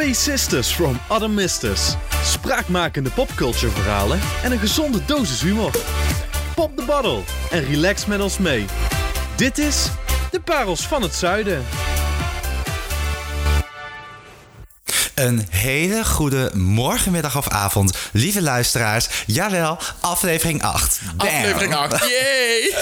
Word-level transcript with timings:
Twee 0.00 0.14
sisters 0.14 0.72
from 0.72 0.98
other 1.10 1.30
misters. 1.30 1.94
Spraakmakende 2.24 3.10
popculture 3.10 3.72
verhalen 3.72 4.20
en 4.42 4.52
een 4.52 4.58
gezonde 4.58 5.04
dosis 5.04 5.42
humor. 5.42 5.70
Pop 6.54 6.76
the 6.76 6.84
bottle 6.84 7.22
en 7.50 7.64
relax 7.64 8.06
met 8.06 8.20
ons 8.20 8.38
mee. 8.38 8.64
Dit 9.36 9.58
is 9.58 9.88
De 10.30 10.40
Parels 10.40 10.86
van 10.86 11.02
het 11.02 11.14
Zuiden. 11.14 11.64
Een 15.20 15.46
hele 15.50 16.04
goede 16.04 16.50
morgen, 16.54 17.12
middag 17.12 17.36
of 17.36 17.48
avond, 17.48 17.96
lieve 18.12 18.42
luisteraars. 18.42 19.08
Jawel, 19.26 19.78
aflevering 20.00 20.62
8. 20.62 21.00
Bam. 21.16 21.28
Aflevering 21.28 21.74
8. 21.74 21.92
Yay! 22.00 22.74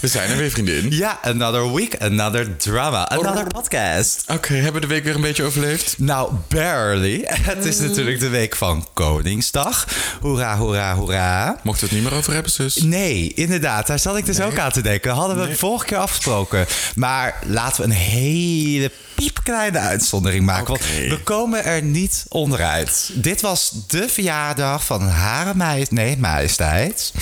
We 0.00 0.08
zijn 0.08 0.30
er 0.30 0.36
weer, 0.36 0.50
vriendin. 0.50 0.90
Ja, 0.90 1.18
another 1.22 1.72
week, 1.72 1.96
another 2.00 2.56
drama, 2.56 3.08
another 3.08 3.46
podcast. 3.46 4.24
Oké, 4.28 4.54
hebben 4.54 4.72
we 4.72 4.80
de 4.80 4.86
week 4.94 5.04
weer 5.04 5.14
een 5.14 5.20
beetje 5.20 5.44
overleefd? 5.44 5.94
Nou, 5.98 6.32
barely. 6.48 7.24
Het 7.52 7.64
is 7.64 7.78
natuurlijk 7.78 8.20
de 8.20 8.28
week 8.28 8.56
van 8.56 8.86
Koningsdag. 8.92 9.86
Hoera, 10.20 10.56
hoera, 10.56 10.94
hoera. 10.94 11.60
Mochten 11.62 11.88
we 11.88 11.94
het 11.94 12.02
niet 12.02 12.10
meer 12.10 12.18
over 12.18 12.32
hebben, 12.32 12.52
zus? 12.52 12.76
Nee, 12.76 13.32
inderdaad. 13.34 13.86
Daar 13.86 13.98
zat 13.98 14.16
ik 14.16 14.26
dus 14.26 14.40
ook 14.40 14.58
aan 14.58 14.72
te 14.72 14.82
denken. 14.82 15.12
Hadden 15.12 15.48
we 15.48 15.56
vorige 15.56 15.84
keer 15.84 15.98
afgesproken. 15.98 16.66
Maar 16.94 17.38
laten 17.46 17.76
we 17.82 17.86
een 17.86 17.96
hele 17.96 18.90
piepkleine 19.20 19.78
uitzondering 19.78 20.44
maken. 20.44 20.66
Want 20.66 20.80
we 21.08 21.18
komen 21.24 21.64
er 21.64 21.82
niet 21.82 22.24
onderuit. 22.28 23.10
Dit 23.14 23.40
was 23.40 23.72
de 23.86 24.08
verjaardag 24.08 24.84
van 24.84 25.08
Hare 25.08 25.54
Majesteit. 25.54 25.90
Nee, 25.90 26.16
Majesteit. 26.18 27.12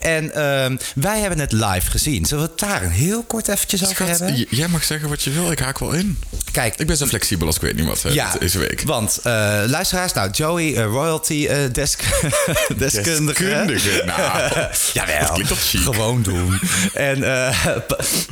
En 0.00 0.34
ehm, 0.34 0.76
wij 0.94 1.20
hebben 1.20 1.38
het 1.38 1.52
live 1.52 1.90
gezien. 1.90 2.24
Zullen 2.24 2.44
we 2.44 2.50
het 2.50 2.60
daar 2.70 2.82
een 2.82 2.90
heel 2.90 3.22
kort 3.22 3.48
eventjes 3.48 3.82
over 3.82 3.94
Schat, 3.94 4.08
hebben? 4.18 4.46
jij 4.50 4.68
mag 4.68 4.84
zeggen 4.84 5.08
wat 5.08 5.22
je 5.22 5.30
wil. 5.30 5.50
Ik 5.50 5.58
haak 5.58 5.78
wel 5.78 5.92
in. 5.92 6.18
Kijk, 6.52 6.74
Ik 6.76 6.86
ben 6.86 6.96
zo 6.96 7.06
flexibel 7.06 7.46
als 7.46 7.56
ik 7.56 7.62
weet 7.62 7.74
niet 7.76 7.86
wat 7.86 8.02
hè, 8.02 8.10
ja, 8.10 8.32
deze 8.38 8.58
week. 8.58 8.82
want 8.82 9.18
eh, 9.22 9.32
luisteraars, 9.66 10.12
nou 10.12 10.30
Joey, 10.30 10.74
eh, 10.76 10.84
royalty 10.84 11.46
eh, 11.50 11.58
desk, 11.72 12.02
deskundige. 12.76 13.44
Deskundige, 13.44 14.02
nou. 14.06 14.52
Jawel, 14.92 15.36
Dat 15.48 15.58
chic. 15.58 15.80
gewoon 15.80 16.22
doen. 16.22 16.60
En, 16.94 17.22
eh, 17.46 17.56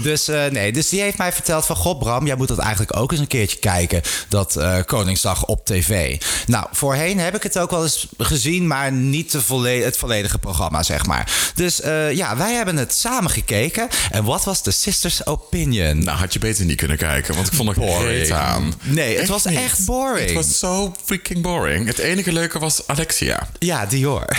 dus, 0.03 0.29
eh, 0.29 0.45
nee, 0.51 0.73
dus 0.73 0.89
die 0.89 1.01
heeft 1.01 1.19
mij 1.19 1.33
verteld 1.33 1.67
van... 1.67 1.77
God 1.77 1.99
Bram, 1.99 2.27
jij 2.27 2.37
moet 2.37 2.49
dat 2.49 2.59
eigenlijk 2.59 2.97
ook 2.97 3.00
eens 3.11 3.21
een 3.21 3.27
keertje 3.27 3.59
kijken. 3.59 4.03
Dat 4.29 4.57
eh, 4.57 4.77
Koningsdag 4.87 5.45
op 5.45 5.65
tv. 5.67 6.23
Nou, 6.47 6.67
voorheen 6.73 7.19
heb 7.19 7.35
ik 7.37 7.43
het 7.43 7.59
ook 7.59 7.71
wel 7.71 7.83
eens 7.83 8.07
gezien... 8.19 8.67
maar 8.67 8.93
niet 8.93 9.33
de 9.33 9.43
volle- 9.43 9.69
het 9.71 9.97
volledige 9.97 10.39
programma, 10.39 10.83
zeg 10.83 11.07
maar. 11.07 11.33
Dus 11.55 11.81
eh, 11.81 12.13
ja, 12.13 12.37
wij 12.37 12.53
hebben 12.55 12.77
het 12.77 12.95
samen 12.95 13.31
gekeken. 13.31 13.89
En 14.11 14.25
wat 14.25 14.45
was 14.45 14.63
de 14.63 14.71
sisters 14.71 15.27
opinion? 15.27 16.05
Nou, 16.05 16.19
had 16.19 16.33
je 16.33 16.39
beter 16.39 16.65
niet 16.65 16.77
kunnen 16.77 16.97
kijken, 16.97 17.35
want 17.35 17.47
ik 17.47 17.53
vond 17.53 17.69
het 17.69 17.79
Boring. 17.79 18.33
aan. 18.33 18.75
Nee, 18.83 19.19
het 19.19 19.29
was 19.29 19.45
niet. 19.45 19.59
echt 19.59 19.85
boring. 19.87 20.27
Het 20.27 20.35
was 20.47 20.59
zo 20.59 20.95
freaking 21.05 21.43
boring. 21.43 21.87
Het 21.87 21.99
enige 21.99 22.33
leuke 22.33 22.59
was 22.59 22.87
Alexia. 22.87 23.49
Ja, 23.59 23.87
Dior. 23.87 24.25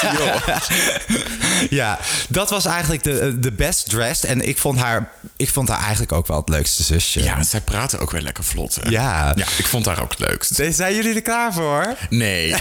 Dior. 0.00 0.42
ja, 1.70 1.98
dat 2.28 2.50
was 2.50 2.64
eigenlijk 2.64 3.02
de, 3.02 3.38
de 3.38 3.52
best 3.52 3.90
dressed. 3.90 4.30
En 4.30 4.48
ik 4.48 4.58
vond, 4.58 4.78
haar, 4.78 5.10
ik 5.36 5.48
vond 5.48 5.68
haar 5.68 5.80
eigenlijk 5.80 6.12
ook 6.12 6.26
wel 6.26 6.36
het 6.36 6.48
leukste 6.48 6.82
zusje. 6.82 7.22
Ja, 7.22 7.42
zij 7.42 7.60
praten 7.60 7.98
ook 7.98 8.10
wel 8.10 8.20
lekker 8.20 8.44
vlot. 8.44 8.78
Hè? 8.80 8.88
Ja. 8.88 9.32
Ja, 9.36 9.46
ik 9.58 9.66
vond 9.66 9.86
haar 9.86 10.02
ook 10.02 10.10
het 10.10 10.18
leukst. 10.18 10.54
Zijn 10.70 10.94
jullie 10.94 11.14
er 11.14 11.22
klaar 11.22 11.52
voor? 11.52 11.96
Nee. 12.10 12.54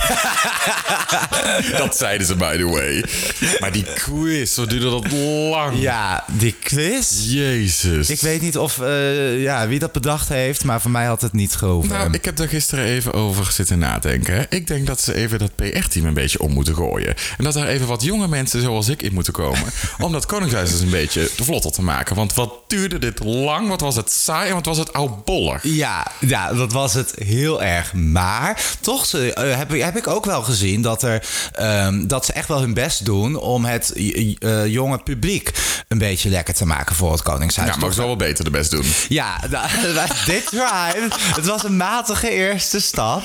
dat 1.77 1.97
zeiden 1.97 2.27
ze, 2.27 2.35
by 2.35 2.57
the 2.57 2.67
way. 2.67 3.05
Maar 3.59 3.71
die 3.71 3.85
quiz, 3.93 4.55
wat 4.55 4.69
duurde 4.69 4.89
dat 4.89 5.11
lang? 5.11 5.81
Ja, 5.81 6.23
die 6.27 6.55
quiz. 6.63 7.09
Jezus. 7.25 8.09
Ik 8.09 8.19
weet 8.19 8.41
niet 8.41 8.57
of, 8.57 8.79
eh, 8.79 9.41
ja, 9.41 9.67
wie 9.67 9.79
dat 9.79 9.91
bedacht 9.91 10.29
heeft, 10.29 10.63
maar 10.63 10.81
voor 10.81 10.91
mij 10.91 11.05
had 11.05 11.21
het 11.21 11.33
niet 11.33 11.55
gehoeven. 11.55 11.91
Nou, 11.91 12.13
ik 12.13 12.25
heb 12.25 12.35
daar 12.35 12.47
gisteren 12.47 12.85
even 12.85 13.13
over 13.13 13.51
zitten 13.51 13.79
nadenken. 13.79 14.45
Ik 14.49 14.67
denk 14.67 14.87
dat 14.87 15.01
ze 15.01 15.13
even 15.13 15.39
dat 15.39 15.55
PR-team 15.55 16.05
een 16.05 16.13
beetje 16.13 16.39
om 16.39 16.51
moeten 16.51 16.75
gooien. 16.75 17.15
En 17.37 17.43
dat 17.43 17.53
daar 17.53 17.67
even 17.67 17.87
wat 17.87 18.03
jonge 18.03 18.27
mensen 18.27 18.61
zoals 18.61 18.89
ik 18.91 19.01
in 19.01 19.13
moeten 19.13 19.33
komen. 19.33 19.63
om 19.99 20.11
dat 20.11 20.25
Koningshuis 20.25 20.71
eens 20.71 20.81
een 20.81 20.89
beetje 20.89 21.29
vlotter 21.41 21.71
te 21.71 21.81
maken. 21.81 22.15
Want 22.15 22.33
wat 22.33 22.53
duurde 22.67 22.99
dit 22.99 23.23
lang? 23.23 23.67
Wat 23.67 23.81
was 23.81 23.95
het 23.95 24.11
saai 24.11 24.47
en 24.49 24.55
wat 24.55 24.65
was 24.65 24.77
het 24.77 24.93
oudbollig? 24.93 25.63
Ja, 25.63 26.07
ja, 26.19 26.53
dat 26.53 26.71
was 26.71 26.93
het 26.93 27.13
heel 27.15 27.63
erg. 27.63 27.93
Maar 27.93 28.61
toch 28.79 29.05
ze, 29.05 29.33
eh, 29.33 29.57
heb, 29.57 29.73
ik- 29.73 29.81
heb 29.81 29.97
ik 29.97 30.07
ook 30.07 30.25
wel 30.25 30.41
gezien 30.41 30.81
dat, 30.81 31.03
er, 31.03 31.25
ehm, 31.53 32.07
dat 32.07 32.25
ze 32.25 32.33
echt 32.33 32.47
wel 32.47 32.59
hun 32.59 32.73
best 32.73 33.05
doen 33.05 33.35
om 33.35 33.65
het 33.65 33.93
eh, 33.93 34.65
jonge 34.67 34.97
publiek 34.97 35.51
een 35.87 35.97
beetje 35.97 36.29
lekker 36.29 36.53
te 36.53 36.65
maken 36.65 36.95
voor 36.95 37.11
het 37.11 37.21
Koningshuis. 37.21 37.69
Ja, 37.69 37.75
maar 37.77 37.89
ik 37.89 37.95
zal 37.95 38.05
wel 38.05 38.15
beter 38.15 38.43
de 38.43 38.49
best 38.49 38.71
doen. 38.71 38.85
Ja, 39.09 39.39
nou, 39.49 39.67
dit 40.25 40.45
try. 40.45 41.09
Het 41.35 41.45
was 41.45 41.63
een 41.63 41.77
matige 41.77 42.29
eerste 42.29 42.79
stap. 42.81 43.23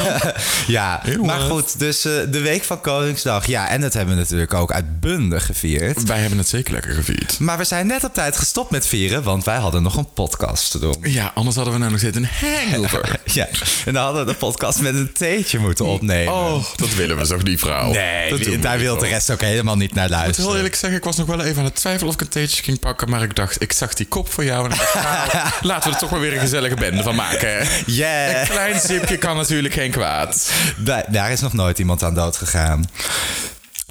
ja, 0.66 1.02
maar 1.22 1.40
goed, 1.40 1.78
dus 1.78 2.04
eh, 2.04 2.12
de 2.28 2.40
week 2.40 2.64
van 2.64 2.80
Koningsdag. 2.80 3.46
Ja, 3.46 3.68
en 3.68 3.80
dat 3.80 3.92
hebben 3.92 4.14
we 4.14 4.20
natuurlijk 4.20 4.54
ook 4.54 4.69
uitbundig 4.72 5.46
gevierd. 5.46 6.02
Wij 6.02 6.18
hebben 6.18 6.38
het 6.38 6.48
zeker 6.48 6.72
lekker 6.72 6.92
gevierd. 6.94 7.38
Maar 7.38 7.58
we 7.58 7.64
zijn 7.64 7.86
net 7.86 8.04
op 8.04 8.14
tijd 8.14 8.36
gestopt 8.36 8.70
met 8.70 8.86
vieren, 8.86 9.22
want 9.22 9.44
wij 9.44 9.56
hadden 9.58 9.82
nog 9.82 9.96
een 9.96 10.12
podcast 10.12 10.70
te 10.70 10.78
doen. 10.78 10.96
Ja, 11.02 11.30
anders 11.34 11.56
hadden 11.56 11.74
we 11.74 11.80
nou 11.80 11.90
nog 11.90 12.00
steeds 12.00 12.16
een 12.16 12.28
hangover. 12.40 13.08
Ja, 13.24 13.48
en 13.84 13.92
dan 13.92 14.04
hadden 14.04 14.26
we 14.26 14.32
de 14.32 14.38
podcast 14.38 14.80
met 14.80 14.94
een 14.94 15.12
theetje 15.12 15.58
moeten 15.58 15.84
opnemen. 15.84 16.34
Oh, 16.34 16.64
dat 16.76 16.94
willen 16.94 17.16
we 17.16 17.26
toch 17.26 17.42
niet, 17.42 17.60
vrouw? 17.60 17.92
nee, 17.92 18.30
dat 18.38 18.62
daar 18.62 18.78
wil 18.78 18.96
de 18.98 19.06
rest 19.06 19.30
ook 19.30 19.40
helemaal 19.40 19.76
niet 19.76 19.94
naar 19.94 20.04
Ik 20.04 20.10
moet 20.10 20.20
luisteren. 20.20 20.48
heel 20.48 20.56
eerlijk 20.56 20.74
zeggen, 20.74 20.98
ik 20.98 21.04
was 21.04 21.16
nog 21.16 21.26
wel 21.26 21.40
even 21.40 21.58
aan 21.58 21.64
het 21.64 21.74
twijfelen 21.74 22.08
of 22.08 22.14
ik 22.14 22.20
een 22.20 22.28
theetje 22.28 22.62
ging 22.62 22.78
pakken. 22.78 23.10
Maar 23.10 23.22
ik 23.22 23.36
dacht, 23.36 23.62
ik 23.62 23.72
zag 23.72 23.94
die 23.94 24.06
kop 24.06 24.32
voor 24.32 24.44
jou 24.44 24.70
en 24.70 24.76
dacht, 24.76 24.94
nou, 24.94 25.48
laten 25.70 25.88
we 25.88 25.94
er 25.94 26.00
toch 26.00 26.10
maar 26.10 26.20
weer 26.20 26.32
een 26.32 26.40
gezellige 26.40 26.74
bende 26.74 27.02
van 27.02 27.14
maken. 27.14 27.66
Yeah. 27.86 28.40
Een 28.40 28.48
klein 28.48 28.80
zipje 28.80 29.16
kan 29.16 29.36
natuurlijk 29.36 29.74
geen 29.74 29.90
kwaad. 29.90 30.50
Daar, 30.76 31.04
daar 31.08 31.32
is 31.32 31.40
nog 31.40 31.52
nooit 31.52 31.78
iemand 31.78 32.02
aan 32.02 32.14
dood 32.14 32.36
gegaan. 32.36 32.84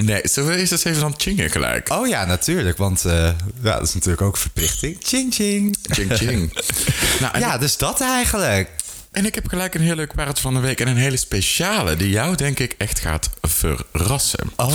Nee, 0.02 0.22
zullen 0.24 0.50
we 0.50 0.58
eerst 0.58 0.72
eens 0.72 0.84
even 0.84 1.06
het 1.08 1.22
chingen 1.22 1.50
gelijk? 1.52 1.90
Oh 1.90 2.08
ja, 2.08 2.26
natuurlijk, 2.26 2.78
want 2.78 3.06
eh, 3.06 3.14
ja, 3.62 3.74
dat 3.74 3.88
is 3.88 3.94
natuurlijk 3.94 4.22
ook 4.22 4.38
verplichting. 4.38 4.98
Ching 5.00 5.34
ching. 5.34 5.78
Ching 5.84 6.14
ching. 6.14 6.54
Nou, 7.22 7.40
Ja, 7.40 7.58
dus 7.58 7.78
dat 7.78 8.02
eigenlijk. 8.02 8.70
en 9.12 9.26
ik 9.26 9.36
heb 9.36 9.48
gelijk 9.48 9.76
een 9.76 9.82
heel 9.82 9.96
leuk 9.96 10.14
paardje 10.16 10.42
van 10.42 10.54
de 10.54 10.60
week. 10.60 10.80
En 10.80 10.88
een 10.88 10.98
hele 10.98 11.18
speciale 11.18 11.96
die 11.96 12.10
jou 12.10 12.36
denk 12.36 12.60
ik 12.60 12.76
echt 12.78 13.00
gaat 13.00 13.30
verrassen. 13.42 14.52
Oh. 14.56 14.74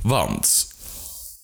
Want 0.00 0.66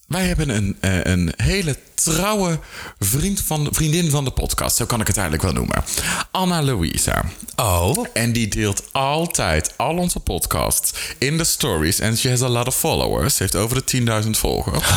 wij 0.07 0.27
hebben 0.27 0.49
een, 0.49 0.77
eh, 0.81 1.05
een 1.05 1.33
hele 1.37 1.77
trouwe 1.95 2.59
vriend 2.99 3.41
van, 3.41 3.69
vriendin 3.71 4.11
van 4.11 4.25
de 4.25 4.31
podcast. 4.31 4.77
Zo 4.77 4.85
kan 4.85 5.01
ik 5.01 5.07
het 5.07 5.17
eigenlijk 5.17 5.47
wel 5.47 5.63
noemen. 5.63 5.85
Anna 6.31 6.63
Louisa. 6.63 7.25
Oh. 7.57 8.07
En 8.13 8.33
die 8.33 8.49
deelt 8.49 8.83
altijd 8.93 9.73
al 9.77 9.97
onze 9.97 10.21
podcasts 10.21 10.93
in 11.19 11.39
de 11.39 11.45
stories. 11.45 12.01
En 12.01 12.17
she 12.17 12.31
has 12.31 12.43
a 12.43 12.49
lot 12.49 12.67
of 12.67 12.77
followers. 12.77 13.37
Ze 13.37 13.43
heeft 13.43 13.57
over 13.57 13.77
de 13.77 13.85
10.000 14.25 14.31
volgers. 14.39 14.85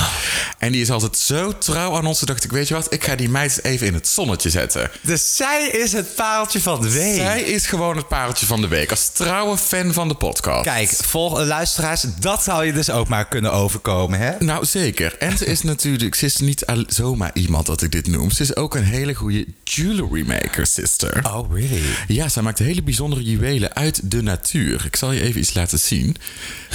En 0.58 0.72
die 0.72 0.82
is 0.82 0.92
altijd 0.92 1.18
zo 1.18 1.58
trouw 1.58 1.96
aan 1.96 2.06
ons. 2.06 2.18
Toen 2.18 2.28
dacht 2.28 2.44
ik, 2.44 2.52
weet 2.52 2.68
je 2.68 2.74
wat? 2.74 2.94
Ik 2.94 3.04
ga 3.04 3.16
die 3.16 3.30
meid 3.30 3.64
even 3.64 3.88
in 3.88 3.94
het 3.94 4.08
zonnetje 4.08 4.50
zetten. 4.50 4.92
Dus 5.02 5.36
zij 5.36 5.68
is 5.68 5.92
het 5.92 6.16
paaltje 6.16 6.62
van 6.62 6.82
de 6.82 6.92
week. 6.92 7.16
Zij 7.16 7.42
is 7.42 7.66
gewoon 7.66 7.98
het 7.98 8.08
pareltje 8.08 8.46
van 8.46 8.62
de 8.62 8.68
week. 8.68 8.90
Als 8.90 9.10
trouwe 9.10 9.58
fan 9.58 9.94
van 9.94 10.08
de 10.08 10.14
podcast. 10.14 10.64
Kijk, 10.64 10.90
vol, 10.90 11.40
eh, 11.40 11.48
luisteraars, 11.48 12.06
dat 12.20 12.44
zou 12.44 12.66
je 12.66 12.74
dus 12.74 12.90
ook 12.90 13.08
maar 13.08 13.28
kunnen 13.28 13.54
overkomen, 13.54 14.20
hè? 14.20 14.32
Nou, 14.40 14.66
zeker. 14.66 14.97
En 15.06 15.38
ze 15.38 15.46
is 15.46 15.62
natuurlijk... 15.62 16.16
Ze 16.16 16.26
is 16.26 16.38
niet 16.38 16.66
zomaar 16.88 17.32
iemand 17.34 17.66
dat 17.66 17.82
ik 17.82 17.92
dit 17.92 18.08
noem. 18.08 18.32
Ze 18.32 18.42
is 18.42 18.56
ook 18.56 18.76
een 18.76 18.84
hele 18.84 19.14
goede 19.14 19.46
jewelry 19.64 20.28
maker, 20.28 20.66
sister. 20.68 21.26
Oh, 21.26 21.54
really? 21.54 21.82
Ja, 22.08 22.30
zij 22.30 22.44
maakt 22.44 22.60
hele 22.60 22.84
bijzondere 22.84 23.24
juwelen 23.24 23.76
uit 23.76 24.12
de 24.12 24.22
natuur. 24.22 24.86
Ik 24.86 24.96
zal 24.96 25.12
je 25.12 25.22
even 25.22 25.40
iets 25.40 25.54
laten 25.54 25.80
zien. 25.80 26.16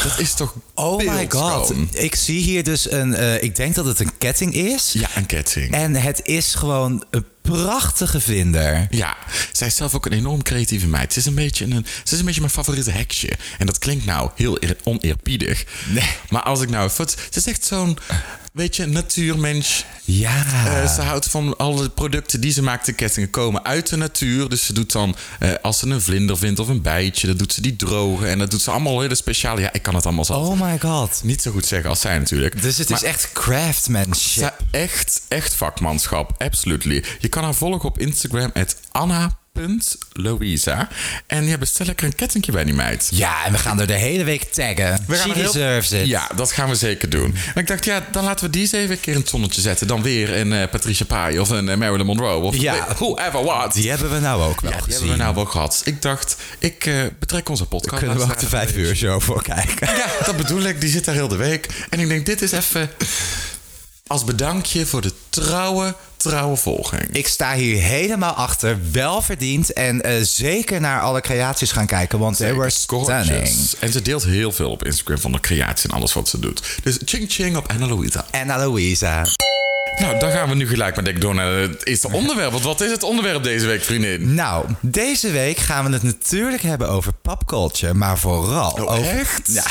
Dat 0.02 0.18
is 0.18 0.34
toch 0.34 0.54
Oh 0.74 0.98
my 0.98 1.26
god. 1.30 1.74
Ik 1.90 2.14
zie 2.14 2.40
hier 2.42 2.64
dus 2.64 2.90
een, 2.90 3.14
eh, 3.14 3.42
ik 3.42 3.56
denk 3.56 3.74
dat 3.74 3.84
het 3.84 4.00
een 4.00 4.18
ketting 4.18 4.54
is. 4.54 4.92
Ja, 4.92 5.08
een 5.14 5.26
ketting. 5.26 5.72
En 5.72 5.94
het 5.94 6.20
is 6.24 6.54
gewoon 6.54 7.04
een 7.10 7.24
prachtige 7.42 8.20
vinder. 8.20 8.86
Ja, 8.90 9.16
zij 9.52 9.66
is 9.66 9.76
zelf 9.76 9.94
ook 9.94 10.06
een 10.06 10.12
enorm 10.12 10.42
creatieve 10.42 10.86
meid. 10.86 11.12
Ze 11.12 11.18
is 11.18 11.26
een 11.26 11.34
beetje, 11.34 11.64
een, 11.64 11.86
ze 12.04 12.12
is 12.14 12.18
een 12.18 12.24
beetje 12.24 12.40
mijn 12.40 12.52
favoriete 12.52 12.90
heksje. 12.90 13.30
En 13.58 13.66
dat 13.66 13.78
klinkt 13.78 14.04
nou 14.04 14.30
heel 14.34 14.56
eer- 14.62 14.76
oneerbiedig. 14.84 15.64
Nee. 15.88 16.10
Maar 16.28 16.42
als 16.42 16.60
ik 16.60 16.70
nou. 16.70 16.90
Ze 16.90 17.06
is 17.34 17.46
echt 17.46 17.64
zo'n, 17.64 17.98
weet 18.52 18.76
je, 18.76 18.86
natuurmens. 18.86 19.84
Ja. 20.04 20.44
Eh, 20.66 20.94
ze 20.94 21.00
houdt 21.00 21.26
van 21.30 21.56
alle 21.56 21.88
producten 21.88 22.40
die 22.40 22.52
ze 22.52 22.62
maakt. 22.62 22.86
De 22.86 22.92
kettingen 22.92 23.30
komen 23.30 23.64
uit 23.64 23.88
de 23.88 23.96
natuur. 23.96 24.48
Dus 24.48 24.66
ze 24.66 24.72
doet 24.72 24.92
dan, 24.92 25.16
eh, 25.38 25.50
als 25.62 25.78
ze 25.78 25.86
een 25.88 26.00
vlinder 26.00 26.38
vindt 26.38 26.60
of 26.60 26.68
een 26.68 26.82
bijtje... 26.82 27.26
dan 27.26 27.36
doet 27.36 27.52
ze 27.52 27.60
die 27.60 27.76
drogen. 27.76 28.28
En 28.28 28.38
dat 28.38 28.50
doet 28.50 28.62
ze 28.62 28.70
allemaal 28.70 29.00
hele 29.00 29.14
speciale... 29.14 29.60
Ja, 29.60 29.72
ik 29.72 29.82
kan 29.82 29.94
het 29.94 30.04
allemaal 30.06 30.24
zelf 30.24 30.46
oh 30.48 30.60
my 30.60 30.78
god. 30.78 31.20
niet 31.24 31.42
zo 31.42 31.50
goed 31.50 31.66
zeggen 31.66 31.90
als 31.90 32.00
zij 32.00 32.18
natuurlijk. 32.18 32.62
Dus 32.62 32.78
het 32.78 32.88
Maar 32.88 33.02
is 33.02 33.08
echt 33.08 33.30
craftsmanship. 33.32 34.56
echt, 34.70 35.22
echt 35.28 35.54
vakmanschap. 35.54 36.34
Absolutely. 36.38 37.04
Je 37.18 37.28
kan 37.28 37.44
haar 37.44 37.54
volgen 37.54 37.88
op 37.88 37.98
Instagram, 37.98 38.50
at 38.54 38.76
j.louisa. 39.52 40.88
En 41.26 41.40
die 41.40 41.50
hebben 41.50 41.68
stel 41.68 41.86
lekker 41.86 42.06
een 42.06 42.14
kettingje 42.14 42.52
bij 42.52 42.64
die 42.64 42.74
meid. 42.74 43.08
Ja, 43.10 43.44
en 43.44 43.52
we 43.52 43.58
gaan 43.58 43.80
er 43.80 43.86
de 43.86 43.92
hele 43.92 44.24
week 44.24 44.42
taggen. 44.52 45.04
We 45.06 45.14
gaan 45.16 45.28
She 45.30 45.34
heel- 45.34 45.52
deserves 45.52 45.92
it. 45.92 46.06
Ja, 46.06 46.30
dat 46.36 46.52
gaan 46.52 46.68
we 46.68 46.74
zeker 46.74 47.10
doen. 47.10 47.34
En 47.54 47.60
ik 47.60 47.66
dacht, 47.66 47.84
ja, 47.84 48.06
dan 48.12 48.24
laten 48.24 48.44
we 48.44 48.50
die 48.50 48.60
eens 48.62 48.72
even 48.72 48.90
een 48.90 49.00
keer 49.00 49.14
in 49.14 49.20
het 49.20 49.28
zonnetje 49.28 49.60
zetten. 49.60 49.86
Dan 49.86 50.02
weer 50.02 50.36
een 50.36 50.52
eh, 50.52 50.68
Patricia 50.70 51.04
Pai 51.06 51.38
of 51.38 51.48
een 51.50 51.68
eh, 51.68 51.76
Marilyn 51.76 52.06
Monroe. 52.06 52.34
Of 52.42 52.56
Ja. 52.56 52.86
whoever 52.94 53.44
what. 53.44 53.72
Die 53.74 53.90
hebben 53.90 54.10
we 54.12 54.18
nou 54.20 54.42
ook 54.42 54.60
wel 54.60 54.70
Ja, 54.70 54.76
die 54.76 54.84
gezien. 54.84 54.98
hebben 55.00 55.16
we 55.18 55.22
nou 55.22 55.34
wel 55.34 55.44
gehad. 55.44 55.82
Ik 55.84 56.02
dacht, 56.02 56.36
ik 56.58 56.86
eh, 56.86 56.94
betrek 57.18 57.48
onze 57.48 57.66
podcast. 57.66 57.98
Kunnen 58.02 58.16
we 58.16 58.22
ook 58.32 58.38
de 58.40 58.46
vijf 58.48 58.76
uur 58.76 58.96
show 58.96 59.20
voor 59.20 59.42
kijken. 59.42 59.86
Ja, 59.96 60.06
dat 60.24 60.36
bedoel 60.36 60.62
ik. 60.62 60.80
Die 60.80 60.90
zit 60.90 61.04
daar 61.04 61.14
heel 61.14 61.28
de 61.28 61.36
week. 61.36 61.66
En 61.90 62.00
ik 62.00 62.08
denk, 62.08 62.26
dit 62.26 62.42
is 62.42 62.52
even 62.52 62.90
als 64.06 64.24
bedankje 64.24 64.86
voor 64.86 65.00
de 65.00 65.12
trouwe, 65.28 65.94
trouwe 66.22 66.56
volging. 66.56 67.02
Ik 67.12 67.26
sta 67.26 67.54
hier 67.54 67.82
helemaal 67.82 68.32
achter. 68.32 68.78
Wel 68.92 69.22
verdiend. 69.22 69.72
En 69.72 70.02
eh, 70.02 70.22
zeker 70.22 70.80
naar 70.80 71.00
alle 71.00 71.20
creaties 71.20 71.72
gaan 71.72 71.86
kijken. 71.86 72.18
Want 72.18 72.36
they 72.36 72.54
were 72.54 72.70
stunning. 72.70 73.70
En 73.80 73.92
ze 73.92 74.02
deelt 74.02 74.24
heel 74.24 74.52
veel 74.52 74.70
op 74.70 74.84
Instagram 74.84 75.18
van 75.18 75.32
de 75.32 75.40
creatie 75.40 75.90
en 75.90 75.96
alles 75.96 76.12
wat 76.12 76.28
ze 76.28 76.38
doet. 76.38 76.78
Dus 76.82 76.98
ching 77.04 77.30
ching 77.30 77.56
op 77.56 77.70
Anna 77.70 77.86
Louisa. 77.86 78.24
Anna 78.30 78.58
Louisa. 78.58 79.24
Nou, 79.98 80.18
dan 80.18 80.30
gaan 80.30 80.48
we 80.48 80.54
nu 80.54 80.68
gelijk 80.68 80.94
maar 80.94 81.04
denk 81.04 81.20
door 81.20 81.34
naar 81.34 81.52
het 81.52 81.86
eerste 81.86 82.10
onderwerp. 82.10 82.50
Want 82.52 82.64
wat 82.64 82.80
is 82.80 82.90
het 82.90 83.02
onderwerp 83.02 83.42
deze 83.42 83.66
week, 83.66 83.82
vriendin? 83.84 84.34
Nou, 84.34 84.64
deze 84.80 85.30
week 85.30 85.56
gaan 85.58 85.84
we 85.86 85.92
het 85.92 86.02
natuurlijk 86.02 86.62
hebben 86.62 86.88
over 86.88 87.12
popculture. 87.22 87.94
Maar 87.94 88.18
vooral 88.18 88.70
Oh, 88.70 88.80
over... 88.92 89.18
echt? 89.18 89.40
Ja. 89.44 89.62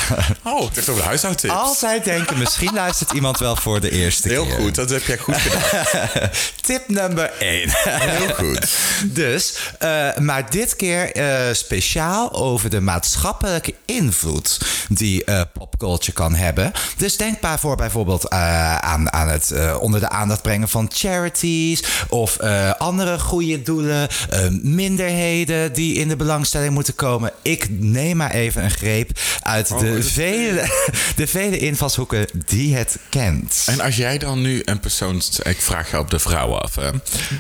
Oh, 0.44 0.66
het 0.66 0.76
heeft 0.76 0.90
over 0.90 1.02
de 1.02 1.08
huishoudtips. 1.08 1.54
Altijd 1.54 2.04
denken, 2.04 2.38
misschien 2.38 2.74
luistert 2.74 3.12
iemand 3.12 3.40
wel 3.40 3.56
voor 3.56 3.80
de 3.80 3.92
eerste 3.92 4.28
Heel 4.28 4.46
keer. 4.46 4.54
goed, 4.56 4.76
dat 4.76 4.90
heb 4.90 5.04
jij 5.04 5.18
goed 5.18 5.36
gedaan. 5.38 6.30
Tip 6.62 6.88
nummer 6.88 7.32
1. 7.40 7.70
Heel 7.90 8.34
goed. 8.34 8.68
Dus, 9.06 9.56
eh, 9.80 10.18
maar 10.18 10.50
dit 10.50 10.76
keer 10.76 11.12
eh, 11.16 11.54
speciaal 11.54 12.34
over 12.34 12.70
de 12.70 12.82
maatschappelijke 12.82 13.74
invloed 13.86 14.60
die 14.90 15.24
eh, 15.24 15.42
popculture 15.54 16.12
kan 16.12 16.36
hebben. 16.36 16.72
Dus 16.98 17.18
denk 17.18 17.42
maar 17.42 17.60
voor 17.60 17.76
bijvoorbeeld 17.76 18.30
aan, 18.30 19.14
aan 19.14 19.28
het 19.28 19.54
onder 19.80 20.00
de 20.00 20.10
aandacht 20.12 20.42
brengen 20.42 20.70
van 20.70 20.92
charities 20.94 21.84
of 22.10 22.38
eh, 22.38 22.72
andere 22.78 23.20
goede 23.20 23.62
doelen, 23.62 24.10
eh, 24.30 24.48
minderheden 24.62 25.74
die 25.74 25.96
in 25.96 26.08
de 26.08 26.16
belangstelling 26.16 26.74
moeten 26.74 26.96
komen. 26.96 27.32
Ik 27.42 27.68
neem 27.70 28.18
maar 28.18 28.32
even 28.32 28.64
een 28.64 28.72
greep 28.72 29.10
uit 29.42 29.72
Oh, 29.72 29.80
de, 29.80 30.04
vele, 30.04 30.70
de 31.16 31.28
vele 31.28 31.58
invalshoeken 31.58 32.28
die 32.46 32.76
het 32.76 32.98
kent. 33.10 33.64
En 33.66 33.80
als 33.80 33.96
jij 33.96 34.18
dan 34.18 34.42
nu 34.42 34.62
een 34.66 34.80
persoon... 34.80 35.22
Ik 35.44 35.62
vraag 35.62 35.92
je 35.92 36.00
op 36.00 36.12
de 36.12 36.20
vrouw 36.20 36.56
af, 36.56 36.76
hè? 36.76 36.90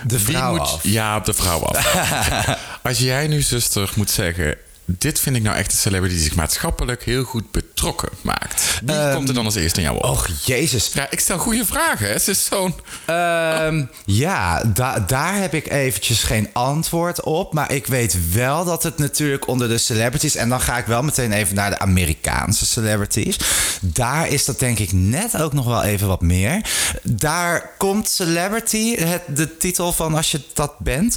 De 0.07 0.19
vrouw 0.19 0.51
moet, 0.51 0.59
af. 0.59 0.79
Ja, 0.83 1.17
op 1.17 1.25
de 1.25 1.33
vrouw 1.33 1.59
af. 1.59 1.95
als 2.83 2.97
jij 2.97 3.27
nu, 3.27 3.41
zuster, 3.41 3.91
moet 3.95 4.09
zeggen... 4.09 4.57
Dit 4.97 5.19
vind 5.19 5.35
ik 5.35 5.41
nou 5.43 5.57
echt 5.57 5.71
een 5.71 5.77
celebrity 5.77 6.13
die 6.15 6.23
zich 6.23 6.35
maatschappelijk 6.35 7.03
heel 7.03 7.23
goed 7.23 7.51
betrokken 7.51 8.09
maakt. 8.21 8.79
Wie 8.85 9.13
komt 9.13 9.27
er 9.27 9.33
dan 9.33 9.45
als 9.45 9.55
eerste 9.55 9.79
in 9.81 9.85
jouw 9.85 10.01
oog? 10.01 10.09
Och, 10.11 10.27
jezus. 10.45 10.91
Ja, 10.93 11.07
ik 11.09 11.19
stel 11.19 11.37
goede 11.37 11.65
vragen. 11.65 12.05
hè. 12.07 12.13
Het 12.13 12.27
is 12.27 12.45
zo'n... 12.45 12.75
Ehm, 13.05 13.83
ja, 14.05 14.63
da- 14.63 14.99
daar 14.99 15.35
heb 15.35 15.53
ik 15.53 15.69
eventjes 15.71 16.23
geen 16.23 16.49
antwoord 16.53 17.21
op. 17.23 17.53
Maar 17.53 17.71
ik 17.71 17.87
weet 17.87 18.33
wel 18.33 18.65
dat 18.65 18.83
het 18.83 18.97
natuurlijk 18.97 19.47
onder 19.47 19.67
de 19.67 19.77
celebrities... 19.77 20.35
en 20.35 20.49
dan 20.49 20.61
ga 20.61 20.77
ik 20.77 20.85
wel 20.85 21.01
meteen 21.03 21.31
even 21.31 21.55
naar 21.55 21.69
de 21.69 21.79
Amerikaanse 21.79 22.65
celebrities. 22.65 23.37
Daar 23.81 24.27
is 24.27 24.45
dat 24.45 24.59
denk 24.59 24.79
ik 24.79 24.91
net 24.91 25.41
ook 25.41 25.53
nog 25.53 25.65
wel 25.65 25.83
even 25.83 26.07
wat 26.07 26.21
meer. 26.21 26.61
Daar 27.03 27.69
komt 27.77 28.09
celebrity, 28.09 28.95
het, 28.95 29.21
de 29.27 29.57
titel 29.57 29.91
van 29.93 30.15
als 30.15 30.31
je 30.31 30.41
dat 30.53 30.79
bent... 30.79 31.15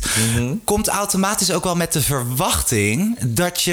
komt 0.65 0.89
automatisch 0.89 1.51
ook 1.53 1.65
wel 1.65 1.77
met 1.77 1.93
de 1.93 2.03
verwachting 2.03 3.19
dat 3.27 3.63
je 3.63 3.64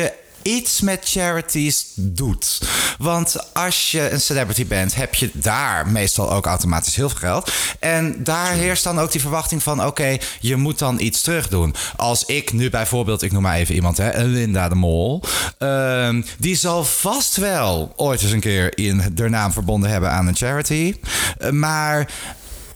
iets 0.41 0.81
met 0.81 0.99
charities 1.03 1.85
doet. 1.95 2.61
Want 2.97 3.53
als 3.53 3.91
je 3.91 4.09
een 4.09 4.21
celebrity 4.21 4.67
bent, 4.67 4.95
heb 4.95 5.15
je 5.15 5.29
daar 5.33 5.88
meestal 5.88 6.31
ook 6.31 6.45
automatisch 6.45 6.95
heel 6.95 7.09
veel 7.09 7.17
geld. 7.17 7.51
En 7.79 8.23
daar 8.23 8.51
heerst 8.51 8.83
dan 8.83 8.99
ook 8.99 9.11
die 9.11 9.21
verwachting 9.21 9.63
van: 9.63 9.85
oké, 9.85 10.17
je 10.39 10.55
moet 10.55 10.79
dan 10.79 10.99
iets 10.99 11.21
terug 11.21 11.47
doen. 11.47 11.75
Als 11.95 12.25
ik 12.25 12.53
nu 12.53 12.69
bijvoorbeeld, 12.69 13.21
ik 13.21 13.31
noem 13.31 13.41
maar 13.41 13.55
even 13.55 13.75
iemand, 13.75 13.97
hè, 13.97 14.23
Linda 14.23 14.69
de 14.69 14.75
Mol. 14.75 15.23
ehm, 15.57 16.21
die 16.38 16.55
zal 16.55 16.83
vast 16.83 17.35
wel 17.35 17.93
ooit 17.95 18.21
eens 18.21 18.31
een 18.31 18.39
keer 18.39 18.77
in 18.77 19.13
haar 19.17 19.29
naam 19.29 19.51
verbonden 19.51 19.89
hebben 19.89 20.11
aan 20.11 20.27
een 20.27 20.35
charity. 20.35 20.95
Eh, 21.38 21.49
maar. 21.49 22.09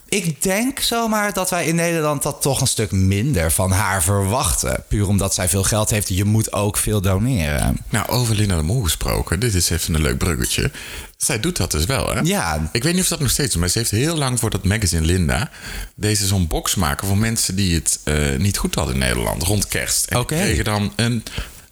Ik 0.08 0.42
denk 0.42 0.80
zomaar 0.80 1.34
dat 1.34 1.50
wij 1.50 1.66
in 1.66 1.76
Nederland 1.76 2.24
dat 2.24 2.42
toch 2.42 2.62
een 2.62 2.68
stuk 2.68 2.92
minder 2.92 3.52
van 3.52 3.72
haar 3.72 4.04
verwachten. 4.04 4.84
Puur 4.88 5.08
omdat 5.08 5.34
zij 5.34 5.50
veel 5.50 5.64
geld 5.64 5.90
heeft. 5.90 6.10
Je 6.10 6.24
moet 6.24 6.54
ook 6.54 6.78
veel 6.78 7.02
doneren. 7.02 7.78
Nou, 7.90 8.08
over 8.08 8.36
Linda 8.36 8.56
de 8.56 8.62
Mol 8.62 8.82
gesproken. 8.82 9.40
Dit 9.40 9.54
is 9.54 9.70
even 9.70 9.94
een 9.96 10.02
leuk 10.02 10.18
bruggetje. 10.18 10.72
Zij 11.18 11.40
doet 11.40 11.58
dat 11.58 11.72
dus 11.72 11.86
wel, 11.86 12.14
hè? 12.14 12.20
Ja. 12.20 12.70
Ik 12.72 12.84
weet 12.84 12.94
niet 12.94 13.02
of 13.02 13.08
dat 13.08 13.20
nog 13.20 13.30
steeds 13.30 13.54
is, 13.56 13.60
maar 13.60 13.70
ze 13.70 13.78
heeft 13.78 13.92
heel 13.92 14.18
lang 14.18 14.40
voor 14.40 14.50
dat 14.50 14.64
magazine 14.64 15.06
Linda... 15.06 15.50
deze 15.96 16.28
zo'n 16.28 16.48
box 16.48 16.76
maken 16.76 17.08
voor 17.08 17.18
mensen 17.18 17.56
die 17.56 17.76
het 17.76 18.00
eh, 18.04 18.16
niet 18.38 18.58
goed 18.58 18.76
hadden 18.76 18.94
in 18.94 19.00
Nederland. 19.00 19.44
Rond 19.44 19.68
kerst. 19.68 20.06
En 20.06 20.26
kregen 20.26 20.64
dan 20.64 20.94
een 20.96 21.24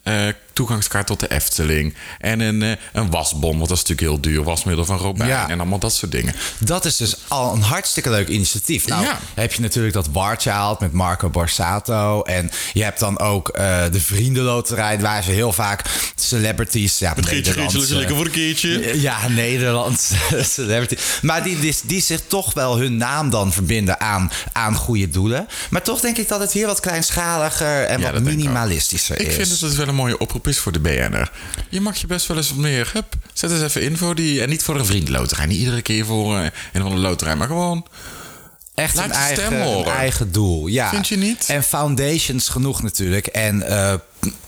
eh, 0.03 0.27
toegangskaart 0.53 1.07
tot 1.07 1.19
de 1.19 1.27
Efteling. 1.31 1.93
En 2.19 2.39
een, 2.39 2.63
eh, 2.63 2.71
een 2.93 3.09
wasbon, 3.09 3.57
want 3.57 3.69
dat 3.69 3.77
is 3.77 3.83
natuurlijk 3.87 4.07
heel 4.07 4.21
duur. 4.33 4.43
Wasmiddel 4.43 4.85
van 4.85 4.97
Robijn 4.97 5.29
Ja. 5.29 5.49
en 5.49 5.59
allemaal 5.59 5.79
dat 5.79 5.93
soort 5.93 6.11
dingen. 6.11 6.35
Dat 6.59 6.85
is 6.85 6.97
dus 6.97 7.15
al 7.27 7.53
een 7.53 7.61
hartstikke 7.61 8.09
leuk 8.09 8.27
initiatief. 8.27 8.87
Nou, 8.87 9.03
Ja. 9.03 9.19
heb 9.33 9.53
je 9.53 9.61
natuurlijk 9.61 9.93
dat 9.93 10.07
War 10.11 10.35
Child 10.39 10.79
met 10.79 10.91
Marco 10.91 11.29
Borsato. 11.29 12.21
En 12.21 12.51
je 12.73 12.83
hebt 12.83 12.99
dan 12.99 13.19
ook 13.19 13.49
eh, 13.49 13.81
de 13.91 14.01
Vriendenloterij, 14.01 14.99
waar 14.99 15.23
ze 15.23 15.31
heel 15.31 15.53
vaak 15.53 15.81
celebrities... 16.15 16.99
Ja, 16.99 17.15
Nederlandse- 17.15 18.07
voor 18.07 18.25
een 18.25 18.31
keertje. 18.31 19.01
Ja, 19.01 19.27
Nederlandse 19.27 20.15
celebrity. 20.55 20.95
Maar 21.21 21.43
die, 21.43 21.59
die, 21.59 21.75
die 21.83 22.01
zich 22.01 22.21
toch 22.27 22.53
wel 22.53 22.77
hun 22.77 22.97
naam 22.97 23.29
dan 23.29 23.53
verbinden 23.53 23.99
aan, 23.99 24.31
aan 24.51 24.75
goede 24.75 25.09
doelen. 25.09 25.47
Maar 25.69 25.81
toch 25.83 25.99
denk 25.99 26.17
ik 26.17 26.27
dat 26.27 26.39
het 26.39 26.51
hier 26.51 26.65
wat 26.67 26.79
kleinschaliger 26.79 27.83
en 27.83 27.99
Ja, 27.99 28.11
wat 28.11 28.19
ik 28.19 28.25
minimalistischer 28.25 29.19
Ik 29.19 29.27
is. 29.27 29.35
vind 29.35 29.49
dat 29.49 29.59
het 29.59 29.75
wel 29.75 29.87
een 29.87 29.95
mooie 29.95 30.17
oproep 30.17 30.42
is 30.47 30.59
voor 30.59 30.71
de 30.71 30.79
BN'er. 30.79 31.31
Je 31.69 31.81
mag 31.81 31.97
je 31.97 32.07
best 32.07 32.27
wel 32.27 32.37
eens 32.37 32.49
wat 32.49 32.57
meer... 32.57 32.89
Hup, 32.93 33.13
zet 33.33 33.51
eens 33.51 33.61
even 33.61 33.81
in 33.81 33.97
voor 33.97 34.15
die... 34.15 34.41
En 34.41 34.49
niet 34.49 34.63
voor 34.63 34.75
een 34.75 34.85
vriendenloterij. 34.85 35.45
Niet 35.45 35.59
iedere 35.59 35.81
keer 35.81 36.05
voor 36.05 36.37
een 36.37 36.81
van 36.81 36.89
de 36.89 36.97
loterij. 36.97 37.35
Maar 37.35 37.47
gewoon... 37.47 37.85
Echt 38.75 38.95
Laat 38.95 39.05
een 39.05 39.11
eigen, 39.11 39.61
een 39.61 39.85
eigen 39.85 40.31
doel. 40.31 40.67
Ja. 40.67 40.89
Vind 40.89 41.07
je 41.07 41.17
niet? 41.17 41.45
En 41.47 41.63
foundations 41.63 42.49
genoeg 42.49 42.81
natuurlijk. 42.81 43.27
En 43.27 43.61
eh, 43.61 43.93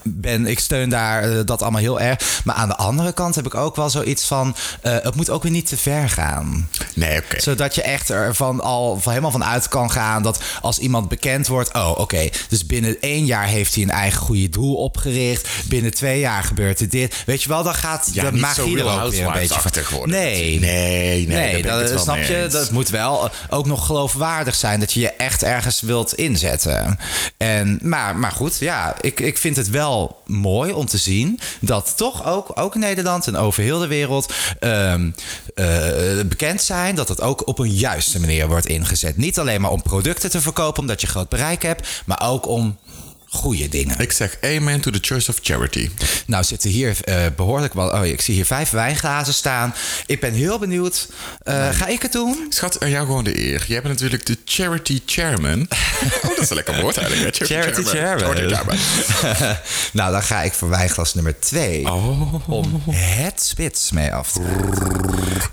ben, 0.04 0.48
ik 0.48 0.60
steun 0.60 0.90
daar 0.90 1.24
eh, 1.24 1.40
dat 1.46 1.62
allemaal 1.62 1.82
heel 1.82 2.00
erg. 2.00 2.42
Maar 2.44 2.56
aan 2.56 2.68
de 2.68 2.76
andere 2.76 3.14
kant 3.14 3.36
heb 3.36 3.46
ik 3.46 3.56
ook 3.56 3.76
wel 3.76 3.90
zoiets 3.90 4.26
van... 4.26 4.56
eh, 4.82 4.94
het 5.02 5.16
moet 5.16 5.30
ook 5.30 5.44
weer 5.44 5.52
niet 5.52 5.68
te 5.68 5.78
ver 5.78 6.10
gaan. 6.10 6.70
Nee, 6.94 7.18
oké. 7.18 7.42
Zodat 7.42 7.76
je 7.76 7.82
echt 7.82 8.12
al 8.60 9.00
van 9.00 9.10
helemaal 9.10 9.32
van 9.32 9.44
uit 9.46 9.68
kan 9.68 9.92
gaan 9.92 10.24
dat 10.24 10.44
als 10.62 10.78
iemand 10.78 11.08
bekend 11.08 11.48
wordt, 11.48 11.74
oh 11.74 11.92
oké, 11.98 12.30
dus 12.50 12.66
binnen 12.66 12.98
één 13.02 13.26
jaar 13.26 13.48
heeft 13.48 13.74
hij 13.74 13.84
een 13.84 13.90
eigen 13.90 14.22
goede 14.22 14.50
doel 14.50 14.76
opgericht. 14.76 15.48
Binnen 15.68 15.94
twee 15.94 16.20
jaar 16.20 16.44
gebeurt 16.44 16.80
er 16.80 16.90
dit. 16.90 17.24
Weet 17.26 17.44
je 17.44 17.50
wel, 17.50 17.64
dan 17.64 17.76
gaat 17.76 18.10
Ja, 18.14 18.32
de 18.32 18.38
magie 18.38 18.80
er 18.80 19.04
ook 19.04 19.12
weer 19.12 19.26
een 19.26 19.34
beetje 19.34 19.60
van. 19.60 19.72
worden. 19.92 20.16
Nee, 20.16 20.60
Nee, 20.60 21.28
nee, 21.28 21.58
ik 21.58 21.64
dat, 21.64 21.90
wel 21.90 22.00
snap 22.00 22.18
je? 22.18 22.48
Dat 22.52 22.72
moet 22.72 22.90
wel 22.90 23.30
ook 23.50 23.66
nog 23.66 23.86
geloofwaardig 23.86 24.56
zijn 24.56 24.80
dat 24.80 24.94
je 24.94 25.00
je 25.00 25.12
echt 25.12 25.44
ergens 25.44 25.82
wilt 25.82 26.14
inzetten. 26.14 27.00
En, 27.38 27.80
maar, 27.82 28.16
maar 28.16 28.32
goed, 28.32 28.58
ja, 28.60 28.96
ik, 29.02 29.20
ik 29.20 29.38
vind 29.38 29.56
het 29.56 29.65
wel 29.70 30.22
mooi 30.26 30.72
om 30.72 30.86
te 30.86 30.98
zien 30.98 31.40
dat 31.62 31.94
toch 31.98 32.26
ook, 32.26 32.52
ook 32.54 32.76
Nederland 32.76 33.28
en 33.28 33.36
over 33.36 33.64
heel 33.64 33.80
de 33.80 33.88
wereld 33.88 34.34
ehm, 34.60 35.10
eh, 35.56 35.66
bekend 36.26 36.62
zijn 36.62 36.96
dat 36.96 37.08
het 37.08 37.22
ook 37.22 37.48
op 37.48 37.60
een 37.60 37.74
juiste 37.74 38.20
manier 38.20 38.48
wordt 38.48 38.66
ingezet. 38.66 39.18
Niet 39.18 39.40
alleen 39.40 39.62
maar 39.62 39.72
om 39.72 39.82
producten 39.82 40.30
te 40.30 40.42
verkopen 40.42 40.82
omdat 40.82 41.02
je 41.02 41.08
groot 41.08 41.30
bereik 41.30 41.64
hebt, 41.64 42.04
maar 42.06 42.22
ook 42.22 42.48
om 42.48 42.78
goede 43.30 43.70
dingen. 43.70 44.00
Ik 44.00 44.12
zeg 44.12 44.38
amen 44.42 44.82
to 44.82 44.92
the 44.92 45.00
choice 45.02 45.30
of 45.32 45.38
charity. 45.42 45.90
Nou 46.26 46.44
zitten 46.44 46.70
hier 46.70 46.98
eh, 47.04 47.26
behoorlijk 47.36 47.74
wel. 47.74 47.90
Oh, 47.90 48.06
ik 48.06 48.22
zie 48.22 48.34
hier 48.34 48.46
vijf 48.46 48.70
wijnglazen 48.70 49.34
staan. 49.34 49.74
Ik 50.06 50.20
ben 50.20 50.34
heel 50.34 50.60
benieuwd. 50.60 51.08
Eh, 51.44 51.70
Ga 51.72 51.88
ik 51.88 52.02
het 52.02 52.12
doen? 52.12 52.46
Schat, 52.50 52.80
aan 52.84 52.90
jou 52.90 53.06
gewoon 53.06 53.24
de 53.24 53.40
eer. 53.40 53.64
Jij 53.68 53.82
bent 53.82 53.94
natuurlijk 53.94 54.26
de 54.26 54.38
charity 54.46 55.02
chairman. 55.06 55.68
Oh, 56.24 56.30
dat 56.30 56.40
is 56.40 56.50
een 56.50 56.56
lekker 56.56 56.82
woord 56.82 56.98
eigenlijk. 56.98 57.38
Hè? 57.40 57.46
Charity 57.46 57.84
chairman. 57.84 58.36
Charity 58.36 58.54
chairman. 58.56 58.78
nou, 59.94 60.12
dan 60.12 60.24
ga 60.24 60.42
ik 60.42 60.54
voor 60.54 60.70
wijnglas 60.70 61.14
nummer 61.14 61.40
twee. 61.40 61.86
Oh. 61.86 62.50
Om 62.50 62.84
het 62.92 63.42
spits 63.44 63.92
mee 63.92 64.14
af 64.14 64.32
te. 64.32 64.40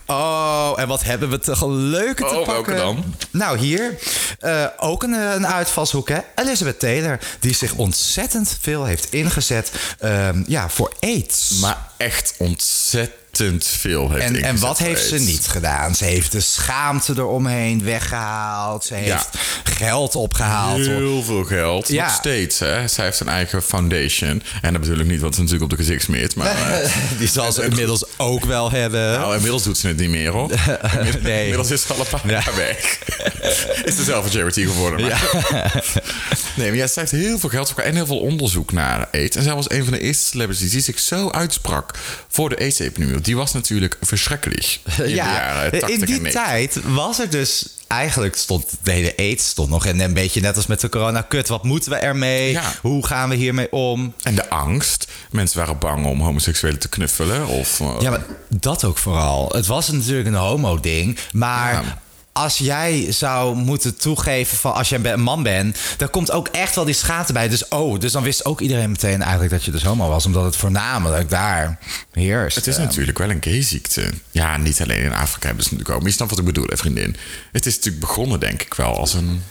Oh, 0.06 0.72
en 0.76 0.88
wat 0.88 1.02
hebben 1.04 1.30
we 1.30 1.38
toch 1.38 1.60
een 1.60 1.74
leuke 1.76 2.14
te 2.22 2.28
Oh, 2.28 2.32
welke 2.46 2.52
pakken. 2.52 2.76
dan? 2.76 3.14
Nou, 3.30 3.58
hier 3.58 3.98
eh, 4.38 4.66
ook 4.76 5.02
een, 5.02 5.12
een 5.12 5.46
uitvalshoek, 5.46 6.08
hè? 6.08 6.18
Elizabeth 6.34 6.78
Taylor, 6.78 7.18
die 7.40 7.54
zich 7.68 7.74
ontzettend 7.74 8.56
veel 8.60 8.84
heeft 8.84 9.12
ingezet 9.12 9.72
ehm, 9.98 10.42
ja, 10.46 10.68
voor 10.68 10.92
AIDS. 11.00 11.50
Maar 11.60 11.88
echt 11.96 12.34
ontzettend 12.38 13.66
veel 13.66 14.10
heeft 14.10 14.24
En, 14.24 14.42
en 14.42 14.58
wat 14.58 14.78
heeft 14.78 15.08
ze 15.08 15.18
niet 15.18 15.46
gedaan? 15.46 15.94
Ze 15.94 16.04
heeft 16.04 16.32
de 16.32 16.40
schaamte 16.40 17.12
eromheen 17.16 17.84
weggehaald. 17.84 18.84
Ze 18.84 18.94
heeft 18.94 19.28
Ja. 19.32 19.40
Geld 19.82 20.16
opgehaald. 20.16 20.86
Heel 20.86 21.22
veel 21.22 21.44
geld. 21.44 21.88
Ja. 21.88 22.04
Nog 22.04 22.14
steeds, 22.14 22.58
hè. 22.58 22.88
Zij 22.88 23.04
heeft 23.04 23.20
een 23.20 23.28
eigen 23.28 23.62
foundation. 23.62 24.42
En 24.62 24.72
dat 24.72 24.82
bedoel 24.82 24.98
ik 24.98 25.06
niet 25.06 25.20
wat 25.20 25.34
ze 25.34 25.40
natuurlijk 25.40 25.72
op 25.72 25.78
de 25.78 25.84
gezicht 25.84 26.02
smeert. 26.02 26.34
Maar 26.34 26.56
eh, 26.82 26.90
Die 27.18 27.28
zal 27.28 27.52
ze 27.52 27.64
inmiddels 27.64 28.04
ook 28.16 28.44
wel 28.44 28.70
hebben. 28.70 29.12
nou, 29.12 29.34
inmiddels 29.34 29.62
doet 29.62 29.78
ze 29.78 29.86
het 29.86 29.96
niet 29.96 30.10
meer, 30.10 30.30
hoor. 30.30 30.50
nee. 31.22 31.40
Inmiddels 31.40 31.70
is 31.70 31.82
ze 31.82 31.92
al 31.92 32.00
een 32.00 32.06
paar 32.10 32.30
jaar 32.30 32.52
weg. 32.56 32.98
is 33.84 33.98
er 33.98 34.04
zelf 34.04 34.24
een 34.24 34.30
charity 34.30 34.64
geworden. 34.66 35.00
nee, 36.54 36.68
maar 36.68 36.76
ja, 36.76 36.86
zij 36.86 37.02
heeft 37.02 37.24
heel 37.24 37.38
veel 37.38 37.48
geld 37.48 37.68
opgehaald 37.68 37.92
en 37.94 37.96
heel 37.96 38.06
veel 38.06 38.20
onderzoek 38.20 38.72
naar 38.72 39.08
AIDS. 39.12 39.36
En 39.36 39.42
zij 39.42 39.54
was 39.54 39.70
een 39.70 39.84
van 39.84 39.92
de 39.92 40.00
eerste 40.00 40.24
celebrities 40.24 40.70
die 40.70 40.80
zich 40.80 40.98
zo 40.98 41.30
uitsprak 41.30 41.94
voor 42.28 42.48
de 42.48 42.58
AIDS-epidemie. 42.58 43.20
Die 43.20 43.36
was 43.36 43.52
natuurlijk 43.52 43.96
verschrikkelijk 44.00 44.78
in 44.96 45.02
de 45.04 45.12
jaren 45.14 45.70
80 45.70 45.88
in 45.88 46.00
die 46.00 46.20
90. 46.20 46.32
tijd 46.32 46.78
was 46.84 47.18
er 47.18 47.30
dus... 47.30 47.66
Eigenlijk 47.92 48.36
stond 48.36 48.66
de 48.82 48.90
hele 48.92 49.16
aids 49.16 49.48
stond 49.48 49.68
nog. 49.68 49.86
En 49.86 50.00
een 50.00 50.14
beetje 50.14 50.40
net 50.40 50.56
als 50.56 50.66
met 50.66 50.80
de 50.80 50.88
corona. 50.88 51.20
Kut, 51.20 51.48
wat 51.48 51.64
moeten 51.64 51.90
we 51.90 51.96
ermee? 51.96 52.50
Ja. 52.52 52.72
Hoe 52.80 53.06
gaan 53.06 53.28
we 53.28 53.34
hiermee 53.34 53.72
om? 53.72 54.14
En 54.22 54.34
de 54.34 54.48
angst. 54.50 55.12
Mensen 55.30 55.58
waren 55.58 55.78
bang 55.78 56.06
om 56.06 56.20
homoseksuelen 56.20 56.78
te 56.80 56.88
knuffelen. 56.88 57.46
Of, 57.46 57.80
eh, 57.80 57.96
Ja, 58.00 58.10
maar 58.10 58.24
dat 58.48 58.84
ook 58.84 58.98
vooral. 58.98 59.48
Het 59.54 59.66
was 59.66 59.88
natuurlijk 59.88 60.28
een 60.28 60.34
homo-ding. 60.34 61.18
Maar 61.32 61.72
Ja. 61.72 62.00
Als 62.32 62.58
jij 62.58 63.12
zou 63.12 63.56
moeten 63.56 63.96
toegeven 63.96 64.56
van 64.56 64.74
als 64.74 64.88
jij 64.88 65.00
een 65.02 65.22
man 65.22 65.42
bent, 65.42 65.78
dan 65.96 66.10
komt 66.10 66.30
ook 66.30 66.48
echt 66.48 66.74
wel 66.74 66.84
die 66.84 66.94
schaamte 66.94 67.32
bij. 67.32 67.48
Dus 67.48 67.68
oh, 67.68 68.00
dus 68.00 68.12
dan 68.12 68.22
wist 68.22 68.44
ook 68.44 68.60
iedereen 68.60 68.90
meteen 68.90 69.22
eigenlijk 69.22 69.52
dat 69.52 69.64
je 69.64 69.70
dus 69.70 69.82
homo 69.82 70.08
was, 70.08 70.26
omdat 70.26 70.44
het 70.44 70.56
voornamelijk 70.56 71.30
daar 71.30 71.78
heerst. 72.12 72.56
Het 72.56 72.66
is 72.66 72.76
natuurlijk 72.76 73.18
wel 73.18 73.30
een 73.30 73.42
gayziekte. 73.42 74.10
Ja, 74.30 74.56
niet 74.56 74.82
alleen 74.82 75.02
in 75.02 75.12
Afrika 75.12 75.46
hebben 75.46 75.64
ze 75.64 75.68
het 75.68 75.78
natuurlijk 75.78 75.90
ook. 75.90 75.98
Maar 75.98 76.08
je 76.08 76.14
snapt 76.14 76.30
wat 76.30 76.38
ik 76.40 76.44
bedoel, 76.44 76.66
hè, 76.66 76.76
vriendin. 76.76 77.16
Het 77.52 77.66
is 77.66 77.76
natuurlijk 77.76 78.04
begonnen, 78.04 78.40
denk 78.40 78.62
ik 78.62 78.74
wel, 78.74 78.98
als 78.98 79.14
een... 79.14 79.42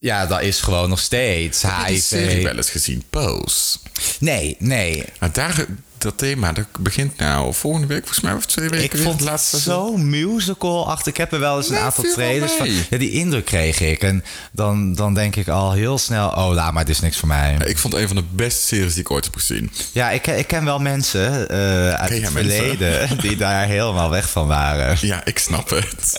Ja, 0.00 0.26
dat 0.26 0.42
is 0.42 0.60
gewoon 0.60 0.88
nog 0.88 0.98
steeds 0.98 1.62
Heb 1.62 1.72
je 1.86 1.92
die 1.92 2.02
serie 2.02 2.28
HIV. 2.28 2.42
wel 2.42 2.56
eens 2.56 2.70
gezien, 2.70 3.02
Pose. 3.10 3.78
Nee, 4.18 4.56
nee. 4.58 5.04
Maar 5.18 5.32
daar, 5.32 5.66
dat 5.98 6.18
thema 6.18 6.52
dat 6.52 6.66
begint 6.78 7.16
nou 7.16 7.54
volgende 7.54 7.86
week, 7.86 7.98
volgens 7.98 8.20
mij, 8.20 8.32
of 8.32 8.46
twee 8.46 8.68
weken 8.68 8.84
Ik 8.84 8.92
weer 8.92 9.02
vond 9.02 9.20
het 9.20 9.28
laatste 9.28 9.60
zo 9.60 9.96
musical 9.96 10.88
achter. 10.90 11.08
Ik 11.08 11.16
heb 11.16 11.32
er 11.32 11.40
wel 11.40 11.56
eens 11.56 11.66
een 11.68 11.74
Nee, 11.74 11.82
aantal 11.82 12.04
trailers 12.12 12.52
van. 12.52 12.68
Ja, 12.90 12.98
die 12.98 13.10
indruk 13.10 13.44
kreeg 13.44 13.80
ik. 13.80 14.02
En 14.02 14.24
dan, 14.52 14.94
dan 14.94 15.14
denk 15.14 15.36
ik 15.36 15.48
al 15.48 15.72
heel 15.72 15.98
snel: 15.98 16.28
oh, 16.28 16.50
laat 16.52 16.72
maar, 16.72 16.84
dit 16.84 16.94
is 16.94 17.00
niks 17.00 17.16
voor 17.16 17.28
mij. 17.28 17.56
Ik 17.64 17.78
vond 17.78 17.92
het 17.92 18.02
een 18.02 18.08
van 18.08 18.16
de 18.16 18.24
beste 18.30 18.66
series 18.66 18.92
die 18.92 19.02
ik 19.02 19.10
ooit 19.10 19.24
heb 19.24 19.34
gezien. 19.34 19.70
Ja, 19.92 20.10
ik, 20.10 20.26
ik 20.26 20.46
ken 20.46 20.64
wel 20.64 20.78
mensen 20.78 21.48
eh, 21.48 21.58
uit 21.92 22.10
het 22.10 22.20
mensen? 22.20 22.32
verleden 22.32 23.08
die 23.20 23.36
daar 23.36 23.66
helemaal 23.66 24.10
weg 24.10 24.30
van 24.30 24.46
waren. 24.46 24.96
Ja, 25.00 25.24
ik 25.24 25.38
snap 25.38 25.70
het. 25.70 26.16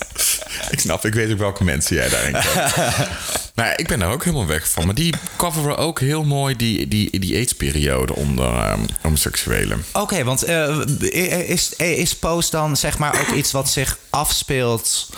ik 0.70 0.80
snap, 0.80 1.04
ik 1.04 1.14
weet 1.14 1.32
ook 1.32 1.38
welke 1.38 1.64
mensen 1.64 1.96
jij 1.96 2.08
daarin 2.08 2.32
kent. 2.32 2.74
ja, 3.66 3.76
ik 3.76 3.86
ben 3.86 3.98
daar 3.98 4.10
ook 4.12 4.24
helemaal 4.24 4.46
weg 4.46 4.70
van. 4.70 4.86
Maar 4.86 4.94
die 4.94 5.14
coveren 5.36 5.76
ook 5.76 6.00
heel 6.00 6.24
mooi 6.24 6.56
die, 6.56 6.88
die, 6.88 7.18
die 7.18 7.36
AIDS-periode 7.36 8.14
onder 8.14 8.54
ehm, 8.54 8.80
homoseksuelen. 9.00 9.84
Oké, 9.92 10.24
want 10.24 10.42
eh, 10.42 11.48
is, 11.50 11.72
is 11.76 12.16
Post 12.16 12.50
dan 12.50 12.76
zeg 12.76 12.98
maar 12.98 13.20
ook 13.20 13.34
iets 13.34 13.52
wat 13.52 13.68
zich 13.70 13.98
afspeelt 14.10 15.08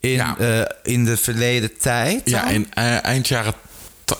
in, 0.00 0.10
Ja. 0.10 0.36
eh, 0.38 0.92
in 0.92 1.04
de 1.04 1.16
verleden 1.16 1.76
tijd? 1.78 2.20
Ja, 2.24 2.48
in 2.48 2.66
eh, 2.74 3.04
eind 3.04 3.28
jaren... 3.28 3.54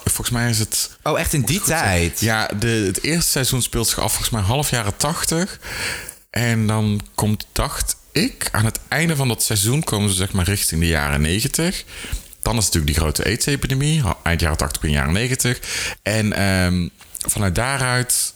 Volgens 0.04 0.30
mij 0.30 0.50
is 0.50 0.58
het... 0.58 0.90
Oh, 1.02 1.18
echt 1.20 1.32
in 1.32 1.42
die 1.42 1.60
tijd? 1.60 2.20
Ja, 2.20 2.50
de, 2.58 2.66
het 2.86 3.02
eerste 3.02 3.30
seizoen 3.30 3.62
speelt 3.62 3.88
zich 3.88 3.98
af 3.98 4.10
volgens 4.10 4.30
mij 4.30 4.42
half 4.42 4.70
jaren 4.70 4.96
tachtig. 4.96 5.58
En 6.30 6.66
dan 6.66 7.00
komt, 7.14 7.46
dacht 7.52 7.96
ik, 8.12 8.48
aan 8.52 8.64
het 8.64 8.78
einde 8.88 9.16
van 9.16 9.28
dat 9.28 9.42
seizoen 9.42 9.84
komen 9.84 10.10
ze 10.10 10.16
zeg 10.16 10.32
maar 10.32 10.44
richting 10.44 10.80
de 10.80 10.86
jaren 10.86 11.20
negentig. 11.20 11.84
Dan 12.48 12.56
is 12.56 12.64
natuurlijk 12.64 12.92
die 12.92 13.02
grote 13.02 13.24
AIDS-epidemie, 13.24 14.02
eind 14.22 14.40
jaren 14.40 14.56
80, 14.56 14.80
begin 14.80 14.96
jaren 14.96 15.12
90. 15.12 15.60
En 16.02 16.32
ehm, 16.32 16.88
vanuit 17.26 17.54
daaruit 17.54 18.34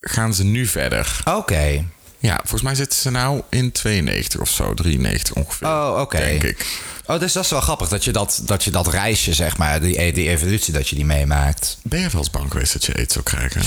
gaan 0.00 0.34
ze 0.34 0.44
nu 0.44 0.66
verder. 0.66 1.20
Oké. 1.24 1.84
Ja, 2.18 2.36
volgens 2.36 2.62
mij 2.62 2.74
zitten 2.74 2.98
ze 2.98 3.10
nou 3.10 3.42
in 3.50 3.72
92 3.72 4.40
of 4.40 4.48
zo, 4.48 4.74
93 4.74 5.34
ongeveer. 5.34 5.68
Oh, 5.68 5.98
oké. 6.00 6.18
Denk 6.18 6.42
ik. 6.42 6.66
Oh, 7.08 7.20
dus 7.20 7.32
dat 7.32 7.44
is 7.44 7.50
wel 7.50 7.60
grappig 7.60 7.88
dat 7.88 8.04
je 8.04 8.12
dat, 8.12 8.40
dat, 8.44 8.64
je 8.64 8.70
dat 8.70 8.86
reisje, 8.86 9.34
zeg 9.34 9.56
maar, 9.56 9.80
die, 9.80 10.12
die 10.12 10.28
evolutie, 10.28 10.72
dat 10.72 10.88
je 10.88 10.96
die 10.96 11.04
meemaakt. 11.04 11.76
Ben 11.82 12.00
je 12.00 12.08
wel 12.10 12.20
eens 12.20 12.30
bang 12.30 12.50
geweest 12.52 12.72
dat 12.72 12.84
je 12.84 12.94
aids 12.96 13.12
zou 13.12 13.24
krijgen? 13.24 13.62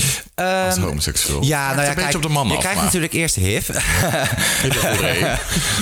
als 0.66 0.76
homoseksueel? 0.76 1.38
Ehm, 1.38 1.46
Ja, 1.46 1.68
nou 1.74 1.82
ja, 1.82 1.88
een 1.88 1.94
kijk, 1.96 2.14
op 2.14 2.22
de 2.22 2.28
man 2.28 2.46
je 2.48 2.52
af, 2.52 2.58
krijgt 2.58 2.76
maar- 2.76 2.84
natuurlijk 2.84 3.12
eerst 3.12 3.34
HIV. 3.34 3.68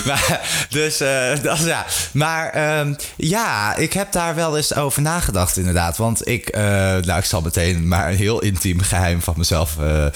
Maar, 0.07 0.41
dus, 0.69 1.01
eh, 1.01 1.43
dat, 1.43 1.59
ja. 1.59 1.87
maar 2.13 2.51
ehm, 2.51 2.95
ja, 3.17 3.77
ik 3.77 3.93
heb 3.93 4.13
daar 4.13 4.35
wel 4.35 4.57
eens 4.57 4.75
over 4.75 5.03
nagedacht 5.03 5.57
inderdaad. 5.57 5.97
Want 5.97 6.29
ik, 6.29 6.49
eh, 6.49 6.63
nou, 6.63 7.19
ik 7.19 7.25
zal 7.25 7.41
meteen 7.41 7.89
maar 7.89 8.11
een 8.11 8.17
heel 8.17 8.41
intiem 8.41 8.81
geheim 8.81 9.23
van 9.23 9.35
mezelf 9.37 9.79
eh 9.79 10.07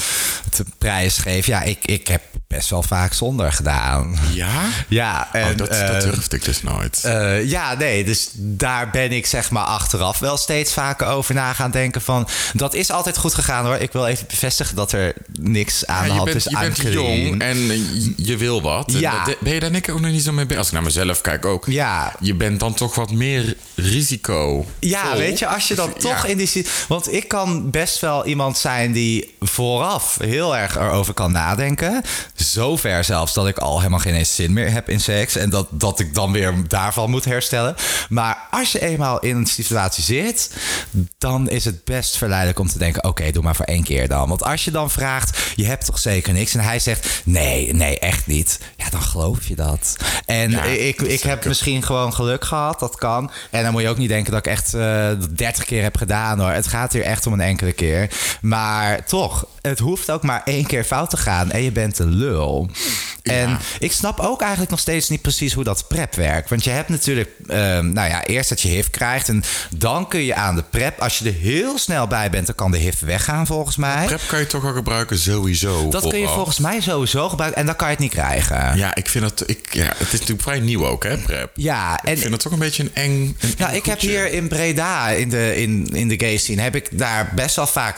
te 0.51 0.65
prijs 0.79 1.19
geven. 1.19 1.53
Ja, 1.53 1.63
ik, 1.63 1.85
ik 1.85 2.09
heb 2.09 2.23
best 2.49 2.71
wel 2.71 2.83
vaak 2.83 3.13
zonder 3.13 3.53
gedaan. 3.53 4.19
Ja? 4.33 4.63
Ja, 4.89 5.29
en, 5.33 5.43
oh, 5.51 5.57
dat, 5.57 5.69
dat 5.69 5.79
eh, 5.79 6.01
durfde 6.01 6.37
ik 6.37 6.45
dus 6.45 6.63
nooit. 6.63 7.01
Eh, 7.39 7.51
ja, 7.51 7.75
nee, 7.75 8.05
dus 8.05 8.31
daar 8.35 8.91
ben 8.91 9.13
ik 9.13 9.27
zeg 9.27 9.51
maar 9.51 9.65
achteraf 9.65 10.19
wel 10.19 10.37
steeds 10.37 10.73
vaker 10.73 11.07
over 11.07 11.35
na 11.35 11.53
gaan 11.53 11.71
denken 11.71 12.01
van... 12.03 12.29
dat 12.53 12.75
is 12.75 12.91
altijd 12.91 13.17
goed 13.17 13.35
gegaan 13.35 13.65
hoor. 13.65 13.77
Ik 13.77 13.93
wil 13.93 14.07
even 14.07 14.27
bevestigen 14.27 14.77
dat 14.77 14.93
er 14.93 15.15
niks 15.33 15.87
aan 15.87 15.97
Ja, 15.97 16.09
de 16.09 16.13
hand 16.13 16.25
bent, 16.25 16.37
is 16.37 16.45
je 16.45 16.57
aan 16.57 16.63
bent 16.63 16.93
jong 16.93 17.41
en 17.41 17.57
je, 18.17 18.37
wil 18.37 18.63
wat. 18.63 18.93
Ja. 18.93 19.25
ben 19.41 19.55
je 19.55 19.61
daar 19.61 19.73
ik 19.73 19.89
ook 19.89 20.01
nog 20.01 20.11
niet 20.11 20.23
zo 20.23 20.33
mee 20.33 20.45
bezig? 20.45 20.59
Als 20.59 20.67
ik 20.67 20.73
naar 20.73 20.83
mezelf 20.83 21.21
kijk 21.21 21.45
ook. 21.45 21.67
Ja. 21.67 22.13
Je 22.21 22.35
bent 22.35 22.61
dan 22.61 22.75
toch 22.75 22.95
wat 22.95 23.11
meer 23.11 23.57
risico. 23.75 24.67
Ja, 24.79 25.07
vol. 25.11 25.19
weet 25.19 25.39
je, 25.39 25.47
als 25.47 25.69
je 25.69 25.75
dan 25.75 25.93
Ja. 25.95 26.01
toch 26.01 26.27
in 26.27 26.37
die... 26.37 26.67
Want 26.89 27.13
ik 27.13 27.29
kan 27.29 27.71
best 27.71 28.01
wel 28.01 28.27
iemand 28.27 28.59
zijn 28.59 28.93
die 28.93 29.35
vooraf 29.41 30.17
heel 30.21 30.57
erg 30.57 30.77
erover 30.77 31.15
kan 31.15 31.33
nadenken. 31.33 32.03
Zover 32.35 33.05
zelfs 33.05 33.35
dat 33.35 33.47
ik 33.47 33.59
al 33.59 33.77
helemaal 33.77 33.99
geen 33.99 34.15
eens 34.15 34.35
zin 34.35 34.53
meer 34.53 34.71
heb 34.71 34.89
in 34.89 35.01
seks. 35.01 35.37
En 35.37 35.51
dat, 35.51 35.67
dat 35.71 36.01
ik 36.01 36.15
dan 36.15 36.33
weer 36.33 36.55
daarvan 36.69 37.11
moet 37.11 37.22
herstellen. 37.29 37.75
Maar 38.09 38.39
als 38.51 38.73
je 38.73 38.81
eenmaal 38.81 39.21
in 39.21 39.37
een 39.37 39.47
situatie 39.47 40.05
zit... 40.05 40.51
dan 41.19 41.49
is 41.49 41.65
het 41.65 41.85
best 41.85 42.17
verleidelijk 42.17 42.59
om 42.59 42.69
te 42.69 42.79
denken... 42.79 43.05
oké, 43.05 43.31
doe 43.31 43.43
maar 43.43 43.57
voor 43.57 43.65
één 43.65 43.85
keer 43.85 44.09
dan. 44.09 44.29
Want 44.29 44.45
als 44.45 44.65
je 44.65 44.71
dan 44.71 44.91
vraagt, 44.91 45.39
je 45.55 45.65
hebt 45.65 45.85
toch 45.85 45.99
zeker 45.99 46.33
niks? 46.33 46.55
En 46.55 46.61
hij 46.61 46.79
zegt, 46.79 47.23
nee, 47.25 47.75
nee, 47.75 47.99
echt 47.99 48.27
niet. 48.27 48.61
Ja, 48.77 48.91
dan 48.91 49.03
geloof 49.03 49.49
je 49.49 49.55
dat. 49.55 49.97
En 50.25 50.51
Ja, 50.51 50.65
ik, 50.65 51.01
ik 51.03 51.23
heb 51.23 51.45
misschien 51.45 51.83
gewoon 51.83 52.15
geluk 52.15 52.45
gehad, 52.45 52.81
dat 52.81 52.97
kan. 52.97 53.31
En 53.51 53.63
dan 53.63 53.73
moet 53.73 53.83
je 53.83 53.89
ook 53.89 53.99
niet 53.99 54.09
denken 54.09 54.33
dat 54.33 54.47
ik 54.47 54.53
echt 54.53 54.75
eh 54.75 55.11
30 55.35 55.65
keer 55.65 55.83
heb 55.83 55.97
gedaan 55.97 56.41
hoor. 56.41 56.51
Het 56.51 56.67
gaat 56.67 56.93
hier 56.93 57.03
echt 57.03 57.27
om 57.27 57.33
een 57.33 57.41
enkele 57.41 57.73
keer. 57.73 58.11
Maar 58.41 59.05
toch, 59.05 59.47
het 59.61 59.79
hoeft 59.79 60.11
ook 60.11 60.23
maar 60.23 60.43
één 60.45 60.67
keer 60.67 60.85
fout 60.85 61.11
te 61.11 61.17
gaan 61.17 61.51
en 61.51 61.63
je 61.63 61.73
bent 61.73 61.99
een 61.99 62.15
lul. 62.15 62.71
En 63.23 63.59
ik 63.79 63.93
snap 63.93 64.21
ook 64.21 64.41
eigenlijk 64.41 64.71
nog 64.71 64.81
steeds 64.81 65.09
niet 65.09 65.23
precies 65.23 65.53
hoe 65.53 65.65
dat 65.65 65.89
prep 65.89 66.15
werkt. 66.15 66.51
Want 66.51 66.65
je 66.65 66.71
hebt 66.71 66.89
natuurlijk, 66.89 67.12
ehm, 67.19 67.93
nou 67.93 68.09
ja, 68.09 68.25
eerst 68.25 68.49
dat 68.49 68.61
je 68.61 68.69
HIV 68.69 68.87
krijgt. 68.91 69.29
En 69.29 69.43
dan 69.77 70.09
kun 70.09 70.21
je 70.21 70.35
aan 70.35 70.55
de 70.55 70.65
prep, 70.71 71.01
als 71.01 71.19
je 71.19 71.25
er 71.25 71.35
heel 71.35 71.79
snel 71.79 72.07
bij 72.07 72.31
bent, 72.31 72.47
dan 72.47 72.55
kan 72.55 72.71
de 72.71 72.79
HIV 72.79 73.01
weggaan 73.01 73.47
volgens 73.47 73.77
mij. 73.77 74.07
Prep 74.07 74.21
kan 74.27 74.39
je 74.39 74.47
toch 74.47 74.65
al 74.65 74.73
gebruiken 74.73 75.19
sowieso. 75.19 75.89
dat 75.89 76.09
kun 76.09 76.19
je 76.19 76.29
volgens 76.29 76.59
mij 76.59 76.81
sowieso 76.81 77.29
gebruiken 77.29 77.61
en 77.61 77.67
dan 77.67 77.77
kan 77.77 77.87
je 77.87 77.93
het 77.93 78.03
niet 78.03 78.13
krijgen. 78.13 78.77
Ja, 78.77 78.95
ik 78.95 79.09
vind 79.09 79.25
het... 79.25 79.43
Ik, 79.47 79.75
ja, 79.75 79.93
het 79.97 80.07
is 80.07 80.13
natuurlijk 80.13 80.43
vrij 80.43 80.61
nieuw 80.61 80.87
ook, 80.87 81.05
hè, 81.05 81.19
prep. 81.19 81.51
Ja, 81.55 82.01
en 82.05 82.13
Ik 82.13 82.19
vind 82.19 82.33
het 82.33 82.41
toch 82.41 82.53
een 82.53 82.59
beetje 82.59 82.83
een 82.83 82.95
eng... 82.95 83.37
Een 83.41 83.55
Nou, 83.59 83.71
eng 83.71 83.77
ik 83.77 83.85
heb 83.85 84.01
hier 84.01 84.33
in 84.33 84.49
Breda, 84.49 85.09
in 85.09 85.29
de, 85.29 85.57
in, 85.57 85.87
in 85.87 86.09
de 86.09 86.19
gay 86.19 86.37
scene, 86.37 86.63
heb 86.63 86.75
ik 86.75 86.99
daar 86.99 87.33
best 87.35 87.57
wel 87.57 87.67
vaak, 87.67 87.97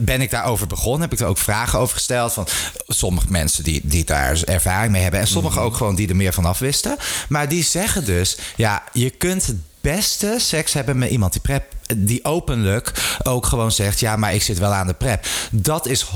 ben 0.00 0.20
ik 0.20 0.30
daarover 0.30 0.66
begonnen. 0.66 1.00
Heb 1.00 1.12
ik 1.12 1.20
er 1.20 1.26
ook 1.26 1.38
vragen 1.38 1.78
over 1.78 1.94
gesteld 1.94 2.32
van 2.32 2.46
sommige 2.86 3.26
mensen 3.28 3.64
die, 3.64 3.80
die 3.84 4.04
daar 4.04 4.42
ervaring 4.44 4.92
mee 4.92 5.02
hebben. 5.02 5.20
En 5.20 5.26
sommigen 5.26 5.62
ook 5.62 5.76
gewoon 5.76 5.94
die 5.94 6.08
er 6.08 6.16
meer 6.16 6.32
van 6.32 6.44
af 6.44 6.58
wisten. 6.58 6.96
Maar 7.28 7.48
die 7.48 7.64
zeggen 7.64 8.04
dus, 8.04 8.36
ja, 8.56 8.82
je 8.92 9.10
kunt 9.10 9.46
het 9.46 9.56
beste 9.80 10.34
seks 10.38 10.72
hebben 10.72 10.98
met 10.98 11.10
iemand 11.10 11.32
die 11.32 11.40
prep 11.40 11.72
die 11.96 12.24
openlijk 12.24 13.18
ook 13.22 13.46
gewoon 13.46 13.72
zegt: 13.72 14.00
Ja, 14.00 14.16
maar 14.16 14.34
ik 14.34 14.42
zit 14.42 14.58
wel 14.58 14.72
aan 14.72 14.86
de 14.86 14.94
prep. 14.94 15.26
Dat 15.50 15.86
is 15.86 16.04
100% 16.04 16.06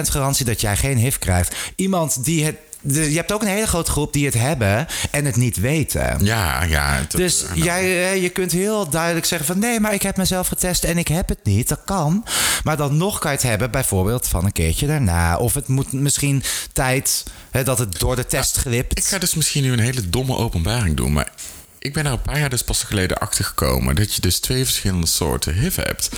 garantie 0.00 0.44
dat 0.44 0.60
jij 0.60 0.76
geen 0.76 0.96
HIV 0.96 1.18
krijgt. 1.18 1.56
Iemand 1.76 2.24
die 2.24 2.44
het. 2.44 2.56
De- 2.80 3.10
je 3.10 3.16
hebt 3.16 3.32
ook 3.32 3.42
een 3.42 3.48
hele 3.48 3.66
grote 3.66 3.90
groep 3.90 4.12
die 4.12 4.24
het 4.24 4.34
hebben 4.34 4.86
en 5.10 5.24
het 5.24 5.36
niet 5.36 5.56
weten. 5.56 6.24
Ja, 6.24 6.62
ja. 6.62 7.06
Dus 7.08 7.42
nou, 7.42 7.62
jij, 7.62 8.10
eh, 8.12 8.22
je 8.22 8.28
kunt 8.28 8.52
heel 8.52 8.88
duidelijk 8.88 9.26
zeggen 9.26 9.46
van 9.46 9.58
nee, 9.58 9.80
maar 9.80 9.94
ik 9.94 10.02
heb 10.02 10.16
mezelf 10.16 10.48
getest 10.48 10.84
en 10.84 10.98
ik 10.98 11.08
heb 11.08 11.28
het 11.28 11.38
niet. 11.44 11.68
Dat 11.68 11.80
kan. 11.84 12.24
Maar 12.64 12.76
dan 12.76 12.96
nog 12.96 13.18
kan 13.18 13.30
je 13.30 13.36
het 13.36 13.46
hebben 13.46 13.70
bijvoorbeeld 13.70 14.28
van 14.28 14.44
een 14.44 14.52
keertje 14.52 14.86
daarna. 14.86 15.36
Of 15.36 15.54
het 15.54 15.68
moet 15.68 15.92
misschien 15.92 16.42
tijd 16.72 17.24
hè, 17.50 17.64
dat 17.64 17.78
het 17.78 17.98
door 17.98 18.16
de 18.16 18.26
test 18.26 18.56
glipt. 18.56 18.98
Ik 18.98 19.04
ga 19.04 19.18
dus 19.18 19.34
misschien 19.34 19.62
nu 19.62 19.72
een 19.72 19.78
hele 19.80 20.08
domme 20.08 20.36
openbaring 20.36 20.96
doen, 20.96 21.12
maar 21.12 21.32
ik 21.78 21.92
ben 21.92 22.06
er 22.06 22.12
een 22.12 22.22
paar 22.22 22.38
jaar 22.38 22.50
dus 22.50 22.62
pas 22.62 22.82
geleden 22.82 23.18
achter 23.18 23.44
gekomen 23.44 23.94
dat 23.94 24.14
je 24.14 24.20
dus 24.20 24.38
twee 24.38 24.64
verschillende 24.64 25.06
soorten 25.06 25.54
HIV 25.54 25.76
hebt. 25.76 26.08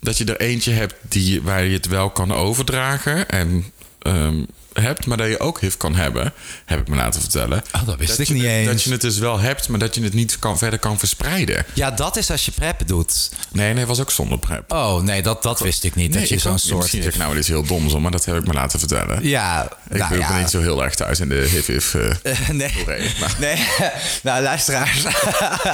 Dat 0.00 0.18
je 0.18 0.24
er 0.24 0.40
eentje 0.40 0.72
hebt 0.72 0.94
die, 1.08 1.42
waar 1.42 1.64
je 1.64 1.72
het 1.76 1.86
wel 1.86 2.10
kan 2.10 2.32
overdragen 2.32 3.28
en 3.28 3.72
ehm, 3.98 4.42
hebt, 4.72 5.06
maar 5.06 5.16
dat 5.16 5.28
je 5.28 5.38
ook 5.40 5.60
HIV 5.60 5.76
kan 5.76 5.94
hebben, 5.94 6.32
heb 6.64 6.80
ik 6.80 6.88
me 6.88 6.96
laten 6.96 7.20
vertellen. 7.20 7.62
Oh, 7.74 7.86
dat 7.86 7.96
wist 7.98 8.18
ik 8.18 8.26
je 8.26 8.32
niet 8.34 8.42
het- 8.42 8.52
eens. 8.52 8.66
Dat 8.66 8.82
je 8.82 8.90
het 8.90 9.00
dus 9.00 9.18
wel 9.18 9.38
hebt, 9.40 9.68
maar 9.68 9.78
dat 9.78 9.94
je 9.94 10.02
het 10.02 10.14
niet 10.14 10.38
kan, 10.38 10.58
verder 10.58 10.78
kan 10.78 10.98
verspreiden. 10.98 11.64
Ja, 11.72 11.90
dat 11.90 12.16
is 12.16 12.30
als 12.30 12.44
je 12.44 12.50
prep 12.52 12.82
doet. 12.86 13.30
Nee, 13.52 13.74
nee, 13.74 13.86
was 13.86 14.00
ook 14.00 14.10
zonder 14.10 14.38
PrEP. 14.38 14.72
Oh, 14.72 15.02
nee, 15.02 15.22
dat, 15.22 15.42
dat 15.42 15.60
wist 15.60 15.84
ik 15.84 15.94
niet. 15.94 16.10
nee, 16.10 16.20
dat 16.20 16.28
je 16.28 16.38
zo'n 16.38 16.58
soort... 16.58 16.80
Misschien 16.82 17.02
zeg 17.02 17.12
ik 17.12 17.18
nou 17.18 17.38
iets 17.38 17.48
heel 17.48 17.62
doms, 17.62 17.92
hoor, 17.92 18.00
maar 18.02 18.10
dat 18.10 18.24
heb 18.24 18.36
ik 18.36 18.46
me 18.46 18.52
laten 18.52 18.78
vertellen. 18.78 19.24
Ja, 19.28 19.68
ik 19.90 19.96
nou 19.98 20.10
ben 20.10 20.18
ja. 20.18 20.38
niet 20.38 20.50
zo 20.50 20.60
heel 20.60 20.84
erg 20.84 20.94
thuis 20.94 21.20
in 21.20 21.28
de 21.28 21.48
HIV. 21.50 21.94
eh 22.22 22.48
nee. 22.48 22.72
Maar- 23.20 23.34
nee, 23.38 23.66
nou 24.22 24.42
luisteraars. 24.42 25.02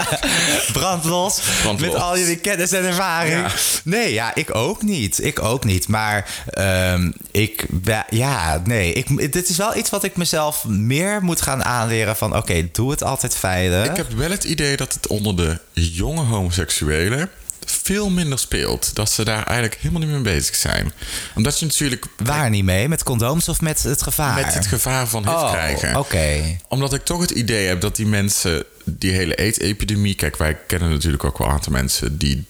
Brand 0.72 1.04
los. 1.04 1.40
Brand 1.62 1.80
met 1.80 1.94
al 1.94 2.18
jullie 2.18 2.36
kennis 2.36 2.72
en 2.72 2.84
ervaring. 2.84 3.34
Ja. 3.40 3.50
Nee, 3.84 4.12
ja, 4.12 4.34
ik 4.34 4.54
ook 4.54 4.82
niet. 4.82 5.24
Ik 5.24 5.42
ook 5.42 5.64
niet. 5.64 5.88
Maar 5.88 6.28
ehm, 6.50 7.10
ik, 7.30 7.66
ja, 8.10 8.62
nee. 8.64 8.85
Ik, 8.92 9.32
dit 9.32 9.48
is 9.48 9.56
wel 9.56 9.76
iets 9.76 9.90
wat 9.90 10.04
ik 10.04 10.16
mezelf 10.16 10.64
meer 10.64 11.22
moet 11.22 11.40
gaan 11.40 11.64
aanleren 11.64 12.16
van... 12.16 12.36
Oké, 12.36 12.68
doe 12.72 12.90
het 12.90 13.02
altijd 13.02 13.34
veilig. 13.34 13.90
Ik 13.90 13.96
heb 13.96 14.12
wel 14.12 14.30
het 14.30 14.44
idee 14.44 14.76
dat 14.76 14.94
het 14.94 15.06
onder 15.06 15.36
de 15.36 15.58
jonge 15.72 16.22
homoseksuelen 16.22 17.30
veel 17.70 18.10
minder 18.10 18.38
speelt. 18.38 18.94
Dat 18.94 19.10
ze 19.10 19.24
daar 19.24 19.46
eigenlijk 19.46 19.78
helemaal 19.80 20.00
niet 20.00 20.10
mee 20.10 20.34
bezig 20.34 20.54
zijn. 20.54 20.92
Omdat 21.34 21.58
je 21.58 21.66
natuurlijk 21.66 22.06
Waar 22.16 22.50
niet 22.50 22.64
mee? 22.64 22.88
Met 22.88 23.02
condooms 23.02 23.48
of 23.48 23.60
met 23.60 23.82
het 23.82 24.02
gevaar? 24.02 24.34
met 24.34 24.54
het 24.54 24.66
gevaar 24.66 25.08
van 25.08 25.22
HIV 25.22 25.34
oh, 25.36 25.50
krijgen. 25.50 25.96
oké. 25.96 26.58
Omdat 26.68 26.94
ik 26.94 27.04
toch 27.04 27.20
het 27.20 27.30
idee 27.30 27.66
heb 27.66 27.80
dat 27.80 27.96
die 27.96 28.06
mensen, 28.06 28.64
die 28.84 29.12
hele 29.12 29.36
AIDS-epidemie... 29.36 30.14
Kijk, 30.14 30.36
wij 30.36 30.56
kennen 30.66 30.90
natuurlijk 30.90 31.24
ook 31.24 31.38
wel 31.38 31.46
een 31.46 31.52
aantal 31.52 31.72
mensen 31.72 32.18
die 32.18 32.44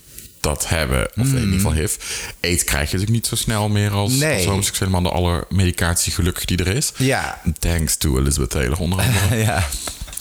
dat 0.47 0.67
hebben. 0.69 1.09
Of 1.17 1.27
in 1.27 1.39
ieder 1.39 1.53
geval 1.53 1.71
HIV. 1.71 1.95
AIDS 2.41 2.63
krijg 2.63 2.91
je 2.91 2.97
natuurlijk 2.97 3.11
niet 3.11 3.27
zo 3.27 3.35
snel 3.35 3.69
meer 3.69 3.91
als, 3.91 4.13
Nee. 4.13 4.35
als 4.35 4.45
homoseksuele 4.45 4.91
man... 4.91 5.03
door 5.03 5.11
alle 5.11 5.45
medicatie 5.49 6.11
gelukkig 6.11 6.45
die 6.45 6.57
er 6.57 6.67
is. 6.67 6.91
Ja. 6.97 7.41
Thanks 7.59 7.97
to 7.97 8.17
Elizabeth 8.19 8.49
Taylor 8.49 8.79
onder 8.79 8.99
andere. 8.99 9.35
ja. 9.49 9.67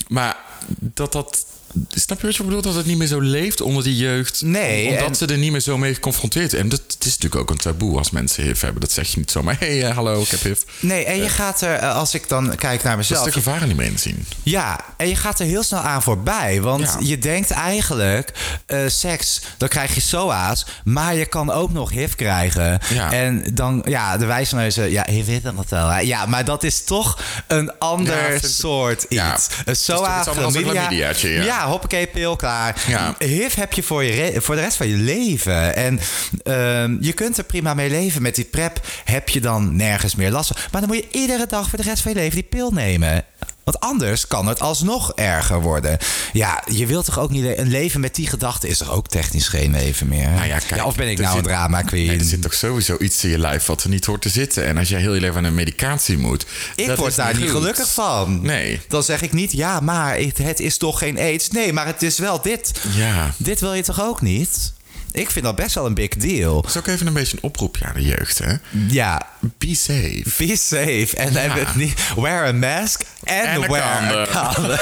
Maar 0.09 0.37
dat 0.69 1.13
dat. 1.13 1.47
Snap 1.91 2.21
je 2.21 2.27
wat 2.27 2.37
je 2.37 2.43
bedoelt? 2.43 2.65
Dat 2.65 2.75
het 2.75 2.87
niet 2.87 2.99
meer 2.99 3.07
zo 3.07 3.21
leeft 3.21 3.61
onder 3.61 3.83
die 3.85 3.97
jeugd. 3.97 4.43
Nee, 4.45 4.89
Omdat 4.89 5.09
en- 5.09 5.15
ze 5.15 5.27
er 5.27 5.39
niet 5.39 5.51
meer 5.53 5.61
zo 5.61 5.79
mee 5.79 5.95
geconfronteerd 5.95 6.51
zijn. 6.51 6.63
En 6.63 6.69
dat 6.69 6.81
het 6.87 7.05
is 7.05 7.13
natuurlijk 7.19 7.37
ook 7.41 7.51
een 7.51 7.57
taboe 7.57 7.99
als 7.99 8.11
mensen 8.11 8.43
HIV 8.45 8.61
hebben. 8.61 8.81
Dat 8.81 8.93
zeg 8.93 9.09
je 9.11 9.19
niet 9.19 9.31
zomaar. 9.31 9.57
Hé, 9.59 9.79
hey, 9.79 9.89
eh, 9.89 9.95
hallo, 9.95 10.23
ik 10.23 10.29
heb 10.29 10.41
HIV. 10.43 10.61
Nee, 10.81 11.05
en 11.05 11.17
je 11.17 11.29
gaat 11.29 11.61
er, 11.61 11.75
eh, 11.75 11.95
als 11.97 12.15
ik 12.15 12.29
dan 12.29 12.55
kijk 12.57 12.83
naar 12.83 12.97
Dat 12.97 12.97
mezelf... 13.09 13.27
is 13.27 13.33
de 13.35 13.41
gevaren 13.41 13.69
niet 13.69 13.77
meer 13.77 13.87
inzien. 13.87 14.27
Ja, 14.43 14.81
en 14.97 15.09
je 15.09 15.17
gaat 15.17 15.41
er 15.41 15.47
heel 15.47 15.63
snel 15.63 15.81
aan 15.81 16.03
voorbij. 16.03 16.61
Want 16.61 16.83
Ja. 16.85 16.97
je 17.01 17.19
denkt 17.19 17.51
eigenlijk, 17.51 18.33
eh, 18.67 18.79
seks, 18.87 19.41
dan 19.57 19.69
krijg 19.69 19.95
je 19.95 20.01
SOA's. 20.01 20.67
Maar 20.85 21.15
je 21.15 21.27
kan 21.27 21.51
ook 21.51 21.73
nog 21.73 21.91
HIV 21.91 22.15
krijgen. 22.15 22.79
Ja. 22.95 23.13
En 23.13 23.45
dan, 23.55 23.83
ja, 23.89 24.17
de 24.17 24.27
wijsneuzen, 24.27 24.91
ja, 24.91 25.05
HIV 25.11 25.29
is 25.29 25.43
dat 25.43 25.55
wel. 25.69 25.89
hè. 25.89 25.99
Ja, 26.01 26.27
maar 26.27 26.45
dat 26.45 26.63
is 26.63 26.85
toch 26.85 27.21
een 27.47 27.79
ander 27.79 28.33
Ja, 28.33 28.39
soort 28.49 29.03
iets. 29.03 29.07
Ja, 29.09 29.35
Een 29.35 29.41
het 29.65 29.77
is 29.77 29.85
toch 29.85 29.97
SOA, 29.97 30.27
een 30.27 30.35
chlamydia. 30.35 30.89
ja. 31.23 31.56
Ja, 31.57 31.69
hoppakee, 31.69 32.07
pil, 32.07 32.37
klaar. 32.37 32.85
Ja. 32.87 33.15
HIV 33.19 33.55
heb 33.55 33.73
je 33.73 33.83
voor, 33.83 34.05
je 34.05 34.41
voor 34.41 34.55
de 34.55 34.61
rest 34.61 34.77
van 34.77 34.89
je 34.89 34.97
leven. 34.97 35.75
En 35.75 36.01
ehm, 36.43 36.97
je 37.01 37.13
kunt 37.13 37.39
er 37.39 37.45
prima 37.45 37.75
mee 37.75 37.91
leven. 37.91 38.23
Met 38.23 38.35
die 38.35 38.45
prep 38.45 38.81
heb 39.05 39.29
je 39.29 39.41
dan 39.41 39.77
nergens 39.77 40.15
meer 40.15 40.31
last 40.31 40.49
van. 40.49 40.57
Maar 40.73 40.81
dan 40.81 40.91
moet 40.91 41.05
je 41.05 41.19
iedere 41.19 41.47
dag 41.47 41.69
voor 41.69 41.79
de 41.79 41.85
rest 41.85 42.03
van 42.03 42.13
je 42.13 42.19
leven 42.19 42.35
die 42.35 42.43
pil 42.43 42.71
nemen. 42.71 43.25
Want 43.67 43.81
anders 43.81 44.27
kan 44.27 44.47
het 44.47 44.61
alsnog 44.61 45.13
erger 45.15 45.61
worden. 45.61 45.99
Ja, 46.33 46.63
je 46.73 46.87
wilt 46.87 47.05
toch 47.05 47.19
ook 47.19 47.31
niet 47.31 47.43
le- 47.43 47.57
een 47.57 47.69
leven 47.69 48.01
met 48.01 48.15
die 48.15 48.27
gedachte 48.27 48.69
is 48.69 48.81
er 48.81 48.91
ook 48.93 49.09
technisch 49.09 49.49
geen 49.49 49.71
leven 49.71 50.09
meer. 50.09 50.31
Nou 50.31 50.47
ja, 50.47 50.59
kijk, 50.59 50.85
of 50.85 50.97
ben 50.97 51.09
ik 51.09 51.19
nou 51.19 51.29
zit- 51.37 51.39
een 51.39 51.51
drama 51.51 51.83
queen? 51.83 52.07
Nee, 52.07 52.19
er 52.19 52.25
zit 52.25 52.43
toch 52.43 52.55
sowieso 52.55 52.97
iets 52.99 53.25
in 53.25 53.31
je 53.31 53.39
lijf 53.39 53.67
wat 53.67 53.83
er 53.83 53.89
niet 53.91 54.05
hoort 54.05 54.23
te 54.23 54.29
zitten. 54.29 54.67
En 54.67 54.79
als 54.79 54.89
jij 54.89 55.01
heel 55.01 55.15
je 55.15 55.21
leven 55.21 55.37
aan 55.37 55.45
een 55.45 55.55
medicatie 55.55 56.19
moet. 56.19 56.47
ik 56.77 56.87
dat 56.87 56.99
word 56.99 57.15
daar 57.17 57.33
niet 57.35 57.43
goed. 57.43 57.51
gelukkig 57.51 57.93
van. 57.93 58.41
Nee. 58.43 58.81
Dan 58.89 59.03
zeg 59.03 59.23
ik 59.23 59.33
niet, 59.33 59.53
ja, 59.53 59.81
maar 59.81 60.17
het, 60.19 60.39
het 60.39 60.61
is 60.61 60.77
toch 60.77 60.99
geen 60.99 61.19
aids. 61.19 61.49
Nee, 61.51 61.73
maar 61.73 61.87
het 61.87 62.03
is 62.03 62.19
wel 62.19 62.41
dit. 62.43 62.73
Ja. 62.95 63.35
Dit 63.37 63.61
wil 63.61 63.73
je 63.75 63.83
toch 63.83 64.01
ook 64.03 64.21
niet? 64.21 64.73
Ik 65.17 65.31
vind 65.31 65.45
dat 65.45 65.55
best 65.57 65.75
wel 65.75 65.87
een 65.87 65.95
big 65.95 66.09
deal. 66.09 66.61
Dat 66.61 66.71
is 66.71 66.77
ook 66.77 66.87
even 66.87 67.07
een 67.07 67.13
beetje 67.13 67.37
een 67.37 67.43
oproepje 67.43 67.85
aan 67.85 67.95
de 67.95 68.03
jeugd, 68.03 68.39
hè? 68.39 68.53
Ja, 68.89 69.27
Be 69.59 69.75
safe. 69.75 70.23
be 70.39 70.57
safe. 70.57 71.09
En 71.17 71.67
niet, 71.75 71.95
wear 72.17 72.47
a 72.47 72.53
mask 72.53 73.01
and, 73.25 73.45
En 73.45 73.61
wear 73.71 73.83
a 73.83 74.27
condom. 74.53 74.77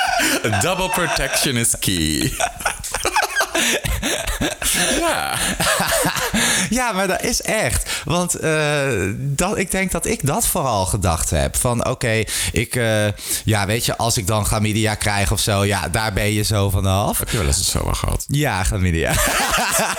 Double 0.60 0.88
protection 0.88 1.56
is 1.56 1.74
key. 1.80 2.32
ja. 5.00 5.34
Ja, 6.74 6.92
maar 6.92 7.06
dat 7.08 7.22
is 7.22 7.42
echt. 7.42 8.02
Want 8.04 8.34
eh, 8.34 8.82
dat, 9.16 9.58
ik 9.58 9.70
denk 9.70 9.90
dat 9.90 10.06
ik 10.06 10.26
dat 10.26 10.46
vooral 10.46 10.86
gedacht 10.86 11.30
heb. 11.30 11.56
Van 11.56 11.86
oké, 11.88 12.22
ik... 12.52 12.76
eh, 12.76 13.06
ja, 13.44 13.66
weet 13.66 13.84
je, 13.84 13.96
als 13.96 14.16
ik 14.16 14.26
dan 14.26 14.44
chlamydia 14.46 14.94
krijg 14.94 15.32
of 15.32 15.40
zo... 15.40 15.64
Ja, 15.64 15.88
daar 15.88 16.12
ben 16.12 16.32
je 16.32 16.42
zo 16.42 16.70
vanaf. 16.70 17.18
Heb 17.18 17.28
je 17.30 17.36
wel 17.38 17.46
eens 17.46 17.58
een 17.58 17.64
SOA 17.64 17.92
gehad? 17.92 18.24
Ja, 18.28 18.64
chlamydia. 18.64 19.10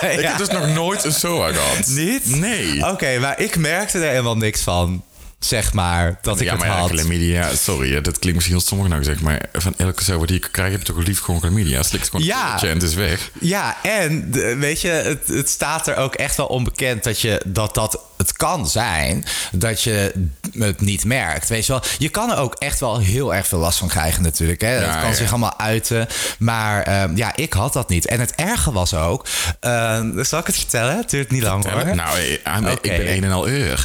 Ik 0.00 0.20
Ja. 0.20 0.28
heb 0.28 0.38
dus 0.38 0.48
nog 0.48 0.66
nooit 0.68 1.04
een 1.04 1.12
SOA 1.12 1.52
gehad. 1.52 1.86
Niet? 1.86 2.36
Nee. 2.36 2.86
Oké, 2.90 3.18
maar 3.18 3.40
ik 3.40 3.56
merkte 3.56 3.98
er 3.98 4.10
helemaal 4.10 4.36
niks 4.36 4.60
van. 4.62 5.02
Zeg 5.46 5.72
maar, 5.72 6.18
dat 6.22 6.40
ik 6.40 6.46
ja, 6.46 6.50
het 6.50 6.60
maar 6.60 6.68
ja, 6.68 6.78
had. 6.78 6.90
chlamydia, 6.90 7.54
sorry, 7.54 8.00
dat 8.00 8.18
klinkt 8.18 8.34
misschien 8.34 8.56
heel 8.56 8.66
stommig 8.66 8.88
nou 8.88 9.16
maar 9.22 9.42
van 9.52 9.74
elke 9.76 10.04
SOA 10.04 10.26
die 10.26 10.36
ik 10.36 10.48
krijg, 10.50 10.70
heb 10.70 10.80
ik 10.80 10.86
toch 10.86 11.06
liefst 11.06 11.22
gewoon 11.22 11.40
chlamydia. 11.40 11.82
Slikt 11.82 12.08
gewoon 12.08 12.26
Ja. 12.26 12.62
en 12.62 12.68
het 12.68 12.82
is 12.82 12.94
weg. 12.94 13.30
Ja, 13.40 13.76
en 13.82 14.30
weet 14.58 14.80
je, 14.80 14.88
het, 14.88 15.26
het 15.28 15.48
staat 15.48 15.86
er 15.86 15.96
ook 15.96 16.14
echt 16.14 16.36
wel 16.36 16.46
onbekend 16.46 17.04
dat 17.04 17.20
je 17.20 17.42
dat 17.46 17.74
dat 17.74 18.00
het 18.16 18.32
kan 18.32 18.68
zijn 18.68 19.24
dat 19.52 19.82
je 19.82 20.12
het 20.58 20.80
niet 20.80 21.04
merkt. 21.04 21.48
Weet 21.48 21.66
je 21.66 21.72
wel, 21.72 21.82
je 21.98 22.08
kan 22.08 22.30
er 22.30 22.38
ook 22.38 22.54
echt 22.54 22.80
wel 22.80 22.98
heel 22.98 23.34
erg 23.34 23.46
veel 23.46 23.58
last 23.58 23.78
van 23.78 23.88
krijgen 23.88 24.22
natuurlijk. 24.22 24.60
Hè? 24.60 24.74
Ja, 24.74 24.80
het 24.80 25.00
kan 25.00 25.08
ja. 25.08 25.14
zich 25.14 25.30
allemaal 25.30 25.58
uiten. 25.58 26.06
Maar 26.38 26.82
ehm, 26.82 27.16
ja, 27.16 27.36
ik 27.36 27.52
had 27.52 27.72
dat 27.72 27.88
niet. 27.88 28.06
En 28.06 28.20
het 28.20 28.34
erge 28.34 28.72
was 28.72 28.94
ook, 28.94 29.26
ehm, 29.60 30.24
zal 30.24 30.38
ik 30.38 30.46
het 30.46 30.56
vertellen? 30.56 30.96
Het 30.96 31.10
duurt 31.10 31.30
niet 31.30 31.42
lang 31.42 31.70
hoor. 31.70 31.94
Nou, 31.94 32.18
ik 32.18 32.82
ben 32.82 33.12
een 33.12 33.24
en 33.24 33.30
al 33.30 33.48
uur. 33.48 33.84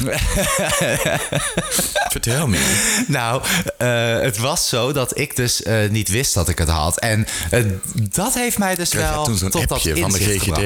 Vertel 2.12 2.46
me. 2.46 2.58
Nou, 3.06 3.42
eh, 3.78 4.20
het 4.20 4.38
was 4.38 4.68
zo 4.68 4.92
dat 4.92 5.18
ik 5.18 5.36
dus 5.36 5.62
eh, 5.62 5.90
niet 5.90 6.08
wist 6.08 6.34
dat 6.34 6.48
ik 6.48 6.58
het 6.58 6.68
had. 6.68 6.98
En 6.98 7.26
eh, 7.50 7.64
dat 7.94 8.34
heeft 8.34 8.58
mij 8.58 8.74
dus 8.74 8.92
wel 8.92 9.24
toen 9.24 9.38
tot 9.50 9.68
dat 9.68 9.82
van 9.82 10.12
de 10.12 10.18
GGD? 10.18 10.42
gebracht. 10.42 10.62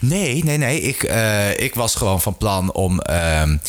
Nee, 0.00 0.44
nee, 0.44 0.56
nee. 0.56 0.80
Ik, 0.80 1.02
ik 1.56 1.74
was 1.74 1.94
gewoon 1.94 2.20
van 2.20 2.36
plan 2.36 2.72
om... 2.72 2.99
ehm, 3.06 3.60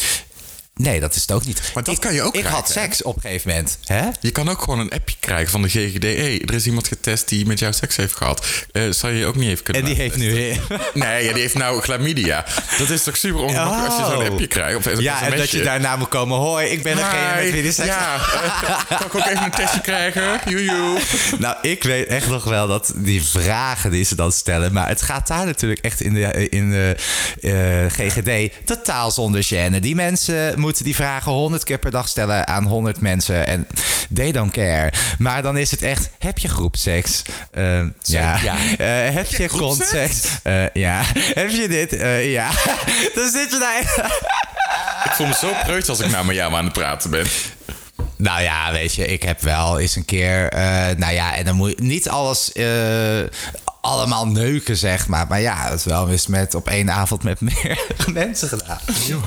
nee, 0.73 0.99
dat 0.99 1.15
is 1.15 1.21
het 1.21 1.31
ook 1.31 1.45
niet. 1.45 1.61
Maar 1.73 1.83
dat 1.83 1.93
ik, 1.95 1.99
kan 2.01 2.13
je 2.13 2.21
ook 2.21 2.35
Ik 2.35 2.45
had 2.45 2.67
hè? 2.67 2.73
seks 2.73 3.01
op 3.03 3.15
een 3.15 3.21
gegeven 3.21 3.49
moment. 3.49 3.77
Hè? 3.85 4.07
Je 4.19 4.31
kan 4.31 4.49
ook 4.49 4.61
gewoon 4.61 4.79
een 4.79 4.91
appje 4.91 5.15
krijgen 5.19 5.49
van 5.51 5.61
de 5.61 5.69
GGD. 5.69 6.03
Hey, 6.03 6.41
er 6.45 6.53
is 6.53 6.65
iemand 6.65 6.87
getest 6.87 7.27
die 7.29 7.45
met 7.45 7.59
jou 7.59 7.73
seks 7.73 7.95
heeft 7.95 8.15
gehad. 8.15 8.45
Eh 8.71 8.83
zou 8.89 9.13
je 9.13 9.19
je 9.19 9.25
ook 9.25 9.35
niet 9.35 9.49
even 9.49 9.63
kunnen 9.63 9.81
En 9.83 9.87
die 9.87 9.97
heeft 9.97 10.15
nu... 10.17 10.31
Nee, 10.93 11.23
ja, 11.25 11.33
die 11.33 11.41
heeft 11.41 11.53
nou 11.53 11.81
chlamydia. 11.81 12.45
Dat 12.77 12.89
is 12.89 13.03
toch 13.03 13.17
super 13.17 13.41
ongemakkelijk 13.41 13.87
als 13.91 13.97
je 13.97 14.03
zo'n 14.13 14.21
Oh. 14.23 14.27
appje 14.31 14.47
krijgt? 14.47 14.77
Of 14.77 14.99
Ja, 14.99 15.21
en 15.21 15.37
dat 15.37 15.49
je 15.49 15.61
daarna 15.63 15.95
moet 15.95 16.07
komen. 16.09 16.37
Hoi, 16.37 16.67
ik 16.67 16.83
ben 16.83 16.95
degene 16.95 17.35
met 17.43 17.51
wie 17.51 17.61
die 17.61 17.71
seks 17.71 17.87
Ja, 17.87 18.17
kan 18.89 19.05
ik 19.05 19.15
ook 19.15 19.25
even 19.25 19.43
een 19.43 19.51
testje 19.51 19.81
krijgen? 19.81 20.39
Joejoe. 20.49 20.99
Nou, 21.39 21.55
ik 21.61 21.83
weet 21.83 22.07
echt 22.07 22.27
nog 22.27 22.43
wel 22.43 22.67
dat 22.67 22.93
die 22.95 23.23
vragen 23.23 23.91
die 23.91 24.03
ze 24.03 24.15
dan 24.15 24.31
stellen. 24.31 24.73
Maar 24.73 24.87
het 24.87 25.01
gaat 25.01 25.27
daar 25.27 25.45
natuurlijk 25.45 25.81
echt 25.81 26.01
in 26.01 26.13
de, 26.13 26.49
in 26.49 26.69
de 26.69 26.95
eh, 27.41 28.07
GGD 28.07 28.53
totaal 28.65 29.11
zonder 29.11 29.43
gêne. 29.53 29.79
Die 29.79 29.95
mensen 29.95 30.59
moeten 30.59 30.69
die 30.77 30.95
vragen 30.95 31.31
honderd 31.31 31.63
keer 31.63 31.79
per 31.79 31.91
dag 31.91 32.07
stellen 32.07 32.47
aan 32.47 32.63
honderd 32.63 33.01
mensen. 33.01 33.47
En 33.47 33.67
they 34.13 34.31
don't 34.31 34.51
care. 34.51 34.93
Maar 35.17 35.41
dan 35.41 35.57
is 35.57 35.71
het 35.71 35.81
echt, 35.81 36.09
heb 36.19 36.37
je 36.37 36.47
groepseks? 36.47 37.21
Eh, 37.51 37.79
ja. 38.01 38.39
ja. 38.43 38.55
Eh, 38.77 39.13
heb 39.13 39.27
je 39.27 39.47
groepseks? 39.47 39.59
contseks? 39.59 40.21
Eh, 40.43 40.63
ja. 40.73 41.01
Heb 41.13 41.49
je 41.49 41.67
dit? 41.67 41.91
Ja. 42.31 42.49
dan 43.15 43.29
zit 43.29 43.51
je 43.51 43.57
daar... 43.59 43.81
Ik 45.05 45.11
voel 45.11 45.27
me 45.27 45.33
zo 45.33 45.51
preut 45.63 45.89
als 45.89 45.99
ik 45.99 46.11
nou 46.11 46.25
met 46.25 46.35
jou 46.35 46.53
aan 46.53 46.63
het 46.63 46.73
praten 46.73 47.09
ben. 47.09 47.25
Nou 48.17 48.41
ja, 48.41 48.71
weet 48.71 48.95
je, 48.95 49.05
ik 49.05 49.23
heb 49.23 49.41
wel 49.41 49.79
eens 49.79 49.95
een 49.95 50.05
keer. 50.05 50.49
nou 50.97 51.13
ja, 51.13 51.35
en 51.35 51.45
dan 51.45 51.55
moet 51.55 51.69
je 51.69 51.83
niet 51.83 52.09
alles. 52.09 52.51
Allemaal 53.81 54.27
neuken, 54.27 54.77
zeg 54.77 55.07
maar. 55.07 55.27
Maar 55.27 55.41
ja, 55.41 55.69
het 55.69 55.79
is 55.79 55.85
wel 55.85 56.09
eens 56.09 56.27
met 56.27 56.55
op 56.55 56.67
één 56.67 56.91
avond 56.91 57.23
met 57.23 57.41
meer 57.41 57.85
mensen 58.13 58.47
gedaan. 58.47 58.79
Yo, 59.07 59.21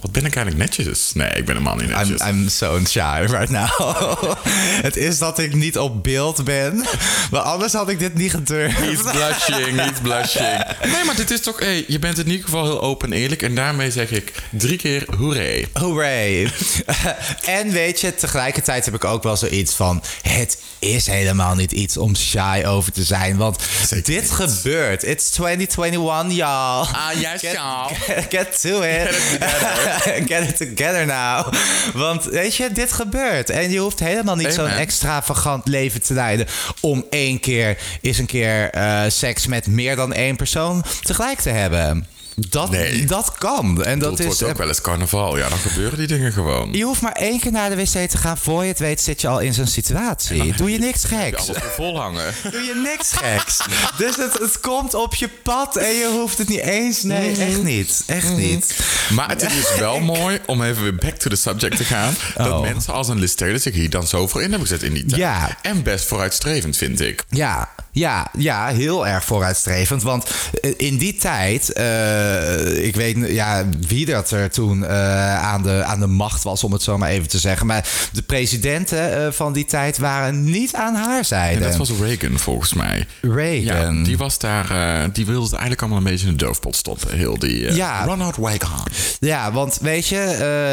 wat 0.00 0.12
ben 0.12 0.24
ik 0.24 0.36
eigenlijk 0.36 0.56
netjes? 0.56 1.12
Nee, 1.12 1.28
ik 1.28 1.44
ben 1.44 1.56
helemaal 1.56 1.76
niet 1.76 1.90
I'm, 1.90 1.96
netjes. 1.96 2.28
I'm 2.28 2.48
so 2.48 2.80
shy 2.88 3.26
right 3.26 3.50
now. 3.50 4.22
het 4.88 4.96
is 4.96 5.18
dat 5.18 5.38
ik 5.38 5.54
niet 5.54 5.78
op 5.78 6.02
beeld 6.02 6.44
ben. 6.44 6.84
Maar 7.30 7.40
anders 7.40 7.72
had 7.72 7.88
ik 7.88 7.98
dit 7.98 8.14
niet 8.14 8.30
gedurfd. 8.30 8.80
Niet 8.80 9.02
blushing, 9.02 9.84
niet 9.84 10.02
blushing. 10.02 10.64
Nee, 10.82 11.04
maar 11.04 11.16
dit 11.16 11.30
is 11.30 11.40
toch... 11.40 11.58
Hey, 11.58 11.84
je 11.88 11.98
bent 11.98 12.18
in 12.18 12.28
ieder 12.28 12.44
geval 12.44 12.64
heel 12.64 12.82
open 12.82 13.12
en 13.12 13.18
eerlijk. 13.18 13.42
En 13.42 13.54
daarmee 13.54 13.90
zeg 13.90 14.10
ik 14.10 14.32
drie 14.50 14.76
keer 14.76 15.04
hoeré. 15.16 15.64
Hooray. 15.72 16.52
en 17.44 17.70
weet 17.70 18.00
je, 18.00 18.14
tegelijkertijd 18.14 18.84
heb 18.84 18.94
ik 18.94 19.04
ook 19.04 19.22
wel 19.22 19.36
zoiets 19.36 19.74
van... 19.74 20.02
het 20.22 20.58
is 20.78 21.06
helemaal 21.06 21.54
niet 21.54 21.72
iets 21.72 21.96
om 21.96 22.16
shy 22.16 22.62
over 22.66 22.92
te 22.92 23.04
zijn. 23.04 23.36
Want 23.36 23.58
dit 24.02 24.30
gebeurt. 24.30 25.02
It's 25.02 25.30
2021, 25.30 26.32
y'all. 26.32 26.86
Ah, 26.92 27.12
yes, 27.20 27.40
Get- 27.40 27.52
y'all. 27.52 27.94
Get 28.28 28.60
to 28.60 28.82
it. 28.82 29.08
Get 30.30 30.48
it 30.48 30.56
together 30.56 31.06
now. 31.06 31.52
Want 31.94 32.24
weet 32.24 32.54
je, 32.56 32.72
dit 32.72 32.92
gebeurt. 32.92 33.50
En 33.50 33.70
je 33.70 33.78
hoeft 33.78 33.98
helemaal 34.00 34.36
niet 34.36 34.52
zo'n 34.52 34.68
extravagant 34.68 35.68
leven 35.68 36.02
te 36.02 36.14
leiden... 36.14 36.46
om 36.80 37.04
één 37.10 37.40
keer 37.40 37.78
eens 38.00 38.18
een 38.18 38.26
keer 38.26 38.70
eh, 38.70 39.02
seks 39.08 39.46
met 39.46 39.66
meer 39.66 39.96
dan 39.96 40.12
één 40.12 40.36
persoon 40.36 40.84
tegelijk 41.02 41.40
te 41.40 41.50
hebben. 41.50 42.06
Dat, 42.48 42.70
Nee. 42.70 43.04
dat 43.06 43.32
kan. 43.38 43.84
En 43.84 43.98
dat 43.98 44.10
Dat 44.10 44.18
is... 44.18 44.24
wordt 44.26 44.42
ook 44.42 44.48
eh, 44.50 44.56
wel 44.56 44.68
eens 44.68 44.80
carnaval. 44.80 45.38
Ja, 45.38 45.48
dan 45.48 45.58
gebeuren 45.58 45.98
die 45.98 46.06
dingen 46.06 46.32
gewoon. 46.32 46.72
je 46.72 46.82
hoeft 46.84 47.00
maar 47.00 47.12
één 47.12 47.40
keer 47.40 47.52
naar 47.52 47.70
de 47.70 47.76
wc 47.76 48.08
te 48.10 48.18
gaan. 48.18 48.38
Voor 48.38 48.62
je 48.62 48.68
het 48.68 48.78
weet 48.78 49.00
zit 49.00 49.20
je 49.20 49.28
al 49.28 49.38
in 49.38 49.54
zo'n 49.54 49.66
situatie. 49.66 50.52
Doe 50.56 50.70
je 50.70 50.78
niks 50.78 51.02
je 51.02 51.08
geks. 51.08 51.36
alles 51.48 51.60
weer 51.62 51.70
vol 51.74 51.98
hangen. 52.00 52.34
Doe 52.52 52.60
je 52.60 52.80
niks 52.82 53.12
geks. 53.12 53.58
Dus 53.96 54.16
het, 54.16 54.38
het 54.38 54.60
komt 54.60 54.94
op 54.94 55.14
je 55.14 55.28
pad 55.42 55.76
en 55.76 55.88
je 55.94 56.08
hoeft 56.20 56.38
het 56.38 56.48
niet 56.48 56.58
eens. 56.60 57.02
Nee, 57.02 57.30
Mhm. 57.30 57.40
echt 57.40 57.62
niet. 57.62 58.02
Echt 58.06 58.36
niet. 58.36 58.76
Maar 59.10 59.28
het 59.28 59.42
is 59.42 59.78
wel 59.78 60.00
mooi 60.16 60.38
om 60.46 60.62
even 60.62 60.82
weer 60.82 60.94
back 60.94 61.14
to 61.14 61.30
the 61.30 61.36
subject 61.36 61.76
te 61.76 61.84
gaan. 61.84 62.14
Dat 62.36 62.50
Oh. 62.52 62.60
mensen 62.60 62.92
als 62.92 63.08
een 63.08 63.18
Liz 63.18 63.34
Taylor 63.34 63.58
zich 63.60 63.74
hier 63.74 63.90
dan 63.90 64.06
zo 64.06 64.26
voor 64.28 64.42
in 64.42 64.50
hebben 64.50 64.68
gezet 64.68 64.82
in 64.82 64.92
die 64.94 65.04
tijd. 65.06 65.20
Ja. 65.20 65.56
En 65.62 65.82
best 65.82 66.04
vooruitstrevend, 66.04 66.76
vind 66.76 67.00
ik. 67.00 67.24
Ja, 67.30 67.68
ja, 67.92 68.30
ja, 68.38 68.66
heel 68.68 69.06
erg 69.06 69.24
vooruitstrevend. 69.24 70.02
Want 70.02 70.30
eh, 70.60 70.72
in 70.76 70.96
die 70.96 71.16
tijd, 71.16 71.72
eh, 72.30 72.84
ik 72.86 72.94
weet 72.96 73.16
ja, 73.28 73.64
wie 73.88 74.06
dat 74.06 74.30
er 74.30 74.50
toen 74.50 74.86
eh, 74.86 75.42
aan, 75.42 75.62
de, 75.62 75.82
aan 75.84 76.00
de 76.00 76.06
macht 76.06 76.42
was, 76.42 76.64
om 76.64 76.72
het 76.72 76.82
zo 76.82 76.98
maar 76.98 77.08
even 77.08 77.28
te 77.28 77.38
zeggen. 77.38 77.66
Maar 77.66 77.88
de 78.12 78.22
presidenten 78.22 79.26
eh, 79.26 79.32
van 79.32 79.52
die 79.52 79.64
tijd 79.64 79.98
waren 79.98 80.44
niet 80.44 80.74
aan 80.74 80.94
haar 80.94 81.18
En 81.18 81.24
zijde. 81.24 81.60
dat 81.60 81.76
was 81.76 81.90
Reagan, 82.00 82.38
volgens 82.38 82.72
mij. 82.74 83.06
Reagan. 83.20 83.96
Ja, 83.98 84.04
die 84.04 84.18
was 84.18 84.38
daar, 84.38 84.66
die 85.12 85.26
wilde 85.26 85.42
het 85.42 85.52
eigenlijk 85.52 85.80
allemaal 85.80 85.98
een 85.98 86.04
beetje 86.04 86.26
in 86.26 86.36
de 86.36 86.44
doofpot 86.44 86.76
stoppen. 86.76 87.16
Heel 87.16 87.38
die 87.38 87.74
Ja. 87.74 88.04
Ronald 88.04 88.36
Reagan. 88.36 88.86
Ja, 89.20 89.52
want 89.52 89.78
weet 89.80 90.06
je, 90.06 90.18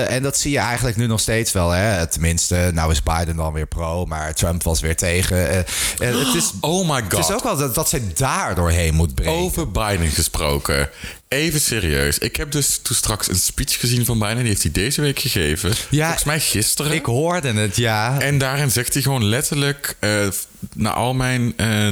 en 0.10 0.24
dat 0.24 0.38
zie 0.38 0.52
je 0.52 0.58
eigenlijk 0.60 0.98
nu 0.98 1.08
nog 1.08 1.20
steeds 1.20 1.52
wel. 1.52 1.70
Hè? 1.70 2.08
Tenminste, 2.08 2.70
nou 2.74 2.92
is 2.92 3.04
Biden 3.04 3.36
dan 3.36 3.54
weer 3.54 3.68
pro, 3.68 4.06
maar 4.06 4.34
Trump 4.34 4.64
was 4.64 4.80
weer 4.80 4.96
tegen. 4.96 5.38
Het, 5.48 6.34
is, 6.36 6.52
Oh 6.62 6.90
my 6.90 7.02
god. 7.02 7.12
het 7.12 7.20
is 7.20 7.32
ook 7.32 7.44
wel 7.44 7.58
dat, 7.58 7.76
dat 7.76 7.90
ze 7.90 8.02
daar 8.14 8.56
doorheen 8.56 8.94
moet 8.96 9.16
breken. 9.16 9.34
Over 9.34 9.72
Biden 9.72 10.10
gesproken. 10.10 10.90
Even 11.30 11.62
serieus. 11.62 12.18
Ik 12.18 12.36
heb 12.36 12.52
dus 12.52 12.80
toen 12.82 12.96
straks 12.96 13.30
een 13.30 13.36
speech 13.36 13.80
gezien 13.80 14.06
van 14.06 14.20
Biden. 14.20 14.38
Die 14.38 14.48
heeft 14.48 14.62
hij 14.64 14.72
deze 14.72 15.02
week 15.02 15.20
gegeven. 15.20 15.74
Ja, 15.90 16.04
Volgens 16.04 16.24
mij 16.24 16.40
gisteren. 16.40 16.92
Ik 16.92 17.06
hoorde 17.06 17.54
het, 17.54 17.76
ja. 17.76 18.20
En 18.20 18.38
daarin 18.38 18.72
zegt 18.72 18.94
hij 18.94 19.02
gewoon 19.02 19.26
letterlijk 19.26 19.96
eh, 20.00 20.28
naar 20.74 20.94
al 20.94 21.14
mijn 21.14 21.54
eh, 21.58 21.88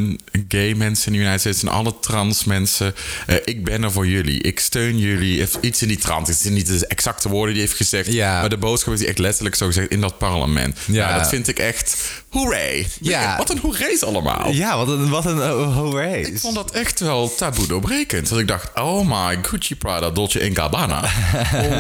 gay 0.48 0.74
mensen 0.74 1.06
in 1.14 1.20
de 1.20 1.26
United 1.26 1.40
States 1.40 1.62
en 1.62 1.68
alle 1.68 1.94
trans 2.00 2.44
mensen. 2.44 2.96
eh, 3.28 3.36
ik 3.44 3.64
ben 3.64 3.84
er 3.84 3.92
voor 3.92 4.08
jullie. 4.08 4.42
Ik 4.42 4.60
steun 4.60 4.98
jullie. 4.98 5.44
Of 5.44 5.58
iets 5.62 5.82
in 5.82 5.88
die 5.88 5.98
trant. 5.98 6.28
Het 6.28 6.38
zijn 6.38 6.54
niet 6.54 6.68
de 6.68 6.88
exacte 6.88 7.30
woorden 7.30 7.54
die 7.54 7.64
hij 7.64 7.72
heeft 7.72 7.90
gezegd. 7.90 8.14
Ja. 8.14 8.40
Maar 8.40 8.50
de 8.50 8.58
boodschap 8.58 8.94
is 8.94 9.00
hij 9.00 9.10
echt 9.10 9.18
letterlijk 9.20 9.56
zo 9.56 9.66
gezegd 9.66 9.90
in 9.90 10.02
dat 10.02 10.18
parlement. 10.18 10.78
Ja. 10.86 11.10
Ja. 11.10 11.18
dat 11.18 11.30
vind 11.30 11.48
ik 11.48 11.60
echt 11.60 11.98
hoeré. 12.30 12.86
Ja. 13.02 13.38
Wat 13.38 13.50
een 13.50 13.58
hoerees 13.60 14.04
allemaal. 14.04 14.52
Ja, 14.52 14.78
wat 14.78 14.88
een, 14.88 15.10
wat 15.10 15.26
een 15.26 15.38
uh, 15.38 15.76
hoeré. 15.78 16.16
Ik 16.16 16.40
vond 16.40 16.56
dat 16.56 16.72
echt 16.72 17.00
wel 17.00 17.36
taboe 17.36 17.68
doorbrekend. 17.68 18.30
Dat 18.30 18.40
ik 18.40 18.48
dacht, 18.48 18.70
oh 18.76 19.08
my, 19.08 19.25
Gucci 19.42 19.76
Prada, 19.76 20.10
Dolce 20.12 20.50
Gabbana. 20.54 21.02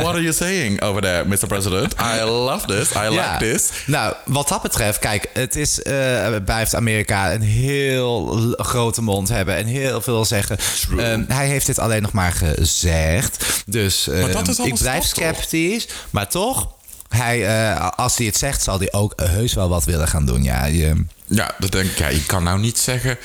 What 0.01 0.13
are 0.13 0.21
you 0.21 0.33
saying 0.33 0.81
over 0.81 1.01
there, 1.01 1.25
Mr. 1.25 1.47
President? 1.47 1.93
I 1.93 2.23
love 2.23 2.65
this. 2.65 2.91
I 2.91 3.09
like 3.09 3.37
this. 3.39 3.69
Nou, 3.85 4.13
wat 4.25 4.47
dat 4.47 4.61
betreft, 4.61 4.99
kijk, 4.99 5.29
het 5.33 5.55
is, 5.55 5.81
eh 5.81 6.35
blijft 6.45 6.75
Amerika 6.75 7.33
een 7.33 7.41
heel 7.41 8.53
grote 8.57 9.01
mond 9.01 9.29
hebben 9.29 9.55
en 9.55 9.65
heel 9.65 10.01
veel 10.01 10.25
zeggen. 10.25 10.57
Ehm, 10.97 11.23
hij 11.27 11.47
heeft 11.47 11.65
dit 11.65 11.79
alleen 11.79 12.01
nog 12.01 12.11
maar 12.11 12.31
gezegd. 12.31 13.63
Dus 13.65 14.07
ehm, 14.07 14.49
ik 14.63 14.73
blijf 14.73 15.03
sceptisch. 15.03 15.87
Maar 16.09 16.29
toch, 16.29 16.67
hij, 17.09 17.47
eh, 17.47 17.89
als 17.95 18.17
hij 18.17 18.25
het 18.25 18.37
zegt, 18.37 18.63
zal 18.63 18.77
hij 18.77 18.91
ook 18.91 19.13
heus 19.15 19.53
wel 19.53 19.69
wat 19.69 19.83
willen 19.83 20.07
gaan 20.07 20.25
doen. 20.25 20.43
Ja, 20.43 20.65
je, 20.65 21.05
Ja, 21.27 21.51
dat 21.59 21.71
denk 21.71 21.85
ik. 21.89 21.97
Ja, 21.97 22.07
je 22.07 22.25
kan 22.25 22.43
nou 22.43 22.59
niet 22.59 22.77
zeggen... 22.77 23.17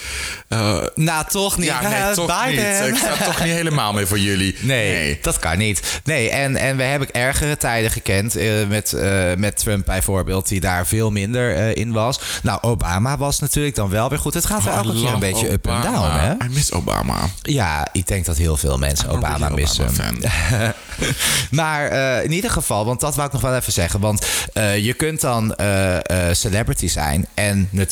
eh, 0.48 0.78
nou, 0.94 1.24
toch 1.28 1.56
niet. 1.58 1.66
ja, 1.66 1.80
nee, 1.88 2.14
toch 2.14 2.44
Biden. 2.44 2.80
niet. 2.80 2.88
Ik 2.88 2.96
sta 2.96 3.24
toch 3.24 3.42
niet 3.44 3.52
helemaal 3.52 3.92
mee 3.92 4.06
voor 4.06 4.18
jullie. 4.18 4.56
Nee, 4.60 5.18
dat 5.22 5.38
kan 5.38 5.58
niet. 5.58 6.00
Nee, 6.04 6.30
en, 6.30 6.56
en 6.56 6.76
we 6.76 6.82
hebben 6.82 7.10
ergere 7.12 7.56
tijden 7.56 7.90
gekend. 7.90 8.36
eh, 8.36 8.66
met, 8.68 8.92
eh, 8.92 9.34
met 9.36 9.56
Trump 9.58 9.84
bijvoorbeeld, 9.86 10.48
die 10.48 10.60
daar 10.60 10.86
veel 10.86 11.10
minder 11.10 11.76
in 11.76 11.92
was. 11.92 12.20
Nou, 12.42 12.58
Obama 12.62 13.16
was 13.16 13.38
natuurlijk 13.40 13.74
dan 13.74 13.88
wel 13.90 14.08
weer 14.08 14.18
goed. 14.18 14.34
Het 14.34 14.46
gaat 14.46 14.64
wel 14.64 14.72
Oh, 14.72 14.78
elke 14.78 15.00
keer 15.00 15.12
een 15.12 15.18
beetje 15.18 15.50
up 15.52 15.66
en 15.66 15.72
Obama. 15.72 15.90
down, 15.92 16.18
hè? 16.40 16.46
I 16.46 16.48
miss 16.54 16.72
Obama. 16.72 17.18
Ja, 17.42 17.88
ik 17.92 18.06
denk 18.06 18.24
dat 18.24 18.36
heel 18.36 18.56
veel 18.56 18.78
mensen 18.78 19.08
I'm 19.10 19.16
Obama 19.16 19.36
really 19.36 19.54
missen. 19.54 19.88
Obama-fan. 19.88 20.72
maar 21.60 21.92
in 22.24 22.32
ieder 22.32 22.50
geval, 22.50 22.84
want 22.84 23.00
dat 23.00 23.14
wou 23.14 23.26
ik 23.26 23.32
nog 23.32 23.42
wel 23.42 23.54
even 23.56 23.72
zeggen. 23.72 24.00
Want 24.00 24.26
je 24.80 24.94
kunt 24.96 25.20
dan 25.20 25.56
celebrity 26.32 26.88
zijn 26.88 27.26
en 27.34 27.58
natuurlijk 27.70 27.88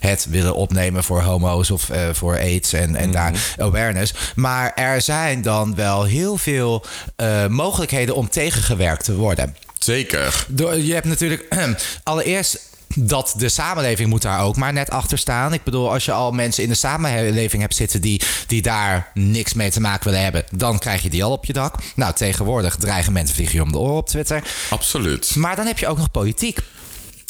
het 0.00 0.26
willen 0.30 0.54
opnemen 0.54 1.04
voor 1.04 1.22
homo's 1.22 1.70
of 1.70 1.90
eh, 1.90 2.08
voor 2.12 2.38
AIDS 2.38 2.72
en, 2.72 2.96
en 2.96 3.10
daar 3.10 3.54
awareness. 3.58 4.14
Maar 4.34 4.72
er 4.74 5.00
zijn 5.00 5.42
dan 5.42 5.74
wel 5.74 6.04
heel 6.04 6.36
veel 6.36 6.84
eh, 7.16 7.46
mogelijkheden 7.46 8.14
om 8.14 8.28
tegengewerkt 8.28 9.04
te 9.04 9.14
worden. 9.14 9.56
Zeker. 9.78 10.46
Door, 10.48 10.76
je 10.76 10.92
hebt 10.92 11.06
natuurlijk 11.06 11.56
allereerst 12.02 12.72
dat 12.96 13.34
de 13.36 13.48
samenleving 13.48 14.08
moet 14.08 14.22
daar 14.22 14.42
ook 14.42 14.56
maar 14.56 14.72
net 14.72 14.90
achter 14.90 15.18
staan. 15.18 15.52
Ik 15.52 15.62
bedoel, 15.62 15.92
als 15.92 16.04
je 16.04 16.12
al 16.12 16.32
mensen 16.32 16.62
in 16.62 16.68
de 16.68 16.74
samenleving 16.74 17.62
hebt 17.62 17.74
zitten 17.74 18.00
die, 18.00 18.20
die 18.46 18.62
daar 18.62 19.10
niks 19.14 19.54
mee 19.54 19.70
te 19.70 19.80
maken 19.80 20.04
willen 20.04 20.22
hebben, 20.22 20.44
dan 20.50 20.78
krijg 20.78 21.02
je 21.02 21.10
die 21.10 21.24
al 21.24 21.32
op 21.32 21.44
je 21.44 21.52
dak. 21.52 21.74
Nou, 21.94 22.14
tegenwoordig 22.14 22.76
dreigen 22.76 23.12
mensen 23.12 23.34
vliegen 23.34 23.56
je 23.56 23.62
om 23.62 23.72
de 23.72 23.78
oren 23.78 23.96
op 23.96 24.08
Twitter. 24.08 24.42
Absoluut. 24.70 25.34
Maar 25.36 25.56
dan 25.56 25.66
heb 25.66 25.78
je 25.78 25.86
ook 25.86 25.98
nog 25.98 26.10
politiek. 26.10 26.58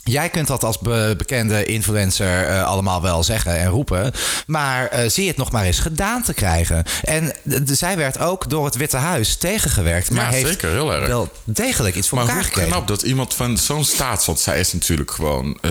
Jij 0.04 0.28
kunt 0.28 0.46
dat 0.46 0.64
als 0.64 0.78
be- 0.78 1.14
bekende 1.18 1.64
influencer 1.64 2.46
eh, 2.46 2.64
allemaal 2.66 3.02
wel 3.02 3.22
zeggen 3.22 3.58
en 3.58 3.68
roepen. 3.68 4.12
Maar 4.46 4.86
eh, 4.86 5.08
zie 5.10 5.28
het 5.28 5.36
nog 5.36 5.50
maar 5.52 5.64
eens 5.64 5.78
gedaan 5.78 6.22
te 6.22 6.34
krijgen. 6.34 6.84
En 7.02 7.32
zij 7.64 7.96
werd 7.96 8.18
ook 8.18 8.50
door 8.50 8.64
het 8.64 8.74
Witte 8.76 8.96
Huis 8.96 9.36
tegengewerkt. 9.36 10.10
Maar 10.10 10.24
Ja, 10.24 10.30
heeft 10.30 10.48
zeker, 10.48 10.70
heel 10.70 10.92
erg. 10.92 11.06
wel 11.06 11.28
degelijk 11.44 11.96
iets 11.96 12.08
voor 12.08 12.18
Maar 12.18 12.26
elkaar 12.28 12.44
gekregen. 12.44 12.70
knap 12.70 12.86
dat 12.88 13.02
iemand 13.02 13.34
van 13.34 13.58
zo'n 13.58 13.84
staats... 13.84 14.26
Want 14.26 14.40
zij 14.40 14.60
is 14.60 14.72
natuurlijk 14.72 15.10
gewoon... 15.10 15.58
eh, 15.60 15.70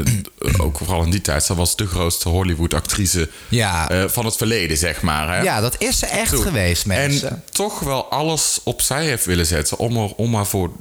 ook 0.57 0.77
vooral 0.77 1.03
in 1.03 1.09
die 1.11 1.21
tijd... 1.21 1.43
Zij 1.43 1.55
was 1.55 1.75
de 1.75 1.85
grootste 1.87 2.29
Hollywood-actrice 2.29 3.29
Ja. 3.49 4.07
van 4.09 4.25
het 4.25 4.35
verleden, 4.35 4.77
zeg 4.77 5.01
maar. 5.01 5.35
Hè? 5.35 5.41
Ja, 5.41 5.61
dat 5.61 5.75
is 5.77 5.99
ze 5.99 6.05
echt 6.05 6.35
geweest, 6.35 6.85
mensen. 6.85 7.29
En 7.29 7.43
toch 7.51 7.79
wel 7.79 8.05
alles 8.09 8.59
opzij 8.63 9.05
heeft 9.05 9.25
willen 9.25 9.45
zetten... 9.45 9.77
om 9.77 9.97
er, 9.97 10.13
om 10.15 10.29
maar 10.29 10.45
voor 10.47 10.71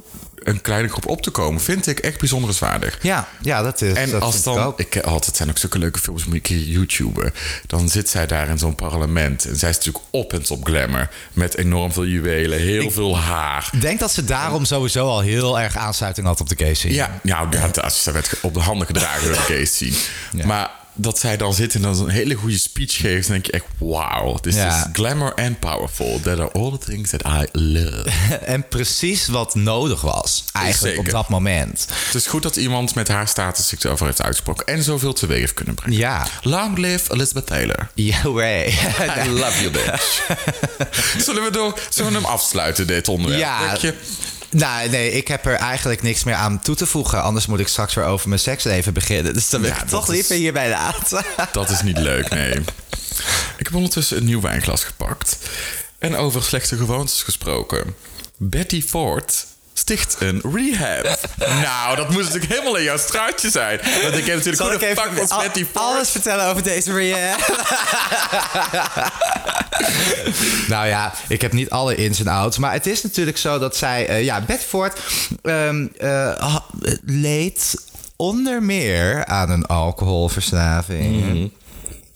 een 0.43 0.61
kleine 0.61 0.87
groep 0.87 1.07
op 1.07 1.21
te 1.21 1.31
komen... 1.31 1.61
vind 1.61 1.87
ik 1.87 1.99
echt 1.99 2.19
bijzonderswaardig. 2.19 2.97
ja, 3.01 3.27
ja, 3.41 3.61
dat 3.61 3.81
is. 3.81 3.93
En 3.93 4.09
dat 4.09 4.21
als 4.21 4.37
ik 4.37 4.43
dan, 4.43 4.57
ook. 4.57 4.79
ik, 4.79 4.95
eh, 4.95 5.11
altijd 5.11 5.35
zijn 5.35 5.49
ook 5.49 5.57
zulke 5.57 5.79
leuke 5.79 5.99
films, 5.99 6.25
moet 6.25 6.35
ik 6.35 6.47
hier 6.47 6.67
YouTuber. 6.67 7.33
Dan 7.67 7.89
zit 7.89 8.09
zij 8.09 8.27
daar 8.27 8.49
in 8.49 8.57
zo'n 8.57 8.75
parlement. 8.75 9.45
En 9.45 9.55
zij 9.55 9.69
is 9.69 9.75
natuurlijk 9.75 10.05
op 10.09 10.33
en 10.33 10.43
top 10.43 10.65
glamour. 10.65 11.09
Met 11.33 11.57
enorm 11.57 11.93
veel 11.93 12.05
juwelen, 12.05 12.59
heel 12.59 12.91
veel 12.91 13.17
haar. 13.19 13.69
Ik 13.71 13.81
denk 13.81 13.99
dat 13.99 14.11
ze 14.11 14.23
daarom 14.23 14.65
sowieso 14.65 15.07
al 15.07 15.19
heel 15.19 15.59
erg 15.59 15.77
aansluiting 15.77 16.27
had 16.27 16.39
op 16.39 16.49
de 16.49 16.55
Casey. 16.55 16.91
Ja, 16.91 17.19
nou, 17.23 17.47
ja, 17.51 17.67
dat, 17.67 17.93
ze 17.93 18.11
werd 18.11 18.33
op 18.41 18.53
de 18.53 18.59
handen 18.59 18.87
gedragen 18.87 19.27
door 19.27 19.45
de 19.47 19.59
Casey. 19.59 19.93
Ja. 20.31 20.45
Maar 20.45 20.71
dat 20.95 21.19
zij 21.19 21.37
dan 21.37 21.53
zit 21.53 21.75
en 21.75 21.81
dan 21.81 21.95
zo'n 21.95 22.09
hele 22.09 22.33
goede 22.35 22.57
speech 22.57 22.95
geeft, 22.95 23.21
dan 23.27 23.31
denk 23.31 23.45
je 23.45 23.51
echt, 23.51 23.65
wow, 23.77 24.37
this 24.39 24.55
Ja. 24.55 24.77
is 24.77 24.83
glamour 24.93 25.33
and 25.33 25.59
powerful. 25.59 26.19
That 26.23 26.39
are 26.39 26.51
all 26.51 26.71
the 26.77 26.85
things 26.91 27.09
that 27.09 27.21
I 27.21 27.45
love. 27.59 28.09
En 28.45 28.67
precies 28.67 29.27
wat 29.27 29.55
nodig 29.55 30.01
was, 30.01 30.43
eigenlijk 30.53 30.95
Zeker. 30.95 31.07
op 31.09 31.19
dat 31.19 31.29
moment. 31.29 31.85
Het 32.05 32.15
is 32.15 32.27
goed 32.27 32.43
dat 32.43 32.55
iemand 32.55 32.95
met 32.95 33.07
haar 33.07 33.27
status 33.27 33.67
zich 33.67 33.83
erover 33.83 34.05
heeft 34.05 34.21
uitgesproken 34.21 34.65
en 34.65 34.83
zoveel 34.83 35.13
teweeg 35.13 35.39
heeft 35.39 35.53
kunnen 35.53 35.75
brengen. 35.75 35.97
Ja. 35.97 36.27
Long 36.41 36.77
live 36.77 37.13
Elizabeth 37.13 37.45
Taylor. 37.45 37.89
Yeah, 37.93 38.23
way. 38.23 38.67
I 39.25 39.29
love 39.29 39.61
you, 39.61 39.71
bitch. 39.71 40.21
zullen, 41.17 41.43
we 41.43 41.51
door, 41.51 41.79
zullen 41.89 42.11
we 42.11 42.17
hem 42.17 42.27
afsluiten, 42.27 42.87
dit 42.87 43.07
onderwerp? 43.07 43.41
Ja. 43.41 43.77
Nou, 44.53 44.89
nee, 44.89 45.11
ik 45.11 45.27
heb 45.27 45.45
er 45.45 45.53
eigenlijk 45.55 46.01
niks 46.01 46.23
meer 46.23 46.35
aan 46.35 46.59
toe 46.61 46.75
te 46.75 46.85
voegen. 46.85 47.21
Anders 47.21 47.45
moet 47.45 47.59
ik 47.59 47.67
straks 47.67 47.93
weer 47.93 48.05
over 48.05 48.27
mijn 48.29 48.39
seksleven 48.41 48.93
beginnen. 48.93 49.33
Dus 49.33 49.49
dan 49.49 49.61
Ja, 49.63 49.81
ik 49.81 49.87
toch 49.89 50.07
is- 50.07 50.13
liever 50.15 50.35
hierbij 50.35 50.69
laten. 50.69 51.25
Dat 51.51 51.69
is 51.69 51.81
niet 51.81 51.97
leuk, 51.97 52.29
nee. 52.29 52.53
Ik 53.57 53.65
heb 53.65 53.75
ondertussen 53.75 54.17
een 54.17 54.25
nieuw 54.25 54.41
wijnglas 54.41 54.83
gepakt. 54.83 55.37
En 55.99 56.15
over 56.15 56.43
slechte 56.43 56.77
gewoontes 56.77 57.23
gesproken. 57.23 57.95
Betty 58.37 58.83
Ford 58.83 59.45
sticht 59.73 60.15
een 60.19 60.41
rehab. 60.53 61.19
nou, 61.61 61.95
dat 61.95 62.09
moest 62.09 62.25
natuurlijk 62.25 62.51
helemaal 62.51 62.75
in 62.75 62.83
jouw 62.83 62.97
straatje 62.97 63.49
zijn. 63.49 63.79
Want 64.01 64.17
ik 64.17 64.25
heb 64.25 64.35
natuurlijk 64.35 64.55
Zal 64.55 64.65
hoe 64.65 64.73
ik 64.75 64.79
de 64.79 64.87
even 64.87 65.03
fuck 65.03 65.17
was 65.19 65.29
al- 65.29 65.43
alles 65.73 66.09
vertellen 66.09 66.45
over 66.45 66.63
deze 66.63 66.93
rehab? 66.93 67.39
nou 70.67 70.87
ja, 70.87 71.13
ik 71.27 71.41
heb 71.41 71.51
niet 71.53 71.69
alle 71.69 71.95
ins 71.95 72.19
en 72.19 72.27
outs. 72.27 72.57
Maar 72.57 72.73
het 72.73 72.87
is 72.87 73.03
natuurlijk 73.03 73.37
zo 73.37 73.59
dat 73.59 73.75
zij... 73.75 74.07
eh, 74.07 74.23
ja, 74.23 74.41
Bedford 74.41 74.99
ehm, 75.43 75.87
eh, 75.97 76.55
leed 77.05 77.75
onder 78.15 78.63
meer 78.63 79.25
aan 79.25 79.49
een 79.49 79.65
alcoholverslaving. 79.65 81.51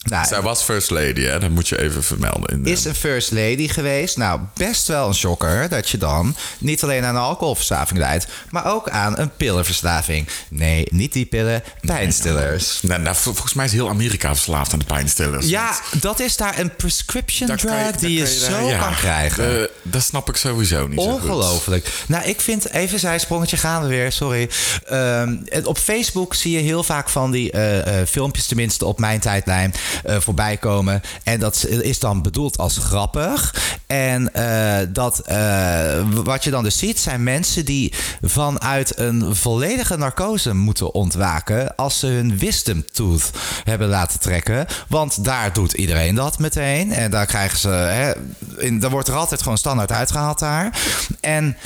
Nou, 0.10 0.28
Zij 0.28 0.42
was 0.42 0.64
first 0.64 0.90
lady, 0.90 1.22
hè? 1.22 1.40
Dat 1.40 1.50
moet 1.50 1.68
je 1.68 1.82
even 1.82 2.04
vermelden. 2.04 2.50
In 2.50 2.64
de- 2.64 2.70
is 2.72 2.86
een 2.86 2.96
first 2.96 3.32
lady 3.32 3.68
geweest. 3.68 4.18
Nou, 4.18 4.40
best 4.54 4.88
wel 4.88 5.08
een 5.08 5.16
shocker 5.16 5.70
dat 5.70 5.90
je 5.90 5.98
dan 5.98 6.36
niet 6.58 6.84
alleen 6.84 7.04
aan 7.06 7.16
een 7.16 7.22
alcoholverslaving 7.22 8.00
leidt, 8.00 8.28
maar 8.50 8.66
ook 8.74 8.90
aan 8.90 9.18
een 9.20 9.32
pillenverslaving. 9.38 10.28
Nee, 10.50 10.86
niet 10.90 11.14
die 11.14 11.26
pillen, 11.26 11.64
pijnstillers. 11.82 12.80
Nou, 12.82 13.02
nou, 13.02 13.16
vol- 13.16 13.34
volgens 13.34 13.54
mij 13.54 13.66
is 13.66 13.72
heel 13.72 13.90
Amerika 13.90 14.28
verslaafd 14.34 14.74
aan 14.74 14.80
de 14.80 14.86
pijnstillers. 14.86 15.48
Ja, 15.48 15.80
dat 16.02 16.20
is 16.20 16.38
daar 16.38 16.60
een 16.60 16.76
prescription 16.76 17.48
Daar 17.48 17.58
drug 17.58 17.92
die 17.96 18.12
je, 18.14 18.20
daar- 18.20 18.60
zo 18.62 18.68
ja, 18.68 18.80
kan 18.80 18.96
krijgen. 18.96 19.62
eh, 19.62 19.68
dat 19.82 20.04
snap 20.04 20.30
ik 20.30 20.36
sowieso 20.36 20.88
niet 20.88 21.02
zo 21.02 21.06
goed. 21.12 21.22
Ongelooflijk. 21.22 21.90
Nou, 22.08 22.26
ik 22.26 22.42
vind, 22.42 22.72
even 22.72 23.00
zijsprongetje 23.00 23.58
gaan 23.58 23.82
we 23.82 23.88
weer, 23.88 24.12
sorry. 24.12 24.50
Ehm, 24.86 25.36
op 25.64 25.78
Facebook 25.78 26.34
zie 26.36 26.52
je 26.52 26.60
heel 26.60 26.84
vaak 26.84 27.10
van 27.10 27.32
die 27.32 27.52
eh, 27.52 28.00
eh, 28.02 28.08
filmpjes, 28.08 28.46
tenminste 28.46 28.86
op 28.86 29.00
mijn 29.00 29.20
tijdlijn, 29.20 29.74
voorbij 30.06 30.58
komen. 30.58 31.02
En 31.24 31.40
dat 31.40 31.66
is 31.66 32.00
dan 32.00 32.22
bedoeld 32.22 32.58
als 32.58 32.78
grappig. 32.78 33.54
En 33.88 34.34
eh, 34.34 34.88
dat, 34.90 35.20
eh, 35.20 36.00
wat 36.24 36.44
je 36.44 36.50
dan 36.50 36.64
dus 36.64 36.78
ziet, 36.78 37.00
zijn 37.00 37.24
mensen 37.24 37.66
die 37.66 37.94
vanuit 38.22 39.00
een 39.00 39.36
volledige 39.36 39.98
narcose 39.98 40.54
moeten 40.54 40.94
ontwaken 40.94 41.76
als 41.76 42.00
ze 42.00 42.08
hun 42.08 42.38
wisdom 42.38 42.86
tooth 42.92 43.32
hebben 43.64 43.88
laten 43.88 44.20
trekken. 44.20 44.66
Want 44.88 45.24
daar 45.24 45.54
doet 45.54 45.74
iedereen 45.74 46.16
dat 46.16 46.40
meteen. 46.40 46.94
En 46.94 47.12
daar 47.12 47.26
krijgen 47.26 47.58
ze, 47.58 47.70
hè, 47.70 48.12
in, 48.58 48.80
dan 48.80 48.92
wordt 48.92 49.08
er 49.08 49.16
altijd 49.16 49.42
gewoon 49.42 49.58
standaard 49.58 49.92
uitgehaald 49.92 50.40
daar. 50.40 50.80
En 51.20 51.58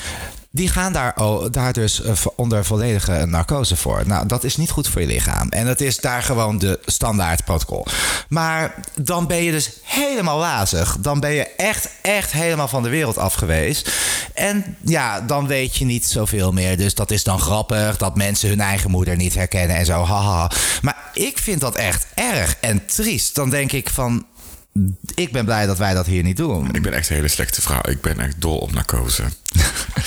die 0.54 0.68
gaan 0.68 0.92
daar, 0.92 1.14
daar 1.50 1.72
dus 1.72 2.02
eh, 2.02 2.12
onder 2.36 2.64
volledige 2.64 3.26
narcose 3.26 3.76
voor. 3.76 4.02
Nou, 4.06 4.26
dat 4.26 4.44
is 4.44 4.56
niet 4.56 4.70
goed 4.70 4.88
voor 4.88 5.00
je 5.00 5.06
lichaam. 5.06 5.48
En 5.48 5.66
dat 5.66 5.80
is 5.80 5.96
daar 5.96 6.22
gewoon 6.22 6.58
de 6.58 6.80
standaard 6.86 7.44
protocol. 7.44 7.86
Maar 8.28 8.74
dan 9.00 9.26
ben 9.26 9.42
je 9.42 9.50
dus 9.50 9.70
helemaal 9.82 10.38
wazig. 10.38 10.96
Dan 11.00 11.20
ben 11.20 11.32
je 11.32 11.46
echt, 11.56 11.88
echt 12.02 12.32
helemaal 12.32 12.68
van 12.68 12.82
de 12.82 12.88
wereld 12.88 13.18
af 13.18 13.34
geweest. 13.34 13.92
En 14.34 14.76
ja, 14.84 15.20
dan 15.20 15.46
weet 15.46 15.76
je 15.76 15.84
niet 15.84 16.06
zoveel 16.06 16.52
meer. 16.52 16.76
Dus 16.76 16.94
dat 16.94 17.10
is 17.10 17.24
dan 17.24 17.40
grappig 17.40 17.96
dat 17.96 18.16
mensen 18.16 18.48
hun 18.48 18.60
eigen 18.60 18.90
moeder 18.90 19.16
niet 19.16 19.34
herkennen 19.34 19.76
en 19.76 19.84
zo. 19.84 20.04
Haha. 20.04 20.50
Maar 20.82 21.10
ik 21.14 21.38
vind 21.38 21.60
dat 21.60 21.74
echt 21.74 22.06
erg 22.14 22.56
en 22.60 22.86
triest. 22.86 23.34
Dan 23.34 23.50
denk 23.50 23.72
ik 23.72 23.90
van. 23.90 24.26
Ik 25.14 25.32
ben 25.32 25.44
blij 25.44 25.66
dat 25.66 25.78
wij 25.78 25.94
dat 25.94 26.06
hier 26.06 26.22
niet 26.22 26.36
doen. 26.36 26.74
Ik 26.74 26.82
ben 26.82 26.92
echt 26.92 27.08
een 27.08 27.16
hele 27.16 27.28
slechte 27.28 27.62
vrouw. 27.62 27.80
Ik 27.88 28.00
ben 28.00 28.20
echt 28.20 28.40
dol 28.40 28.58
op 28.58 28.72
narcose. 28.72 29.22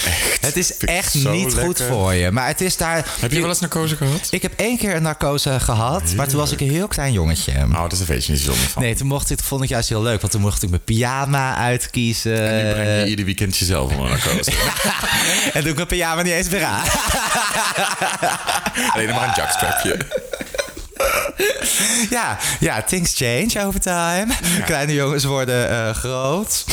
echt. 0.06 0.42
Het 0.42 0.58
is 0.58 0.78
echt 0.78 1.14
niet 1.14 1.54
goed 1.54 1.82
voor 1.82 2.14
je. 2.14 2.32
Maar 2.32 2.48
het 2.48 2.62
is 2.62 2.78
daar. 2.78 3.08
Heb 3.20 3.32
je 3.32 3.40
wel 3.40 3.50
eens 3.50 3.60
narcose 3.60 3.96
gehad? 3.96 4.28
Ik 4.32 4.42
heb 4.42 4.54
één 4.56 4.78
keer 4.78 4.96
een 4.96 5.02
narcose 5.02 5.60
gehad, 5.60 6.14
maar 6.16 6.28
toen 6.28 6.40
was 6.40 6.52
ik 6.52 6.62
een 6.62 6.70
heel 6.70 6.88
klein 6.88 7.14
jongetje. 7.14 7.52
Oh, 7.72 7.90
dat 7.90 8.06
weet 8.06 8.26
je 8.26 8.32
niet 8.32 8.42
zo 8.42 8.54
van. 8.54 8.82
Nee, 8.82 8.96
toen 8.96 9.08
mocht 9.08 9.30
ik, 9.30 9.40
vond 9.40 9.64
ik 9.64 9.70
juist 9.70 9.90
heel 9.90 10.02
leuk, 10.02 10.22
want 10.22 10.32
toen 10.32 10.42
mocht 10.42 10.64
ik 10.64 10.70
mijn 10.70 10.84
pyjama 10.84 11.56
uitkiezen. 11.56 12.50
En 12.50 12.66
nu 12.66 12.74
breng 12.74 13.02
je 13.02 13.10
ieder 13.10 13.26
weekend 13.26 13.58
jezelf 13.58 13.92
onder 13.92 14.10
narcose. 14.10 14.52
en 15.54 15.62
doe 15.62 15.70
ik 15.70 15.76
mijn 15.76 15.88
pyjama 15.88 16.22
niet 16.22 16.34
eens 16.34 16.50
meer 16.50 16.64
aan. 16.64 16.84
Alleen 18.94 19.10
maar 19.10 19.28
een 19.28 19.34
jackstrapje. 19.36 19.98
Ja, 22.10 22.38
ja, 22.60 22.84
things 22.84 23.14
change 23.16 23.66
over 23.66 23.80
time. 23.80 24.28
Kleine 24.66 24.94
jongens 24.94 25.24
worden 25.24 25.70
eh, 25.70 25.96
groot. 25.96 26.66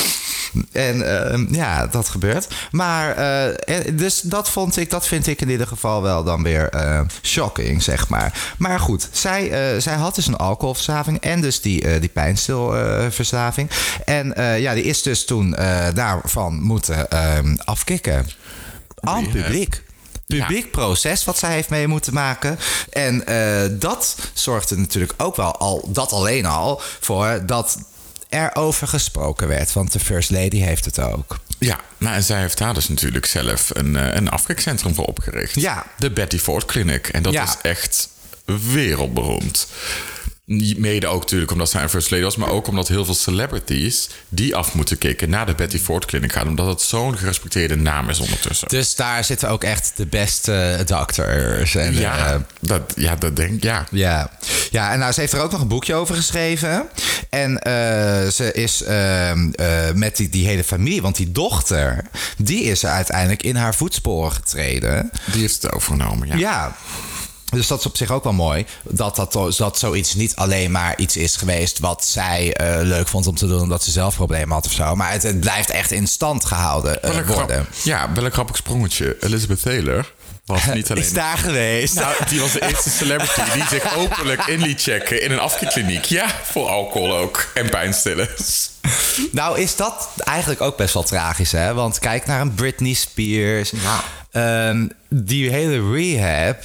En 0.72 1.26
eh, 1.30 1.40
ja, 1.50 1.86
dat 1.86 2.08
gebeurt. 2.08 2.48
Maar 2.70 3.16
eh, 3.16 3.48
eh, 3.78 3.96
dus 3.96 4.20
dat 4.20 4.50
vond 4.50 4.76
ik, 4.76 4.90
dat 4.90 5.06
vind 5.06 5.26
ik 5.26 5.40
in 5.40 5.50
ieder 5.50 5.66
geval 5.66 6.02
wel 6.02 6.24
dan 6.24 6.42
weer 6.42 6.68
eh, 6.68 7.00
shocking, 7.22 7.82
zeg 7.82 8.08
maar. 8.08 8.54
Maar 8.58 8.80
goed, 8.80 9.08
zij, 9.12 9.80
zij 9.80 9.94
had 9.94 10.14
dus 10.14 10.26
een 10.26 10.36
alcoholverslaving 10.36 11.20
en 11.20 11.40
dus 11.40 11.60
die, 11.60 11.98
die 12.00 12.08
pijnstilverslaving. 12.08 13.70
en 14.04 14.34
ja, 14.60 14.74
die 14.74 14.84
is 14.84 15.02
dus 15.02 15.24
toen 15.24 15.50
daarvan 15.94 16.62
moeten 16.62 17.08
ehm, 17.10 17.56
afkicken. 17.64 18.26
Aan 19.00 19.26
Rehab. 19.32 19.91
Publiek 20.38 20.70
proces 20.70 21.24
wat 21.24 21.38
zij 21.38 21.52
heeft 21.52 21.68
mee 21.70 21.86
moeten 21.86 22.14
maken. 22.14 22.58
En 22.90 23.26
eh, 23.26 23.68
dat 23.70 24.16
zorgde 24.32 24.76
natuurlijk 24.76 25.12
ook 25.16 25.36
wel 25.36 25.56
al, 25.56 25.88
dat 25.92 26.12
alleen 26.12 26.46
al, 26.46 26.80
voor 27.00 27.42
dat 27.46 27.78
er 28.28 28.50
over 28.54 28.88
gesproken 28.88 29.48
werd. 29.48 29.72
Want 29.72 29.92
de 29.92 30.00
First 30.00 30.30
Lady 30.30 30.58
heeft 30.58 30.84
het 30.84 30.98
ook. 31.00 31.38
Ja, 31.58 31.80
nou, 31.98 32.14
en 32.14 32.22
zij 32.22 32.40
heeft 32.40 32.58
daar 32.58 32.74
dus 32.74 32.88
natuurlijk 32.88 33.26
zelf 33.26 33.70
een, 33.72 33.96
eh, 33.96 34.14
een 34.14 34.28
afkikcentrum 34.30 34.94
voor 34.94 35.04
opgericht. 35.04 35.54
Ja. 35.60 35.86
De 35.98 36.10
Betty 36.10 36.38
Ford 36.38 36.64
Clinic. 36.64 37.08
En 37.08 37.22
dat 37.22 37.32
Ja. 37.32 37.42
is 37.42 37.56
echt 37.62 38.08
wereldberoemd. 38.44 39.66
Mede 40.44 41.06
ook 41.06 41.20
natuurlijk 41.20 41.50
omdat 41.50 41.70
zij 41.70 41.82
een 41.82 41.88
first 41.88 42.10
lady 42.10 42.22
was, 42.22 42.36
maar 42.36 42.48
ook 42.48 42.66
omdat 42.66 42.88
heel 42.88 43.04
veel 43.04 43.14
celebrities 43.14 44.08
die 44.28 44.56
af 44.56 44.74
moeten 44.74 44.98
kicken 44.98 45.30
naar 45.30 45.46
de 45.46 45.54
Betty 45.54 45.78
Ford 45.78 46.04
Clinic 46.04 46.32
gaan, 46.32 46.48
omdat 46.48 46.66
het 46.66 46.80
zo'n 46.80 47.18
gerespecteerde 47.18 47.76
naam 47.76 48.08
is 48.08 48.18
ondertussen. 48.18 48.68
Dus 48.68 48.94
daar 48.94 49.24
zitten 49.24 49.48
ook 49.48 49.64
echt 49.64 49.92
de 49.96 50.06
beste 50.06 50.82
doctors. 50.86 51.74
En, 51.74 51.94
ja, 51.94 52.32
eh, 52.32 52.40
dat, 52.60 52.92
ja, 52.96 53.16
dat 53.16 53.36
denk 53.36 53.50
ik, 53.50 53.62
ja. 53.62 53.86
Ja. 53.90 54.30
ja, 54.70 54.92
en 54.92 54.98
nou, 54.98 55.12
ze 55.12 55.20
heeft 55.20 55.32
er 55.32 55.40
ook 55.40 55.52
nog 55.52 55.60
een 55.60 55.68
boekje 55.68 55.94
over 55.94 56.14
geschreven. 56.14 56.88
En 57.30 57.58
eh, 57.58 58.28
ze 58.28 58.52
is 58.52 58.82
ehm, 58.82 59.50
eh, 59.50 59.92
met 59.94 60.16
die, 60.16 60.28
die 60.28 60.46
hele 60.46 60.64
familie, 60.64 61.02
want 61.02 61.16
die 61.16 61.32
dochter, 61.32 62.04
die 62.36 62.62
is 62.62 62.82
er 62.82 62.90
uiteindelijk 62.90 63.42
in 63.42 63.56
haar 63.56 63.74
voetsporen 63.74 64.32
getreden. 64.32 65.10
Die 65.32 65.40
heeft 65.40 65.62
het 65.62 65.72
overgenomen, 65.72 66.28
ja. 66.28 66.36
Ja. 66.36 66.76
Dus 67.52 67.66
dat 67.66 67.78
is 67.78 67.86
op 67.86 67.96
zich 67.96 68.10
ook 68.10 68.24
wel 68.24 68.32
mooi. 68.32 68.66
Dat, 68.82 69.16
dat, 69.16 69.32
dat 69.56 69.78
zoiets 69.78 70.14
niet 70.14 70.36
alleen 70.36 70.70
maar 70.70 70.98
iets 70.98 71.16
is 71.16 71.36
geweest 71.36 71.78
wat 71.78 72.04
zij 72.04 72.54
eh, 72.54 72.76
leuk 72.82 73.08
vond 73.08 73.26
om 73.26 73.34
te 73.36 73.46
doen 73.46 73.60
omdat 73.60 73.84
ze 73.84 73.90
zelf 73.90 74.14
problemen 74.14 74.54
had 74.54 74.66
of 74.66 74.72
zo. 74.72 74.96
Maar 74.96 75.12
het, 75.12 75.22
het 75.22 75.40
blijft 75.40 75.70
echt 75.70 75.90
in 75.90 76.06
stand 76.06 76.44
gehouden 76.44 77.02
eh, 77.02 77.10
grap- 77.10 77.26
worden. 77.26 77.66
ja, 77.82 78.12
wel 78.12 78.24
een 78.24 78.32
grappig 78.32 78.56
sprongetje. 78.56 79.16
Elizabeth 79.20 79.62
Taylor 79.62 80.12
was 80.46 80.64
niet 80.74 80.90
alleen... 80.90 81.02
Is 81.02 81.12
daar 81.12 81.38
geweest. 81.38 81.94
Nou, 81.94 82.14
die 82.28 82.40
was 82.40 82.52
de 82.52 82.68
eerste 82.68 82.90
celebrity 82.90 83.40
die 83.52 83.66
zich 83.80 83.96
openlijk 83.96 84.46
in 84.46 84.60
liet 84.60 84.82
checken 84.82 85.22
in 85.22 85.30
een 85.32 85.38
afkikkliniek. 85.38 86.04
Ja, 86.04 86.26
voor 86.42 86.68
alcohol 86.68 87.16
ook. 87.16 87.50
En 87.54 87.68
pijnstillers. 87.70 88.70
Nou 89.32 89.58
is 89.60 89.76
dat 89.76 90.08
eigenlijk 90.16 90.60
ook 90.60 90.76
best 90.76 90.94
wel 90.94 91.02
tragisch, 91.02 91.52
hè? 91.52 91.74
Want 91.74 91.98
kijk 91.98 92.26
naar 92.26 92.40
een 92.40 92.54
Britney 92.54 92.92
Spears. 92.92 93.72
Ehm, 94.32 94.86
die 95.08 95.50
hele 95.50 95.92
rehab. 95.92 96.56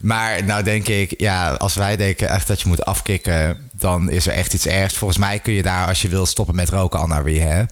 Maar 0.00 0.44
nou 0.44 0.62
denk 0.62 0.88
ik, 0.88 1.14
ja, 1.20 1.50
als 1.52 1.74
wij 1.74 1.96
denken 1.96 2.28
echt 2.28 2.46
dat 2.46 2.60
je 2.60 2.68
moet 2.68 2.84
afkicken... 2.84 3.70
dan 3.72 4.10
is 4.10 4.26
er 4.26 4.32
echt 4.32 4.54
iets 4.54 4.66
ergs. 4.66 4.94
Volgens 4.94 5.18
mij 5.18 5.38
kun 5.38 5.52
je 5.52 5.62
daar, 5.62 5.86
als 5.86 6.02
je 6.02 6.08
wil 6.08 6.26
stoppen 6.26 6.54
met 6.54 6.68
roken, 6.68 7.00
al 7.00 7.06
naar 7.06 7.24
rehab. 7.24 7.70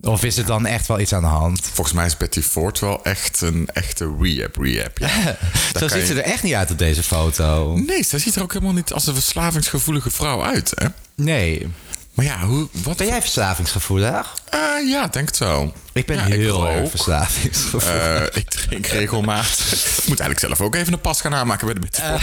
Of 0.00 0.24
is 0.24 0.36
er 0.36 0.46
dan 0.46 0.66
echt 0.66 0.86
wel 0.86 1.00
iets 1.00 1.12
aan 1.14 1.20
de 1.22 1.26
hand? 1.28 1.60
Volgens 1.72 1.96
mij 1.96 2.06
is 2.06 2.16
Betty 2.16 2.40
Ford 2.42 2.78
wel 2.80 3.04
echt 3.04 3.40
een 3.40 3.68
echte 3.72 4.14
rehab 4.20 4.56
rehab. 4.56 4.98
Ja. 4.98 5.08
Zo 5.78 5.88
ziet 5.88 6.00
je- 6.00 6.06
ze 6.06 6.22
er 6.22 6.32
echt 6.32 6.42
niet 6.42 6.54
uit 6.54 6.70
op 6.70 6.78
deze 6.78 7.02
foto. 7.02 7.76
Nee, 7.86 8.02
zij 8.04 8.18
ziet 8.18 8.36
er 8.36 8.42
ook 8.42 8.52
helemaal 8.52 8.74
niet 8.74 8.92
als 8.92 9.06
een 9.06 9.14
verslavingsgevoelige 9.14 10.10
vrouw 10.10 10.44
uit, 10.44 10.72
hè? 10.74 10.86
Nee. 11.14 11.68
Maar 12.14 12.24
ja, 12.24 12.40
hoe... 12.46 12.68
Wat... 12.72 12.96
Ben 12.96 13.06
jij 13.06 13.20
verslavingsgevoelig? 13.20 14.34
Eh, 14.50 14.58
ja, 14.88 15.06
denk 15.06 15.26
het 15.26 15.36
zo. 15.36 15.72
Ik 15.94 16.06
ben 16.06 16.16
Ja, 16.16 16.22
heel 16.24 16.66
erg 16.68 16.78
rook. 16.78 16.90
verslavingsgevoelig. 16.90 17.88
Eh, 17.88 18.22
ik 18.40 18.50
drink 18.50 18.86
regelmatig. 18.86 19.72
Ik 19.72 20.08
moet 20.08 20.20
eigenlijk 20.20 20.38
zelf 20.38 20.60
ook 20.60 20.74
even 20.74 20.92
een 20.92 21.00
pas 21.00 21.20
gaan 21.20 21.34
aanmaken 21.34 21.64
bij 21.66 21.74
de 21.74 21.80
Betty 21.80 22.00
Ford. 22.00 22.22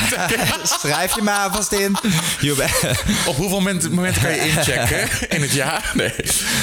Schrijf 0.79 1.15
je 1.15 1.21
maar 1.21 1.51
vast 1.51 1.71
in. 1.71 1.95
Op 3.25 3.35
hoeveel 3.35 3.49
momenten, 3.49 3.91
momenten 3.93 4.21
kan 4.21 4.31
je 4.31 4.47
inchecken 4.47 5.07
in 5.35 5.41
het 5.41 5.51
jaar? 5.51 5.91
Nee, 5.95 6.13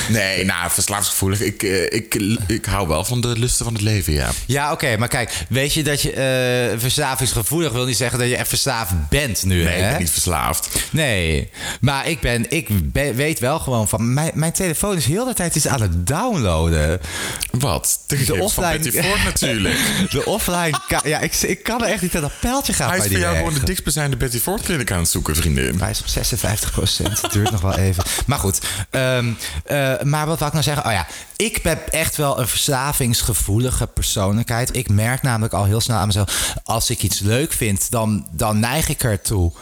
nee 0.09 0.45
nou, 0.45 0.71
verslavingsgevoelig. 0.71 1.41
Ik, 1.41 1.63
eh, 1.63 1.83
ik, 1.83 2.15
ik 2.47 2.65
hou 2.65 2.89
wel 2.89 3.05
van 3.05 3.21
de 3.21 3.29
lusten 3.39 3.65
van 3.65 3.75
het 3.75 3.83
leven, 3.83 4.13
ja. 4.13 4.29
Ja, 4.47 4.73
oké, 4.73 4.97
maar 4.97 5.09
kijk, 5.09 5.33
weet 5.49 5.73
je 5.73 5.83
dat 5.83 6.03
je 6.03 6.13
eh, 6.13 6.81
verslavingsgevoelig 6.81 7.73
wil 7.73 7.85
niet 7.85 7.97
zeggen 7.97 8.19
dat 8.19 8.29
je 8.29 8.37
echt 8.37 8.49
verslaafd 8.49 8.93
bent 9.09 9.45
nu, 9.45 9.63
Nee, 9.65 9.75
hè? 9.75 9.85
ik 9.85 9.91
ben 9.91 10.01
niet 10.01 10.11
verslaafd. 10.11 10.69
Nee, 10.91 11.51
maar 11.81 12.09
ik, 12.09 12.21
ben, 12.21 12.51
ik 12.51 12.69
ben- 12.93 13.15
weet 13.15 13.39
wel 13.39 13.59
gewoon 13.59 13.89
van... 13.89 14.15
Mijn, 14.15 14.31
mijn 14.35 14.53
telefoon 14.53 14.97
is 14.97 15.05
heel 15.07 15.25
de 15.25 15.35
tijd 15.35 15.57
iets 15.57 15.67
aan 15.69 15.81
het 15.83 16.07
downloaden. 16.07 16.96
Wat? 17.51 18.01
De 18.07 18.25
van 18.25 18.41
offline- 18.41 18.79
Betty 18.79 19.01
Ford 19.01 19.25
natuurlijk. 19.25 19.79
De 20.11 20.25
offline... 20.25 20.79
ja, 21.05 21.21
ik, 21.21 21.35
ik 21.35 21.63
kan 21.63 21.83
er 21.85 21.89
echt 21.89 22.03
niet 22.03 22.15
aan 22.17 22.21
dat 22.23 22.33
pijltje 22.41 22.73
gaan 22.73 22.89
Hij 22.89 22.97
is 22.97 23.03
bij 23.03 23.13
voor 23.13 23.21
jou 23.21 23.37
gewoon 23.37 23.55
de 23.55 23.65
dichtstbijzijnde 23.65 24.17
Betty 24.17 24.39
Ford 24.39 24.63
kliniek 24.63 24.91
aan 24.91 24.99
het 24.99 25.09
zoeken, 25.09 25.37
vriendin. 25.37 25.81
Hij 25.81 25.91
is 25.91 26.01
op 26.01 26.07
56 26.07 26.71
procent. 26.73 27.21
Het 27.23 27.33
duurt 27.33 27.51
nog 27.51 27.61
wel 27.61 27.79
even. 27.79 28.05
Maar 28.27 28.39
goed. 28.39 28.61
ehm, 28.91 29.33
eh, 29.65 30.01
maar 30.03 30.27
wat 30.27 30.39
wou 30.39 30.47
ik 30.47 30.53
nou 30.53 30.63
zeggen? 30.63 30.87
Oh 30.87 30.93
ja, 30.93 31.07
ik 31.37 31.63
ben 31.63 31.93
echt 31.93 32.17
wel 32.17 32.41
een 32.41 32.49
verslavingsgevoelige 32.49 33.87
persoonlijkheid. 33.87 34.77
Ik 34.77 34.89
merk 34.89 35.23
namelijk 35.23 35.55
al 35.55 35.65
heel 35.65 35.81
snel 35.81 35.97
aan 35.97 36.07
mezelf... 36.07 36.55
als 36.65 36.91
ik 36.91 37.03
iets 37.03 37.21
leuk 37.21 37.53
vind, 37.53 37.91
dan, 37.91 38.27
dan 38.33 38.59
neig 38.59 38.89
ik 38.89 39.03
ertoe. 39.03 39.53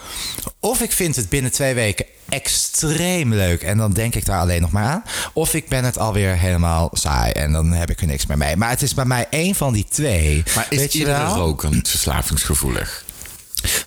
Of 0.59 0.81
ik 0.81 0.91
vind 0.91 1.15
het 1.15 1.29
binnen 1.29 1.51
twee 1.51 1.73
weken 1.73 2.05
extreem 2.35 3.33
leuk... 3.33 3.61
en 3.61 3.77
dan 3.77 3.91
denk 3.91 4.15
ik 4.15 4.25
daar 4.25 4.39
alleen 4.39 4.61
nog 4.61 4.71
maar 4.71 4.83
aan. 4.83 5.03
Of 5.33 5.53
ik 5.53 5.69
ben 5.69 5.83
het 5.83 5.97
alweer 5.97 6.37
helemaal 6.37 6.89
saai... 6.93 7.31
en 7.31 7.51
dan 7.51 7.71
heb 7.71 7.89
ik 7.89 8.01
er 8.01 8.07
niks 8.07 8.25
meer 8.25 8.37
mee. 8.37 8.55
Maar 8.55 8.69
het 8.69 8.81
is 8.81 8.93
bij 8.93 9.05
mij 9.05 9.27
één 9.29 9.55
van 9.55 9.73
die 9.73 9.85
twee. 9.89 10.43
Maar 10.55 10.65
is 10.69 10.77
Weet 10.77 10.93
je 10.93 10.99
iedere 10.99 11.55
niet 11.69 11.89
verslavingsgevoelig? 11.89 13.04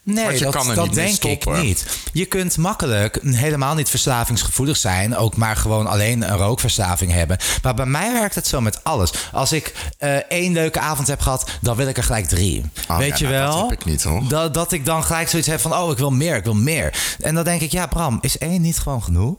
Nee, 0.02 0.38
dat, 0.38 0.54
kan 0.54 0.74
dat 0.74 0.86
niet 0.86 0.94
denk 0.94 1.24
ik 1.24 1.52
niet. 1.62 1.84
Je 2.12 2.24
kunt 2.24 2.56
makkelijk 2.56 3.18
helemaal 3.22 3.74
niet 3.74 3.90
verslavingsgevoelig 3.90 4.76
zijn. 4.76 5.16
Ook 5.16 5.36
maar 5.36 5.56
gewoon 5.56 5.86
alleen 5.86 6.30
een 6.30 6.36
rookverslaving 6.36 7.12
hebben. 7.12 7.38
Maar 7.62 7.74
bij 7.74 7.86
mij 7.86 8.12
werkt 8.12 8.34
het 8.34 8.46
zo 8.46 8.60
met 8.60 8.84
alles. 8.84 9.10
Als 9.32 9.52
ik 9.52 9.74
eh, 9.98 10.14
één 10.16 10.52
leuke 10.52 10.80
avond 10.80 11.08
heb 11.08 11.20
gehad, 11.20 11.50
dan 11.60 11.76
wil 11.76 11.86
ik 11.88 11.96
er 11.96 12.02
gelijk 12.02 12.26
drie. 12.28 12.64
Oh, 12.88 12.98
Weet 12.98 13.18
ja, 13.18 13.28
je 13.28 13.34
nou, 13.34 13.46
wel? 13.46 13.60
dat 13.60 13.70
heb 13.70 13.80
ik 13.80 13.84
niet, 13.86 14.02
hoor. 14.02 14.22
Dat, 14.28 14.54
dat 14.54 14.72
ik 14.72 14.84
dan 14.84 15.04
gelijk 15.04 15.28
zoiets 15.28 15.48
heb 15.48 15.60
van, 15.60 15.74
oh, 15.74 15.90
ik 15.90 15.98
wil 15.98 16.10
meer, 16.10 16.36
ik 16.36 16.44
wil 16.44 16.54
meer. 16.54 16.94
En 17.20 17.34
dan 17.34 17.44
denk 17.44 17.60
ik, 17.60 17.72
ja, 17.72 17.86
Bram, 17.86 18.18
is 18.20 18.38
één 18.38 18.60
niet 18.60 18.78
gewoon 18.78 19.02
genoeg? 19.02 19.36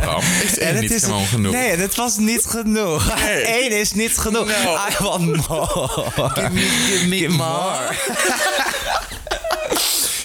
Bram, 0.00 0.22
is 0.44 0.58
één 0.68 0.80
niet 0.80 0.90
is- 0.90 1.02
gewoon 1.04 1.26
genoeg? 1.26 1.52
Nee, 1.52 1.76
het 1.76 1.94
was 1.94 2.16
niet 2.16 2.44
genoeg. 2.46 3.12
Nee. 3.24 3.62
Eén 3.64 3.78
is 3.78 3.92
niet 3.92 4.18
genoeg. 4.18 4.46
No. 4.46 4.76
I 4.90 5.02
want 5.02 5.48
more. 5.48 5.88
Give 6.34 6.50
me, 6.50 6.60
give 6.60 7.06
me 7.08 7.28
more. 7.28 7.94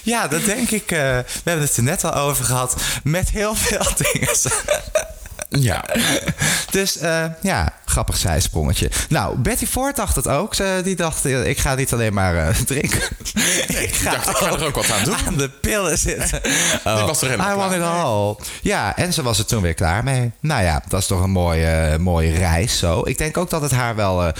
Ja, 0.09 0.27
dat 0.27 0.45
denk 0.45 0.69
ik. 0.71 0.91
eh, 0.91 0.99
we 0.99 1.41
hebben 1.43 1.65
het 1.65 1.77
er 1.77 1.83
net 1.83 2.03
al 2.03 2.13
over 2.13 2.45
gehad. 2.45 2.75
Met 3.03 3.29
heel 3.29 3.55
veel 3.55 3.85
dingen. 4.11 4.29
Ja, 5.49 5.85
Dus 6.71 6.97
eh, 6.97 7.25
ja, 7.41 7.73
grappig 7.85 8.17
zijsprongetje. 8.17 8.89
Nou, 9.09 9.37
Betty 9.37 9.65
Ford 9.65 9.95
dacht 9.95 10.15
het 10.15 10.27
ook. 10.27 10.55
Ze, 10.55 10.81
die 10.83 10.95
dacht, 10.95 11.25
eh, 11.25 11.45
ik 11.47 11.57
ga 11.57 11.75
niet 11.75 11.93
alleen 11.93 12.13
maar 12.13 12.37
eh, 12.47 12.55
drinken. 12.55 12.99
ik 13.67 13.93
ga, 13.95 14.11
dacht, 14.11 14.29
ik 14.29 14.35
ga 14.35 14.45
er 14.51 14.65
ook 14.65 14.75
wat 14.75 14.91
aan 14.91 15.03
doen. 15.03 15.15
aan 15.27 15.37
de 15.37 15.49
pillen 15.49 15.97
zitten. 15.97 16.41
Oh, 16.83 17.05
was 17.05 17.21
er 17.21 17.29
helemaal 17.29 17.53
I 17.53 17.57
want 17.57 17.73
it 17.73 17.81
all. 17.81 18.35
Ja, 18.61 18.95
en 18.95 19.13
ze 19.13 19.21
was 19.23 19.39
er 19.39 19.45
toen 19.45 19.61
weer 19.61 19.73
klaar 19.73 20.03
mee. 20.03 20.31
Nou 20.39 20.63
ja, 20.63 20.83
dat 20.87 20.99
is 20.99 21.07
toch 21.07 21.21
een 21.21 21.29
mooie, 21.29 21.97
mooie 21.99 22.31
reis 22.37 22.77
zo. 22.77 23.01
Ik 23.05 23.17
denk 23.17 23.37
ook 23.37 23.49
dat 23.49 23.61
het 23.61 23.71
haar 23.71 23.95
wel... 23.95 24.31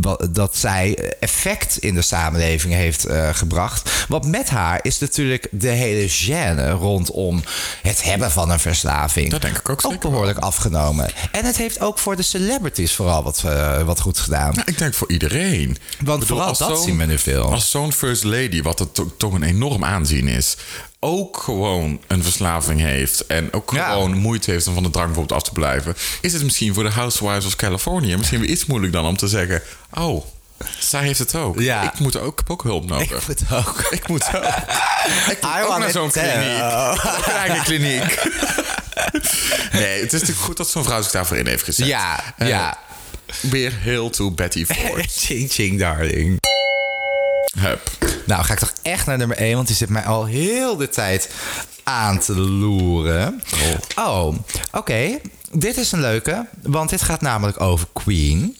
wa- 0.00 0.18
dat 0.30 0.56
zij 0.56 1.12
effect 1.20 1.76
in 1.76 1.94
de 1.94 2.02
samenleving 2.02 2.74
heeft 2.74 3.06
gebracht. 3.32 3.90
Want 4.08 4.26
met 4.26 4.50
haar 4.50 4.78
is 4.82 4.98
natuurlijk 4.98 5.48
de 5.50 5.68
hele 5.68 6.10
gêne 6.10 6.70
rondom 6.70 7.42
het 7.82 8.02
hebben 8.04 8.30
van 8.30 8.50
een 8.50 8.60
verslaving... 8.60 9.30
Dat 9.30 9.42
denk 9.42 9.56
ik 9.58 9.68
ook 9.68 9.82
behoorlijk 10.00 10.38
afgenomen. 10.38 11.10
En 11.32 11.44
het 11.44 11.56
heeft 11.56 11.80
ook 11.80 11.98
voor 11.98 12.16
de 12.16 12.22
celebrities 12.22 12.92
vooral 12.94 13.22
wat, 13.22 13.42
eh, 13.46 13.82
wat 13.82 14.00
goed 14.00 14.18
gedaan. 14.18 14.52
Nou, 14.54 14.62
ik 14.66 14.78
denk 14.78 14.94
voor 14.94 15.10
iedereen. 15.10 15.66
Want 15.66 16.20
bedoel, 16.20 16.26
vooral 16.26 16.46
als 16.46 16.58
dat 16.58 16.68
zo'n- 16.68 16.84
zien 16.86 16.98
we 16.98 17.04
nu 17.04 17.18
veel. 17.18 17.52
Als 17.52 17.70
zo'n 17.70 17.92
first 17.92 18.24
lady, 18.24 18.62
wat 18.62 18.78
het 18.78 18.94
to- 18.94 19.12
toch 19.16 19.32
een 19.32 19.42
enorm 19.42 19.84
aanzien 19.84 20.28
is... 20.28 20.56
ook 21.04 21.36
gewoon 21.36 22.00
een 22.06 22.22
verslaving 22.22 22.80
heeft... 22.80 23.26
en 23.26 23.52
ook 23.52 23.70
Ja. 23.74 23.90
gewoon 23.90 24.16
moeite 24.18 24.50
heeft 24.50 24.66
om 24.66 24.74
van 24.74 24.82
de 24.82 24.90
drank 24.90 25.06
bijvoorbeeld 25.06 25.40
af 25.40 25.46
te 25.48 25.52
blijven... 25.54 25.96
is 26.20 26.32
het 26.32 26.42
misschien 26.42 26.74
voor 26.74 26.82
de 26.82 26.90
Housewives 26.90 27.44
of 27.46 27.56
California... 27.56 28.16
misschien 28.16 28.40
weer 28.40 28.48
iets 28.48 28.66
moeilijk 28.66 28.92
dan 28.92 29.04
om 29.06 29.16
te 29.16 29.28
zeggen... 29.28 29.62
oh, 29.92 30.24
zij 30.78 31.02
heeft 31.02 31.18
het 31.18 31.34
ook. 31.34 31.60
Ja. 31.60 31.82
Ik, 31.82 31.98
moet 31.98 32.18
ook, 32.18 32.32
ik 32.32 32.38
heb 32.38 32.50
ook 32.50 32.62
hulp 32.62 32.86
nodig. 32.88 33.10
Ik 33.28 33.28
moet 33.28 33.42
ook. 33.66 33.86
Ik 33.90 34.08
moet 34.08 34.24
ook. 34.34 34.42
Ik 35.30 35.38
moet 35.42 35.50
ook 35.68 35.78
naar 35.78 35.90
zo'n 35.90 36.10
kliniek. 36.10 36.58
Een 37.26 37.32
eigen 37.32 37.62
kliniek. 37.62 38.18
nee, 39.72 40.00
het 40.00 40.12
is 40.12 40.20
natuurlijk 40.20 40.38
goed 40.46 40.56
dat 40.56 40.68
zo'n 40.68 40.84
vrouw 40.84 41.02
zich 41.02 41.12
daarvoor 41.12 41.36
in 41.36 41.46
heeft 41.46 41.64
gezet. 41.64 41.86
Ja, 41.86 42.34
Eh, 42.36 42.48
ja. 42.48 42.78
Weer 43.40 43.72
heel 43.72 44.10
to 44.10 44.30
Betty 44.30 44.64
Ford. 44.66 45.06
ching 45.24 45.50
ching 45.50 45.78
darling. 45.78 46.38
Hup. 47.58 47.90
Nou, 48.26 48.44
ga 48.44 48.52
ik 48.52 48.58
toch 48.58 48.72
echt 48.82 49.06
naar 49.06 49.18
nummer 49.18 49.36
1, 49.36 49.54
want 49.54 49.66
die 49.66 49.76
zit 49.76 49.88
mij 49.88 50.04
al 50.04 50.24
heel 50.24 50.76
de 50.76 50.88
tijd 50.88 51.30
aan 51.84 52.18
te 52.18 52.34
loeren. 52.36 53.42
Oh, 53.96 54.34
oké. 54.72 55.18
Dit 55.52 55.76
is 55.76 55.92
een 55.92 56.00
leuke, 56.00 56.46
want 56.62 56.90
dit 56.90 57.02
gaat 57.02 57.20
namelijk 57.20 57.60
over 57.60 57.86
Queen. 57.92 58.56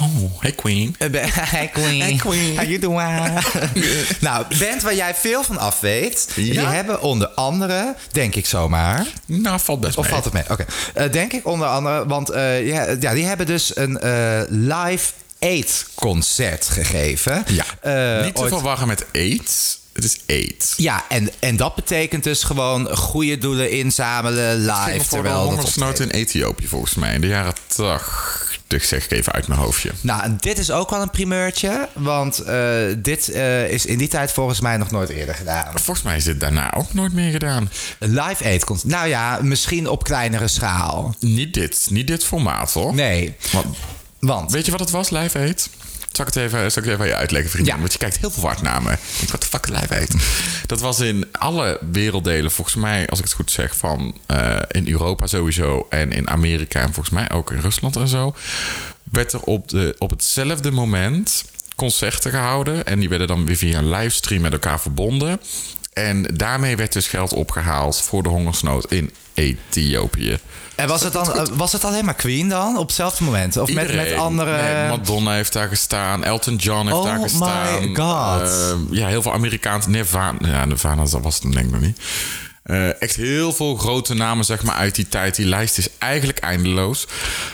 Oh, 0.00 0.40
hey 0.40 0.52
Queen. 0.52 0.94
Eh, 0.98 1.08
Hi 1.50 1.66
Queen. 1.80 2.00
Hey, 2.00 2.16
Queen. 2.16 2.56
How 2.56 2.66
you 2.66 2.78
doing? 2.78 3.40
nou, 4.20 4.44
band 4.58 4.82
waar 4.82 4.94
jij 4.94 5.14
veel 5.14 5.42
van 5.44 5.58
af 5.58 5.80
weet. 5.80 6.28
Die 6.34 6.60
hebben 6.60 7.00
onder 7.02 7.28
andere, 7.28 7.94
denk 8.12 8.34
ik 8.34 8.46
zomaar... 8.46 9.06
Nou, 9.26 9.60
valt 9.60 9.80
best 9.80 9.96
Of 9.98 10.04
mee. 10.04 10.12
valt 10.12 10.24
het 10.24 10.32
mee? 10.32 10.42
Oké. 10.50 10.64
Eh, 10.94 11.12
denk 11.12 11.32
ik 11.32 11.46
onder 11.46 11.66
andere, 11.68 12.06
want 12.06 12.30
eh, 12.30 12.66
ja, 12.66 12.86
ja, 13.00 13.12
die 13.14 13.24
hebben 13.24 13.46
dus 13.46 13.76
een 13.76 13.92
live 14.48 15.12
aid 15.40 15.86
concert 15.94 16.68
gegeven. 16.68 17.44
Ja. 17.46 17.64
Niet 18.24 18.34
te 18.34 18.40
ooit- 18.40 18.52
verwarren 18.52 18.86
met 18.88 19.04
AIDS. 19.12 19.82
Het 19.92 20.04
is 20.04 20.18
AIDS. 20.26 20.74
Ja, 20.76 21.04
en, 21.08 21.30
en 21.38 21.56
dat 21.56 21.74
betekent 21.74 22.24
dus 22.24 22.42
gewoon 22.42 22.96
goede 22.96 23.38
doelen 23.38 23.70
inzamelen 23.70 24.56
live. 24.56 24.98
De 24.98 25.08
terwijl 25.08 25.34
dat 25.40 25.48
hongersnood 25.48 25.98
in 26.00 26.10
Ethiopië 26.10 26.66
volgens 26.68 26.94
mij. 26.94 27.14
In 27.14 27.20
de 27.20 27.26
jaren 27.26 27.54
80, 27.66 28.53
zeg 28.82 29.04
ik 29.04 29.10
even 29.10 29.32
uit 29.32 29.48
mijn 29.48 29.60
hoofdje. 29.60 29.90
Nou, 30.00 30.22
en 30.22 30.36
dit 30.40 30.58
is 30.58 30.70
ook 30.70 30.90
wel 30.90 31.02
een 31.02 31.10
primeurtje. 31.10 31.88
Want 31.92 32.38
eh, 32.38 32.74
dit 32.98 33.28
eh, 33.28 33.70
is 33.70 33.86
in 33.86 33.98
die 33.98 34.08
tijd 34.08 34.32
volgens 34.32 34.60
mij 34.60 34.76
nog 34.76 34.90
nooit 34.90 35.08
eerder 35.08 35.34
gedaan. 35.34 35.72
Volgens 35.74 36.02
mij 36.02 36.16
is 36.16 36.24
dit 36.24 36.40
daarna 36.40 36.74
ook 36.74 36.94
nooit 36.94 37.12
meer 37.12 37.30
gedaan. 37.30 37.70
Live 37.98 38.44
aid 38.44 38.64
concert. 38.64 38.92
Nou 38.92 39.08
ja, 39.08 39.38
misschien 39.42 39.88
op 39.88 40.04
kleinere 40.04 40.48
schaal. 40.48 41.14
Niet 41.20 41.54
dit. 41.54 41.86
Niet 41.90 42.06
dit 42.06 42.24
formaat 42.24 42.72
hoor. 42.72 42.94
Nee, 42.94 43.34
Want, 43.52 43.76
want... 44.18 44.52
weet 44.52 44.64
je 44.64 44.70
wat 44.70 44.80
het 44.80 44.90
was, 44.90 45.10
Live 45.10 45.38
Aid? 45.38 45.68
Zal 46.16 46.26
ik 46.26 46.34
het 46.34 46.42
even, 46.42 46.72
zal 46.72 46.82
ik 46.82 46.88
het 46.88 46.98
even 46.98 47.00
aan 47.00 47.06
je 47.06 47.16
uitleggen, 47.16 47.50
vriendin? 47.50 47.74
Ja. 47.74 47.80
Want 47.80 47.92
je 47.92 47.98
kijkt 47.98 48.18
heel 48.18 48.30
veel 48.30 48.42
hard 48.42 48.62
naar 48.62 48.82
me. 48.82 48.92
Ik 49.20 49.30
wat 49.30 49.40
de 49.40 49.46
fuck 49.46 49.68
Live 49.68 49.94
Aid? 49.94 50.14
Dat 50.66 50.80
was 50.80 51.00
in 51.00 51.26
alle 51.32 51.78
werelddelen, 51.90 52.50
volgens 52.50 52.76
mij, 52.76 53.06
als 53.08 53.18
ik 53.18 53.24
het 53.24 53.34
goed 53.34 53.50
zeg, 53.50 53.76
van 53.76 54.16
eh, 54.26 54.56
in 54.68 54.88
Europa 54.88 55.26
sowieso 55.26 55.86
en 55.90 56.12
in 56.12 56.28
Amerika 56.28 56.80
en 56.80 56.92
volgens 56.92 57.14
mij 57.14 57.30
ook 57.30 57.50
in 57.50 57.60
Rusland 57.60 57.96
en 57.96 58.08
zo, 58.08 58.34
werd 59.02 59.32
er 59.32 59.40
op, 59.40 59.68
de, 59.68 59.94
op 59.98 60.10
hetzelfde 60.10 60.70
moment 60.70 61.44
concerten 61.76 62.30
gehouden. 62.30 62.86
En 62.86 62.98
die 62.98 63.08
werden 63.08 63.26
dan 63.26 63.46
weer 63.46 63.56
via 63.56 63.78
een 63.78 63.90
livestream 63.90 64.42
met 64.42 64.52
elkaar 64.52 64.80
verbonden. 64.80 65.40
En 65.92 66.22
daarmee 66.22 66.76
werd 66.76 66.92
dus 66.92 67.08
geld 67.08 67.32
opgehaald 67.32 68.00
voor 68.00 68.22
de 68.22 68.28
hongersnood 68.28 68.92
in 68.92 69.12
Ethiopië. 69.34 70.38
En 70.74 70.88
was 70.88 71.02
het, 71.02 71.12
dan, 71.12 71.48
was 71.52 71.72
het 71.72 71.84
alleen 71.84 72.04
maar 72.04 72.14
Queen 72.14 72.48
dan? 72.48 72.78
Op 72.78 72.86
hetzelfde 72.86 73.24
moment? 73.24 73.56
Of 73.56 73.72
met, 73.72 73.94
met 73.94 74.12
andere... 74.14 74.62
Nee, 74.62 74.88
Madonna 74.88 75.32
heeft 75.34 75.52
daar 75.52 75.68
gestaan. 75.68 76.24
Elton 76.24 76.56
John 76.56 76.84
heeft 76.86 76.96
Oh 76.98 77.04
daar 77.04 77.16
my 77.16 77.22
gestaan. 77.22 77.96
God. 77.96 78.40
Eh, 78.90 78.98
ja, 78.98 79.06
heel 79.08 79.22
veel 79.22 79.32
Amerikaans. 79.32 79.86
Nirvana. 79.86 80.48
Ja, 80.48 80.64
Nirvana 80.64 81.04
dat 81.04 81.22
was 81.22 81.34
het 81.34 81.52
denk 81.52 81.64
ik 81.66 81.70
nog 81.72 81.80
niet. 81.80 81.98
Eh, 82.62 83.02
echt 83.02 83.16
heel 83.16 83.52
veel 83.52 83.76
grote 83.76 84.14
namen 84.14 84.44
zeg 84.44 84.62
maar, 84.62 84.74
uit 84.74 84.94
die 84.94 85.08
tijd. 85.08 85.34
Die 85.36 85.46
lijst 85.46 85.78
is 85.78 85.88
eigenlijk 85.98 86.38
eindeloos. 86.38 87.06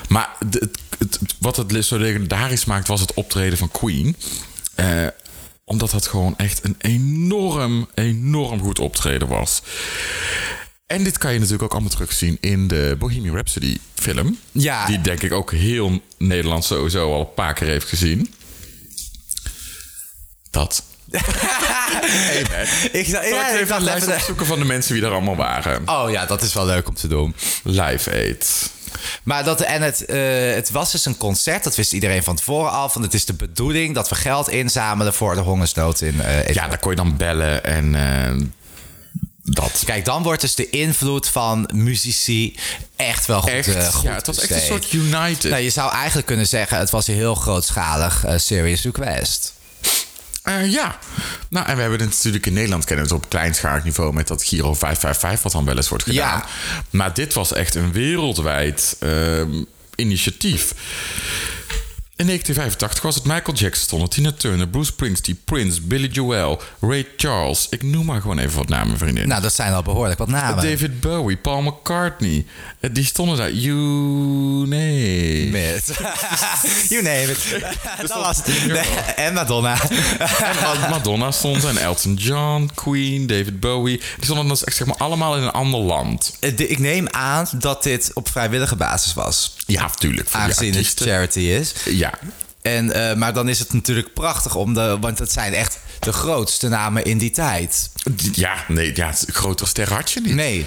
Maar 0.08 0.28
het, 0.38 0.54
het, 0.54 0.78
het- 0.98 1.18
wat 1.38 1.56
het 1.56 1.84
zo 1.84 1.98
legendarisch 1.98 2.64
maakt... 2.64 2.88
was 2.88 3.00
het 3.00 3.14
optreden 3.14 3.58
van 3.58 3.70
Queen. 3.70 4.16
Eh, 4.74 4.86
omdat 5.64 5.90
dat 5.90 6.06
gewoon 6.06 6.34
echt 6.36 6.64
een 6.64 6.74
enorm, 6.78 7.88
enorm 7.94 8.60
goed 8.60 8.78
optreden 8.78 9.28
was. 9.28 9.62
En 10.90 11.04
dit 11.04 11.18
kan 11.18 11.32
je 11.32 11.38
natuurlijk 11.38 11.64
ook 11.64 11.72
allemaal 11.72 11.90
terugzien 11.90 12.38
in 12.40 12.68
de 12.68 12.96
Bohemian 12.98 13.34
Rhapsody 13.34 13.78
film. 13.94 14.38
Ja. 14.52 14.86
Die 14.86 15.00
denk 15.00 15.22
ik 15.22 15.32
ook 15.32 15.52
heel 15.52 16.02
Nederland 16.18 16.64
sowieso 16.64 17.12
al 17.12 17.20
een 17.20 17.34
paar 17.34 17.54
keer 17.54 17.66
heeft 17.66 17.88
gezien. 17.88 18.34
Dat. 20.50 20.82
Ik, 22.92 23.06
Zal 23.06 23.22
ja, 23.22 23.48
ik 23.48 23.54
ik 23.54 23.60
even 23.60 23.76
een 23.76 23.82
lijst 23.82 24.02
even... 24.02 24.14
opzoeken 24.14 24.46
van 24.46 24.58
de 24.58 24.64
mensen 24.64 24.94
die 24.94 25.04
er 25.04 25.10
allemaal 25.10 25.36
waren. 25.36 25.88
Oh 25.88 26.10
ja, 26.10 26.26
dat 26.26 26.42
is 26.42 26.52
wel 26.52 26.66
leuk 26.66 26.88
om 26.88 26.94
te 26.94 27.08
doen. 27.08 27.34
Live 27.62 28.10
Aid. 28.10 28.70
Maar 29.22 29.44
dat, 29.44 29.60
en 29.60 29.82
het, 29.82 30.04
eh, 30.04 30.54
het 30.54 30.70
was 30.70 30.92
dus 30.92 31.06
een 31.06 31.16
concert, 31.16 31.64
dat 31.64 31.76
wist 31.76 31.92
iedereen 31.92 32.22
van 32.22 32.36
tevoren 32.36 32.70
al. 32.70 32.88
Van 32.88 33.02
het 33.02 33.14
is 33.14 33.24
de 33.24 33.34
bedoeling 33.34 33.94
dat 33.94 34.08
we 34.08 34.14
geld 34.14 34.48
inzamelen 34.48 35.14
voor 35.14 35.34
de 35.34 35.40
hongersnood 35.40 36.00
in 36.00 36.20
eh. 36.20 36.54
Ja, 36.54 36.68
daar 36.68 36.78
kon 36.78 36.90
je 36.90 36.96
dan 36.96 37.16
bellen 37.16 37.64
en 37.64 37.94
eh, 37.94 38.46
dat. 39.54 39.82
Kijk, 39.84 40.04
dan 40.04 40.22
wordt 40.22 40.40
dus 40.40 40.54
de 40.54 40.70
invloed 40.70 41.28
van 41.28 41.70
muzici 41.74 42.56
echt 42.96 43.26
wel 43.26 43.40
goed, 43.40 43.50
Echt, 43.50 43.74
eh, 43.74 43.88
goed 43.88 44.02
ja, 44.02 44.14
het 44.14 44.26
was 44.26 44.38
echt 44.38 44.50
een 44.50 44.60
soort 44.60 44.92
United. 44.92 45.50
Nou, 45.50 45.62
je 45.62 45.70
zou 45.70 45.92
eigenlijk 45.92 46.26
kunnen 46.26 46.46
zeggen, 46.46 46.78
het 46.78 46.90
was 46.90 47.08
een 47.08 47.14
heel 47.14 47.34
grootschalig 47.34 48.24
eh, 48.24 48.38
serious 48.38 48.82
request. 48.82 49.54
Eh, 50.42 50.72
ja. 50.72 50.98
Nou, 51.48 51.66
en 51.66 51.74
we 51.74 51.80
hebben 51.80 52.00
het 52.00 52.08
natuurlijk 52.08 52.46
in 52.46 52.52
Nederland 52.52 52.84
kennen 52.84 53.06
we 53.06 53.14
het 53.14 53.22
op 53.22 53.30
kleinschalig 53.30 53.84
niveau 53.84 54.12
met 54.12 54.28
dat 54.28 54.44
Giro 54.44 54.74
555, 54.74 55.42
wat 55.42 55.52
dan 55.52 55.64
wel 55.64 55.76
eens 55.76 55.88
wordt 55.88 56.04
gedaan. 56.04 56.38
Ja. 56.38 56.46
Maar 56.90 57.14
dit 57.14 57.34
was 57.34 57.52
echt 57.52 57.74
een 57.74 57.92
wereldwijd 57.92 58.96
ehm, 58.98 59.62
initiatief. 59.94 60.74
In 62.20 62.26
1985 62.26 63.02
was 63.02 63.14
het 63.14 63.24
Michael 63.24 63.56
Jackson, 63.56 64.08
Tina 64.08 64.32
Turner, 64.32 64.66
Bruce 64.68 64.86
Springsteen, 64.92 65.40
Prince, 65.44 65.80
Billy 65.80 66.06
Joel, 66.12 66.60
Ray 66.80 67.06
Charles. 67.16 67.66
Ik 67.70 67.82
noem 67.82 68.04
maar 68.06 68.20
gewoon 68.20 68.38
even 68.38 68.56
wat 68.56 68.68
namen, 68.68 68.98
vriendin. 68.98 69.28
Nou, 69.28 69.42
dat 69.42 69.54
zijn 69.54 69.72
al 69.72 69.82
behoorlijk 69.82 70.18
wat 70.18 70.28
namen. 70.28 70.64
David 70.70 71.00
Bowie, 71.00 71.36
Paul 71.36 71.62
McCartney. 71.62 72.46
Eh, 72.80 72.90
Die 72.92 73.04
stonden 73.04 73.36
daar. 73.36 73.52
You 73.52 73.76
nee. 74.66 75.50
Met. 75.50 75.86
you 76.88 77.02
name 77.02 77.22
it. 77.30 77.38
dat 78.00 78.08
dat- 78.08 78.22
was 78.22 78.36
het. 78.36 78.66
Nee, 78.66 78.84
En 79.16 79.34
Madonna. 79.34 79.82
En 79.82 80.54
Ma- 80.80 80.88
Madonna 80.88 81.30
stond 81.30 81.64
en 81.64 81.76
Elton 81.78 82.14
John, 82.14 82.70
Queen, 82.74 83.26
David 83.26 83.60
Bowie. 83.60 83.96
Die 83.98 84.24
stonden 84.24 84.46
dan 84.46 84.56
zeg 84.56 84.86
maar 84.86 84.96
allemaal 84.96 85.36
in 85.36 85.42
een 85.42 85.50
ander 85.50 85.80
land. 85.80 86.36
Eh, 86.40 86.58
Ik 86.58 86.78
neem 86.78 87.08
aan 87.08 87.46
dat 87.52 87.82
dit 87.82 88.10
op 88.14 88.28
vrijwillige 88.30 88.76
basis 88.76 89.14
was. 89.14 89.54
Ja, 89.70 89.82
natuurlijk. 89.82 90.28
Aangezien 90.30 90.74
het 90.74 90.94
charity 90.96 91.38
is. 91.38 91.72
Ja. 91.84 92.18
En, 92.62 92.92
eh, 92.92 93.16
maar 93.16 93.32
dan 93.32 93.48
is 93.48 93.58
het 93.58 93.72
natuurlijk 93.72 94.14
prachtig 94.14 94.54
om 94.54 94.74
de. 94.74 94.96
Want 95.00 95.18
het 95.18 95.32
zijn 95.32 95.54
echt 95.54 95.78
de 96.00 96.12
grootste 96.12 96.68
namen 96.68 97.04
in 97.04 97.18
die 97.18 97.30
tijd. 97.30 97.90
Ja, 98.32 98.64
nee, 98.68 98.96
ja, 98.96 99.12
groter 99.26 99.68
ster 99.68 99.92
had 99.92 100.10
je 100.10 100.20
niet. 100.20 100.34
Nee. 100.34 100.66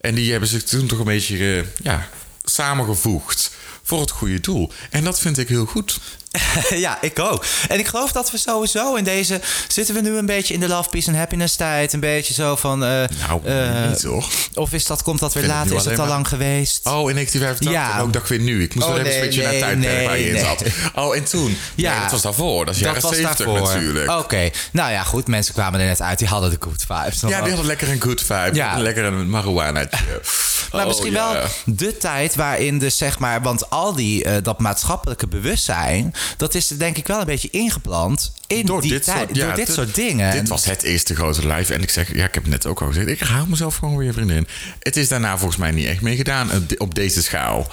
En 0.00 0.14
die 0.14 0.30
hebben 0.30 0.48
zich 0.48 0.62
toen 0.62 0.86
toch 0.86 0.98
een 0.98 1.04
beetje 1.04 1.36
eh, 1.36 1.84
ja, 1.84 2.08
samengevoegd 2.44 3.50
voor 3.82 4.00
het 4.00 4.10
goede 4.10 4.40
doel. 4.40 4.72
En 4.90 5.04
dat 5.04 5.20
vind 5.20 5.38
ik 5.38 5.48
heel 5.48 5.66
goed. 5.66 6.00
ja, 6.70 6.98
ik 7.00 7.18
ook. 7.18 7.44
En 7.68 7.78
ik 7.78 7.86
geloof 7.86 8.12
dat 8.12 8.30
we 8.30 8.38
sowieso 8.38 8.94
in 8.94 9.04
deze... 9.04 9.40
Zitten 9.68 9.94
we 9.94 10.00
nu 10.00 10.16
een 10.16 10.26
beetje 10.26 10.54
in 10.54 10.60
de 10.60 10.68
love, 10.68 10.88
peace 10.88 11.08
en 11.10 11.16
happiness 11.16 11.56
tijd? 11.56 11.92
Een 11.92 12.00
beetje 12.00 12.34
zo 12.34 12.56
van... 12.56 12.84
eh, 12.84 12.88
Nou, 13.28 13.40
eh, 13.44 13.88
niet 13.88 14.02
hoor. 14.02 14.24
Of 14.54 14.72
is 14.72 14.86
dat, 14.86 15.02
komt 15.02 15.18
dat 15.20 15.34
weer 15.34 15.46
later? 15.46 15.76
Is 15.76 15.84
het 15.84 15.98
al 15.98 16.06
lang 16.06 16.28
geweest? 16.28 16.86
Oh, 16.86 17.08
in 17.08 17.14
1985. 17.14 17.70
Ja. 17.70 17.96
Ja. 17.96 18.00
ook 18.02 18.12
dacht 18.12 18.28
weer 18.28 18.38
nu. 18.40 18.62
Ik 18.62 18.74
moest 18.74 18.86
Oh, 18.86 18.92
wel 18.92 19.02
even 19.04 19.20
nee, 19.20 19.22
switchen 19.32 19.42
naar 19.42 19.52
nee, 19.52 19.60
tijdperk 19.60 20.06
waar 20.06 20.18
je 20.18 20.26
in 20.26 20.32
nee, 20.32 20.44
zat. 20.44 20.62
Oh, 20.94 21.16
en 21.16 21.24
toen? 21.24 21.56
Ja. 21.74 22.02
Dat 22.02 22.10
was 22.10 22.22
daarvoor. 22.22 22.64
Dat 22.66 22.74
is 22.74 22.80
jaren 22.80 23.00
70 23.02 23.46
natuurlijk. 23.46 24.10
Oké. 24.10 24.50
Nou 24.72 24.90
ja, 24.92 25.02
goed. 25.02 25.26
Mensen 25.26 25.54
kwamen 25.54 25.80
er 25.80 25.86
net 25.86 26.00
uit. 26.00 26.18
Die 26.18 26.28
hadden 26.28 26.50
de 26.50 26.56
good 26.60 26.84
vibes. 26.88 27.20
Ja, 27.20 27.26
die 27.28 27.36
hadden 27.48 27.66
lekker 27.66 27.88
een 27.90 28.02
good 28.02 28.20
vibe. 28.20 28.50
Ja. 28.52 28.78
Lekker 28.78 29.04
een 29.04 29.30
marijuanaatje. 29.30 29.98
Maar 30.72 30.80
Oh, 30.80 30.86
misschien 30.86 31.12
wel 31.12 31.34
de 31.64 31.96
tijd 31.96 32.34
waarin 32.34 32.78
dus 32.78 32.96
zeg 32.96 33.18
maar... 33.18 33.42
Want 33.42 33.70
al 33.70 33.92
die, 33.94 34.24
eh, 34.24 34.42
dat 34.42 34.58
maatschappelijke 34.58 35.26
bewustzijn... 35.26 36.14
dat 36.36 36.54
is 36.54 36.68
denk 36.68 36.96
ik 36.96 37.06
wel 37.06 37.20
een 37.20 37.26
beetje 37.26 37.50
ingeplant 37.50 38.32
in 38.46 38.66
Door 38.66 38.80
die 38.80 38.90
dit, 38.90 39.04
tijd. 39.04 39.18
soort, 39.18 39.36
ja, 39.36 39.46
door 39.46 39.54
dit 39.54 39.72
soort 39.72 39.94
dingen. 39.94 40.32
Dit 40.32 40.48
was 40.48 40.64
het 40.64 40.82
eerste 40.82 41.14
grote 41.14 41.46
live. 41.46 41.74
En 41.74 41.82
ik 41.82 41.90
zeg, 41.90 42.14
ja, 42.14 42.24
ik 42.24 42.34
heb 42.34 42.42
het 42.42 42.52
net 42.52 42.66
ook 42.66 42.80
al 42.80 42.86
gezegd. 42.86 43.06
Ik 43.06 43.20
haal 43.20 43.46
mezelf 43.46 43.76
gewoon 43.76 43.96
weer, 43.96 44.12
vriendin. 44.12 44.46
Het 44.78 44.96
is 44.96 45.08
daarna 45.08 45.38
volgens 45.38 45.58
mij 45.58 45.70
niet 45.70 45.86
echt 45.86 46.00
mee 46.00 46.16
gedaan 46.16 46.50
op 46.78 46.94
deze 46.94 47.22
schaal. 47.22 47.66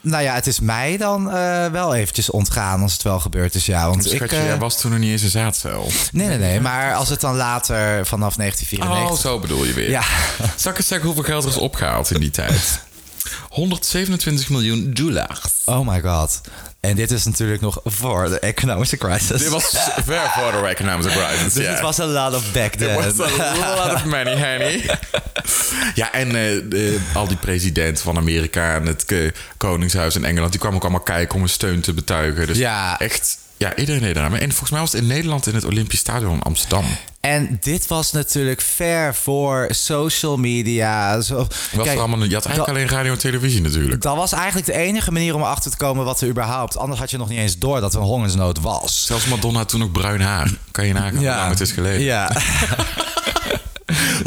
Nou 0.00 0.22
ja, 0.22 0.34
het 0.34 0.46
is 0.46 0.60
mij 0.60 0.96
dan 0.96 1.30
eh, 1.30 1.66
wel 1.66 1.94
eventjes 1.94 2.30
ontgaan 2.30 2.82
als 2.82 2.92
het 2.92 3.02
wel 3.02 3.20
gebeurd 3.20 3.54
is. 3.54 3.66
Ja, 3.66 3.88
want 3.88 4.12
ik... 4.12 4.22
Eh, 4.22 4.44
jij 4.44 4.58
was 4.58 4.80
toen 4.80 4.90
nog 4.90 5.00
niet 5.00 5.10
eens 5.10 5.22
een 5.22 5.30
zaadcel. 5.30 5.90
Nee, 6.12 6.28
nee, 6.28 6.38
nee. 6.38 6.60
Maar 6.60 6.94
als 6.94 7.08
het 7.08 7.20
dan 7.20 7.36
later 7.36 8.06
vanaf 8.06 8.32
Oh, 8.32 8.38
1994... 8.38 9.30
zo 9.30 9.38
bedoel 9.38 9.64
je 9.64 9.72
weer. 9.72 9.90
Ja. 9.90 10.02
Zal 10.56 10.72
ik 10.72 10.78
eens 10.78 10.86
zeggen 10.86 11.06
hoeveel 11.06 11.24
geld 11.24 11.44
er 11.44 11.50
is 11.50 11.56
opgehaald 11.56 12.10
in 12.10 12.20
die 12.20 12.30
tijd? 12.30 12.80
127 13.48 14.48
miljoen 14.48 14.90
dollars. 14.94 15.40
Oh 15.64 15.88
my 15.88 16.00
god. 16.00 16.40
En 16.86 16.96
dit 16.96 17.10
is 17.10 17.24
natuurlijk 17.24 17.60
nog 17.60 17.80
voor 17.84 18.28
de 18.28 18.38
economische 18.38 18.96
crisis. 18.96 19.40
Dit 19.40 19.48
was 19.48 19.64
ver 20.04 20.30
voor 20.30 20.52
de 20.60 20.66
economic 20.66 21.06
crisis. 21.06 21.52
dus 21.52 21.66
het 21.66 21.80
was 21.80 22.00
a 22.00 22.04
lot 22.06 22.34
of 22.34 22.52
back 22.52 22.72
It 22.72 22.78
then. 22.78 22.94
was 22.94 23.20
a 23.40 23.76
lot 23.84 23.94
of 23.94 24.04
money, 24.04 24.34
honey. 24.34 24.84
Ja, 25.94 26.12
en 26.12 26.26
eh, 26.28 26.60
de- 26.68 26.98
al 27.14 27.28
die 27.28 27.36
presidenten 27.36 28.04
van 28.04 28.16
Amerika 28.16 28.74
en 28.74 28.86
het 28.86 29.04
eh, 29.04 29.30
Koningshuis 29.56 30.16
in 30.16 30.24
Engeland... 30.24 30.50
die 30.50 30.60
kwamen 30.60 30.76
ook 30.78 30.82
allemaal 30.84 31.02
kijken 31.02 31.34
om 31.34 31.40
hun 31.40 31.48
steun 31.50 31.80
te 31.80 31.92
betuigen. 31.94 32.46
Dus 32.46 32.56
Ja. 32.58 32.98
echt... 32.98 33.38
Ja, 33.58 33.76
iedereen 33.76 34.00
deed 34.02 34.16
eraan 34.16 34.30
mee. 34.30 34.40
En 34.40 34.48
volgens 34.50 34.70
mij 34.70 34.80
was 34.80 34.92
het 34.92 35.00
in 35.00 35.06
Nederland 35.06 35.46
in 35.46 35.54
het 35.54 35.64
Olympisch 35.64 35.98
Stadion 35.98 36.32
in 36.34 36.42
Amsterdam. 36.42 36.84
En 37.20 37.58
dit 37.60 37.86
was 37.86 38.12
natuurlijk 38.12 38.60
ver 38.60 39.14
voor 39.14 39.66
social 39.70 40.36
media. 40.36 41.20
Zo, 41.20 41.36
Was 41.36 41.46
Kijk, 41.72 41.86
er 41.86 41.98
allemaal, 41.98 42.18
je 42.24 42.34
had 42.34 42.46
eigenlijk 42.46 42.56
dat- 42.56 42.68
alleen 42.68 42.88
radio 42.98 43.12
en 43.12 43.18
televisie 43.18 43.60
natuurlijk. 43.60 44.02
Dat 44.02 44.16
was 44.16 44.32
eigenlijk 44.32 44.66
de 44.66 44.72
enige 44.72 45.12
manier 45.12 45.34
om 45.34 45.40
erachter 45.40 45.70
te 45.70 45.76
komen 45.76 46.04
wat 46.04 46.20
er 46.20 46.28
überhaupt... 46.28 46.76
Anders 46.76 47.00
had 47.00 47.10
je 47.10 47.16
nog 47.16 47.28
niet 47.28 47.38
eens 47.38 47.58
door 47.58 47.80
dat 47.80 47.94
er 47.94 48.00
een 48.00 48.06
hongersnood 48.06 48.60
was. 48.60 49.04
Zelfs 49.06 49.26
Madonna 49.26 49.58
had 49.58 49.68
toen 49.68 49.82
ook 49.82 49.92
bruin 49.92 50.20
haar. 50.20 50.50
Kan 50.70 50.86
je 50.86 50.92
nagaan 50.92 51.16
hoe 51.16 51.24
lang 51.24 51.50
het 51.50 51.60
is 51.60 51.72
geleden. 51.72 52.00
Ja. 52.00 52.30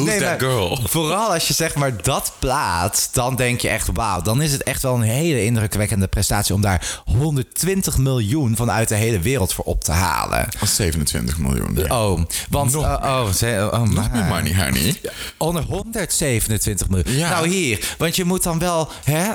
Who's 0.10 0.20
Nee, 0.22 0.30
that 0.30 0.40
maar 0.42 0.50
girl? 0.50 0.80
Vooral 0.90 1.34
als 1.34 1.48
je 1.48 1.54
zeg 1.54 1.76
maar 1.76 2.02
dat 2.04 2.32
plaatst, 2.40 3.14
dan 3.14 3.36
denk 3.36 3.62
je 3.62 3.70
echt 3.70 3.90
wauw. 3.94 4.22
Dan 4.22 4.42
is 4.42 4.52
het 4.52 4.64
echt 4.64 4.82
wel 4.82 4.96
een 4.96 5.02
hele 5.02 5.44
indrukwekkende 5.46 6.08
prestatie 6.08 6.56
om 6.56 6.62
daar 6.62 7.02
120 7.06 7.98
miljoen 7.98 8.56
vanuit 8.56 8.88
de 8.90 8.96
hele 8.96 9.20
wereld 9.20 9.54
voor 9.54 9.66
op 9.66 9.84
te 9.84 9.92
halen. 9.92 10.46
Dat 10.50 10.60
was 10.60 10.76
27 10.76 11.38
miljoen. 11.38 11.72
Ja. 11.76 12.02
Oh, 12.02 12.22
want 12.50 12.72
Nog 12.72 12.84
oh, 12.84 13.04
oh, 13.04 13.30
ze- 13.32 13.70
oh, 13.74 13.80
Nog 13.82 13.90
meer 14.12 14.26
maar. 14.26 14.28
money, 14.44 14.56
honey. 14.66 15.02
Onder 15.38 15.64
127 15.64 16.90
miljoen. 16.90 17.16
Ja. 17.18 17.30
Nou 17.30 17.48
hier, 17.48 17.96
want 17.98 18.16
je 18.16 18.24
moet 18.26 18.44
dan 18.44 18.60
wel 18.60 18.90
hè, 19.04 19.32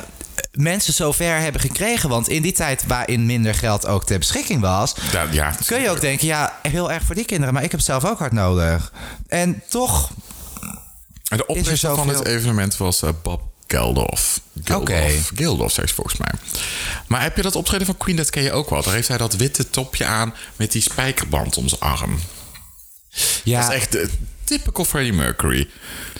mensen 0.53 0.93
zover 0.93 1.39
hebben 1.39 1.61
gekregen. 1.61 2.09
Want 2.09 2.29
in 2.29 2.43
die 2.43 2.53
tijd 2.53 2.85
waarin 2.87 3.27
minder 3.27 3.55
geld 3.55 3.87
ook 3.87 4.05
ter 4.07 4.19
beschikking 4.19 4.61
was... 4.61 4.95
Ja, 5.13 5.27
ja. 5.31 5.55
kun 5.67 5.81
je 5.81 5.91
ook 5.91 6.01
denken, 6.01 6.27
ja, 6.27 6.59
heel 6.63 6.93
erg 6.93 7.03
voor 7.03 7.15
die 7.15 7.25
kinderen. 7.25 7.55
Maar 7.55 7.63
ik 7.63 7.71
heb 7.71 7.81
zelf 7.81 8.05
ook 8.05 8.19
hard 8.19 8.33
nodig. 8.33 8.93
En 9.29 9.63
toch... 9.69 10.11
De 11.37 11.47
oprichter 11.47 11.95
van 11.95 12.09
het 12.09 12.27
evenement 12.27 12.77
was 12.77 13.03
eh, 13.03 13.11
Bob 13.23 13.43
Geldof. 13.67 14.41
Geldof. 14.65 14.89
Oké. 14.89 15.11
Geldof, 15.35 15.73
zegt 15.73 15.89
ze 15.89 15.95
volgens 15.95 16.17
mij. 16.19 16.33
Maar 17.07 17.23
heb 17.23 17.37
je 17.37 17.43
dat 17.43 17.57
optreden 17.57 17.87
van 17.87 17.97
Queen, 17.97 18.17
dat 18.17 18.31
ken 18.31 18.43
je 18.43 18.53
ook 18.53 18.71
wel. 18.71 18.83
Daar 18.83 18.95
heeft 18.95 19.09
hij 19.09 19.19
dat 19.19 19.35
witte 19.37 19.71
topje 19.71 20.05
aan 20.05 20.35
met 20.57 20.73
die 20.73 20.83
spijkerband 20.83 21.57
om 21.57 21.69
zijn 21.69 21.81
arm. 21.81 22.21
Ja, 23.45 23.61
Dat 23.61 23.71
is 23.71 23.77
echt 23.77 23.93
de 23.93 24.09
typical 24.45 24.85
Freddie 24.85 25.13
Mercury. 25.13 25.69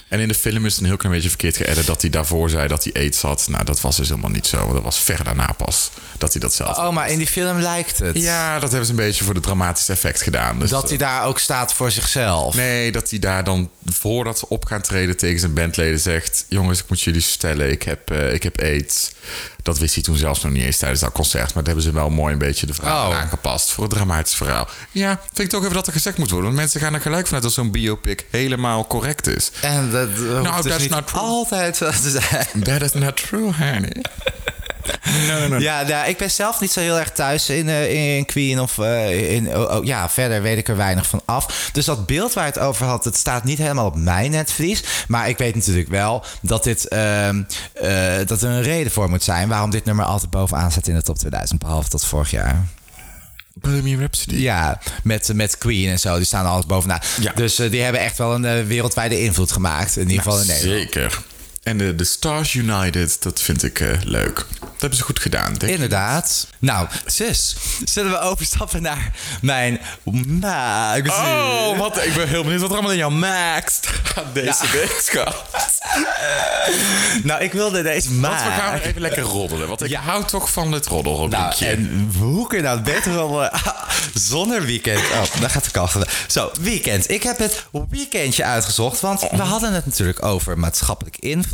En 0.09 0.21
in 0.21 0.29
de 0.29 0.35
film 0.35 0.65
is 0.67 0.73
het 0.73 0.81
een 0.81 0.87
heel 0.87 0.97
klein 0.97 1.15
beetje 1.15 1.29
verkeerd 1.29 1.57
geëdit 1.57 1.87
dat 1.87 2.01
hij 2.01 2.11
daarvoor 2.11 2.51
zei 2.51 2.69
dat 2.69 2.85
hij 2.85 2.93
aids 2.93 3.21
had. 3.23 3.47
Nou, 3.49 3.65
dat 3.65 3.81
was 3.81 3.97
dus 3.97 4.09
helemaal 4.09 4.31
niet 4.31 4.47
zo. 4.47 4.73
Dat 4.73 4.83
was 4.83 4.99
ver 4.99 5.25
daarna 5.25 5.53
pas 5.57 5.91
dat 6.19 6.33
hij 6.33 6.41
dat 6.41 6.55
zelf 6.55 6.79
Oh, 6.79 6.91
maar 6.91 7.11
in 7.11 7.19
die 7.19 7.27
film 7.27 7.59
lijkt 7.59 7.99
het. 7.99 8.17
Ja, 8.17 8.59
dat 8.59 8.69
hebben 8.69 8.87
ze 8.87 8.91
een 8.93 8.99
beetje 8.99 9.25
voor 9.25 9.35
de 9.35 9.41
dramatische 9.41 9.93
effect 9.93 10.23
gedaan. 10.23 10.59
Dus 10.59 10.71
Dat 10.71 10.89
hij 10.89 10.99
daar 10.99 11.25
ook 11.25 11.39
staat 11.39 11.73
voor 11.73 11.91
zichzelf. 11.91 12.55
Nee, 12.55 12.93
dat 12.93 13.11
hij 13.11 13.19
daar 13.19 13.45
dan 13.45 13.71
voordat 13.87 14.39
ze 14.39 14.49
op 14.49 14.65
gaan 14.65 14.81
treden 14.83 15.17
tegen 15.17 15.41
zijn 15.41 15.55
bandleden 15.55 16.01
zegt: 16.01 16.45
Jongens, 16.49 16.81
ik 16.81 16.89
moet 16.89 17.01
jullie 17.01 17.25
vertellen, 17.25 17.71
ik 17.71 17.83
heb, 17.83 18.11
eh, 18.11 18.33
ik 18.33 18.43
heb 18.43 18.61
aids. 18.61 19.13
Dat 19.65 19.79
wist 19.79 19.95
hij 19.95 20.03
toen 20.03 20.17
zelfs 20.17 20.43
nog 20.43 20.53
niet 20.53 20.63
eens 20.65 20.77
tijdens 20.77 21.01
dat 21.01 21.13
concert. 21.13 21.45
Maar 21.55 21.63
dat 21.65 21.67
hebben 21.67 21.85
ze 21.85 21.93
wel 21.93 22.11
mooi 22.11 22.33
een 22.33 22.39
beetje 22.39 22.67
de 22.67 22.75
verhaal 22.75 23.11
Oh. 23.11 23.17
aangepast 23.19 23.71
voor 23.73 23.85
het 23.85 23.93
dramatisch 23.93 24.35
verhaal. 24.35 24.69
Ja, 24.91 25.21
vind 25.25 25.39
ik 25.39 25.49
toch 25.49 25.63
even 25.63 25.75
dat 25.75 25.87
er 25.87 25.93
gezegd 25.93 26.19
moet 26.19 26.31
worden. 26.31 26.47
Want 26.47 26.61
mensen 26.61 26.81
gaan 26.81 26.95
er 26.95 27.01
gelijk 27.01 27.25
vanuit 27.27 27.43
dat 27.45 27.53
zo'n 27.53 27.71
biopic 27.71 28.27
helemaal 28.31 28.87
correct 28.87 29.27
is. 29.27 29.51
En 29.61 29.91
dat 29.91 30.09
hoeft 30.09 30.63
dus 30.63 30.71
that's 30.73 30.83
niet 30.83 30.91
not 30.91 31.07
true. 31.07 31.21
altijd 31.21 31.77
zo 31.77 31.91
te 31.91 32.11
zijn. 32.31 32.63
That 32.63 32.83
is 32.83 32.93
not 32.93 33.17
true, 33.17 33.53
honey. 33.53 34.03
No, 35.29 35.39
no, 35.39 35.49
no. 35.49 35.59
Ja, 35.59 35.83
nou, 35.83 36.09
ik 36.09 36.17
ben 36.17 36.31
zelf 36.31 36.61
niet 36.61 36.73
zo 36.73 36.81
heel 36.81 36.99
erg 36.99 37.11
thuis 37.11 37.49
in, 37.49 37.69
eh, 37.69 38.17
in 38.17 38.25
Queen 38.27 38.61
of 38.61 38.79
eh, 38.79 39.33
in... 39.35 39.57
oh, 39.57 39.77
oh, 39.77 39.85
ja, 39.85 40.09
verder 40.09 40.43
weet 40.43 40.59
ik 40.59 40.69
er 40.69 40.77
weinig 40.77 41.07
van 41.07 41.23
af. 41.25 41.71
Dus 41.73 41.85
dat 41.85 42.07
beeld 42.07 42.33
waar 42.33 42.45
het 42.45 42.59
over 42.59 42.87
had, 42.87 43.05
het 43.05 43.17
staat 43.17 43.45
niet 43.45 43.59
helemaal 43.59 43.87
op 43.87 43.97
mijn 43.97 44.31
netvlies. 44.31 44.83
Maar 45.09 45.29
ik 45.29 45.39
weet 45.39 45.55
natuurlijk 45.55 45.89
wel 45.89 46.25
dat, 46.41 46.65
dit, 46.65 46.89
ehm, 46.89 47.43
eh, 47.73 48.15
dat 48.27 48.43
er 48.43 48.49
een 48.49 48.63
reden 48.63 48.93
voor 48.93 49.11
moet 49.11 49.23
zijn... 49.23 49.49
waarom 49.49 49.71
dit 49.71 49.85
nummer 49.85 50.05
altijd 50.05 50.31
bovenaan 50.31 50.71
staat 50.71 50.89
in 50.89 50.95
de 50.95 51.03
top 51.03 51.19
2000, 51.19 51.61
behalve 51.61 51.89
tot 51.89 52.05
vorig 52.05 52.31
jaar. 52.31 52.65
Bohemian 53.55 53.99
Rhapsody. 53.99 54.37
Ja, 54.37 54.81
met, 55.03 55.31
met 55.35 55.59
Queen 55.59 55.89
en 55.89 55.99
zo, 55.99 56.17
die 56.17 56.25
staan 56.25 56.47
altijd 56.47 56.67
bovenaan. 56.67 57.01
Ja. 57.21 57.33
Dus 57.35 57.57
die 57.57 57.83
hebben 57.83 58.01
echt 58.01 58.19
wel 58.19 58.35
een 58.35 58.67
wereldwijde 58.67 59.21
invloed 59.21 59.53
gemaakt. 59.53 59.97
In 59.97 60.09
ieder 60.09 60.23
geval 60.23 60.41
in 60.41 60.47
Nederland. 60.47 60.81
Zeker. 60.81 61.23
En 61.65 61.79
de, 61.79 61.95
de 61.95 62.05
Stars 62.05 62.55
United, 62.55 63.23
dat 63.23 63.41
vind 63.41 63.63
ik 63.63 63.81
eh, 63.81 63.89
leuk. 64.03 64.35
Dat 64.61 64.69
hebben 64.79 64.99
ze 64.99 65.05
goed 65.05 65.19
gedaan, 65.19 65.47
denk 65.47 65.63
ik. 65.63 65.69
Inderdaad. 65.69 66.47
Nou, 66.59 66.89
zus, 67.07 67.57
zullen 67.85 68.11
we 68.13 68.19
overstappen 68.19 68.83
naar 68.83 69.13
mijn 69.41 69.81
magazine? 70.27 71.43
Oh, 71.43 71.79
wat, 71.79 72.05
ik 72.05 72.15
ben 72.15 72.29
heel 72.29 72.43
benieuwd 72.43 72.61
wat 72.61 72.69
er 72.71 72.75
allemaal 72.77 72.93
in 72.93 72.99
jouw 72.99 73.11
max 73.11 73.81
gaat 74.03 74.35
deze 74.35 74.65
week, 74.73 75.01
schat. 75.03 75.45
Nou, 77.23 77.43
ik 77.43 77.53
wilde 77.53 77.83
deze 77.83 78.13
maag. 78.13 78.45
we 78.45 78.51
gaan 78.51 78.75
even 78.79 79.01
lekker 79.01 79.23
roddelen. 79.23 79.69
Want 79.69 79.83
ik 79.83 79.91
Ja. 79.91 80.01
hou 80.01 80.25
toch 80.25 80.51
van 80.51 80.71
dit 80.71 80.89
Nou, 80.91 81.03
roddelrubriekje. 81.03 81.67
en 81.67 82.11
hoe 82.19 82.47
kun 82.47 82.57
je 82.59 82.65
nou 82.65 82.81
beter 82.81 83.15
roddelen 83.15 83.51
zonder 84.15 84.63
weekend? 84.65 84.99
Oh, 84.99 85.41
daar 85.41 85.51
gaat 85.51 85.65
de 85.65 85.71
kachel. 85.71 86.03
Zo, 86.29 86.51
weekend. 86.61 87.11
Ik 87.11 87.23
heb 87.23 87.39
het 87.39 87.65
weekendje 87.91 88.45
uitgezocht, 88.45 89.01
want 89.01 89.21
we 89.21 89.43
hadden 89.43 89.73
het 89.73 89.87
natuurlijk 89.87 90.25
over 90.25 90.59
maatschappelijk 90.59 91.17
invloed. 91.19 91.54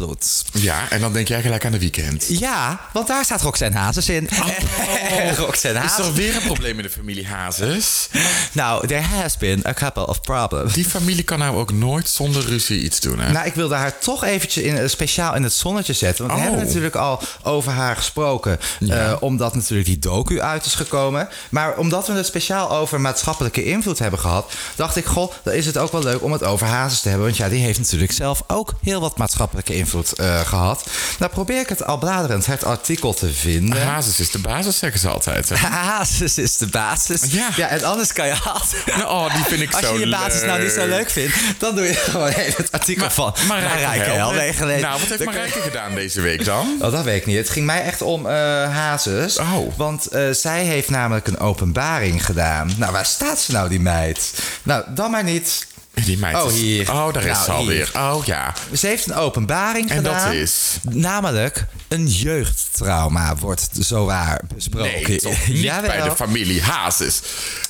Ja, 0.53 0.91
en 0.91 1.01
dan 1.01 1.13
denk 1.13 1.29
jij 1.29 1.43
gelijk 1.43 1.65
aan 1.65 1.73
de 1.73 1.79
weekend. 1.79 2.25
Ja, 2.29 2.81
want 2.93 3.07
daar 3.07 3.25
staat 3.25 3.43
Roxanne 3.43 3.77
Hazes 3.79 4.09
in. 4.09 4.29
Roxanne 5.37 5.79
Is 5.79 5.91
Hazes. 5.91 6.07
er 6.07 6.13
weer 6.13 6.37
een 6.37 6.43
probleem 6.43 6.77
in 6.77 6.83
de 6.83 6.91
familie 6.91 7.27
Hazes? 7.27 8.09
Nou, 8.53 8.87
there 8.87 9.01
has 9.01 9.37
been 9.37 9.67
a 9.67 9.73
couple 9.73 10.07
of 10.07 10.21
problems. 10.21 10.73
Die 10.73 10.85
familie 10.85 11.23
kan 11.23 11.39
nou 11.39 11.57
ook 11.57 11.73
nooit 11.73 12.09
zonder 12.09 12.45
ruzie 12.45 12.83
iets 12.83 13.01
doen, 13.01 13.19
hè? 13.21 13.33
Nou, 13.33 13.47
ik 13.47 13.55
wilde 13.55 13.75
haar 13.75 13.99
toch 13.99 14.25
eventjes 14.25 14.65
in, 14.65 14.77
eh, 14.77 14.89
speciaal 14.89 15.35
in 15.35 15.43
het 15.43 15.53
zonnetje 15.53 15.93
zetten. 15.93 16.27
Want 16.27 16.39
we 16.41 16.45
Oh. 16.47 16.51
hebben 16.53 16.67
natuurlijk 16.67 16.95
al 16.95 17.23
over 17.43 17.73
haar 17.73 17.97
gesproken. 17.97 18.59
eh, 18.89 19.17
omdat 19.21 19.55
natuurlijk 19.55 19.89
die 19.89 19.99
docu 19.99 20.41
uit 20.41 20.65
is 20.67 20.75
gekomen. 20.75 21.29
Maar 21.51 21.77
omdat 21.77 22.07
we 22.07 22.13
het 22.13 22.27
speciaal 22.27 22.71
over 22.71 23.01
maatschappelijke 23.01 23.65
invloed 23.65 23.99
hebben 23.99 24.21
gehad... 24.21 24.53
dacht 24.77 24.97
ik, 24.97 25.05
goh, 25.05 25.33
dan 25.43 25.55
is 25.55 25.67
het 25.67 25.79
ook 25.79 25.93
wel 25.93 26.03
leuk 26.03 26.23
om 26.23 26.33
het 26.33 26.45
over 26.45 26.67
Hazes 26.67 27.01
te 27.01 27.09
hebben. 27.09 27.27
Want 27.27 27.39
ja, 27.39 27.49
die 27.49 27.61
heeft 27.63 27.79
natuurlijk 27.79 28.13
zelf 28.13 28.43
ook 28.47 28.75
heel 28.83 29.01
wat 29.01 29.17
maatschappelijke 29.19 29.75
invloed 29.75 29.89
invloed 29.95 30.19
eh, 30.19 30.41
gehad. 30.41 30.87
Nou 31.19 31.33
probeer 31.33 31.61
ik 31.61 31.69
het 31.69 31.85
al 31.85 31.99
bladerend 31.99 32.47
het 32.47 32.65
artikel 32.65 33.15
te 33.15 33.33
vinden. 33.33 33.83
Hazes 33.83 34.21
is 34.21 34.31
de 34.31 34.39
basis, 34.39 34.79
zeggen 34.79 35.01
ze 35.01 35.09
altijd. 35.09 35.49
hè? 35.49 35.69
Basis 35.99 36.39
is 36.39 36.57
de 36.57 36.67
basis. 36.67 37.21
Ja. 37.57 37.69
en 37.69 37.85
anders 37.85 38.13
kan 38.13 38.27
je 38.27 38.35
altijd... 38.45 39.05
Oh, 39.05 39.35
die 39.35 39.45
vind 39.45 39.61
ik 39.61 39.73
Als 39.73 39.87
zo 39.87 39.93
je 39.95 40.01
je 40.01 40.11
basis 40.11 40.43
nou 40.43 40.63
niet 40.63 40.73
zo 40.73 40.87
leuk 40.87 41.11
vindt, 41.11 41.35
dan 41.59 41.75
doe 41.75 41.85
je 41.85 41.95
gewoon 41.95 42.29
even 42.29 42.63
het 42.63 42.73
artikel 42.73 43.11
van 43.11 43.35
Marijke 43.49 44.67
lezen. 44.67 44.81
Nou, 44.81 45.01
wat 45.01 45.09
heeft 45.09 45.25
Marijke 45.25 45.61
gedaan 45.61 45.95
deze 45.95 46.21
week 46.21 46.45
dan? 46.45 46.77
Oh, 46.81 46.93
dat 46.93 47.05
weet 47.05 47.17
ik 47.17 47.27
niet. 47.27 47.37
Het 47.37 47.51
ging 47.51 47.67
mij 47.67 47.83
echt 47.83 48.03
om 48.03 48.27
eh 48.27 48.35
Hazes. 48.75 49.39
Oh. 49.39 49.77
Want 49.77 50.07
eh, 50.07 50.31
zij 50.31 50.65
heeft 50.65 50.91
namelijk 50.91 51.27
een 51.27 51.39
openbaring 51.39 52.25
gedaan. 52.25 52.71
Nou, 52.77 52.93
waar 52.93 53.07
staat 53.07 53.41
ze 53.41 53.53
nou, 53.53 53.69
die 53.69 53.81
meid? 53.81 54.33
Nou, 54.63 54.85
dan 54.89 55.11
maar 55.11 55.25
niet. 55.25 55.67
Die 55.95 56.19
meid 56.19 56.37
Oh, 56.37 56.53
is- 56.53 56.61
hier. 56.61 56.91
Oh, 56.93 57.13
daar 57.13 57.25
is 57.25 57.33
Nou, 57.33 57.45
ze 57.45 57.51
alweer. 57.51 57.91
Oh, 57.97 58.25
ja. 58.25 58.53
Ze 58.77 58.87
heeft 58.87 59.07
een 59.07 59.15
openbaring 59.15 59.91
En 59.91 59.97
gedaan. 59.97 60.25
dat 60.27 60.35
is? 60.35 60.77
Namelijk, 60.83 61.65
een 61.89 62.07
jeugdtrauma 62.07 63.37
wordt 63.37 63.69
zo 63.81 64.05
waar 64.05 64.41
besproken. 64.55 65.03
Nee, 65.09 65.19
toch 65.21 65.47
niet 65.49 65.81
bij 65.87 66.01
de 66.03 66.17
familie 66.17 66.63
Hazes. 66.63 67.21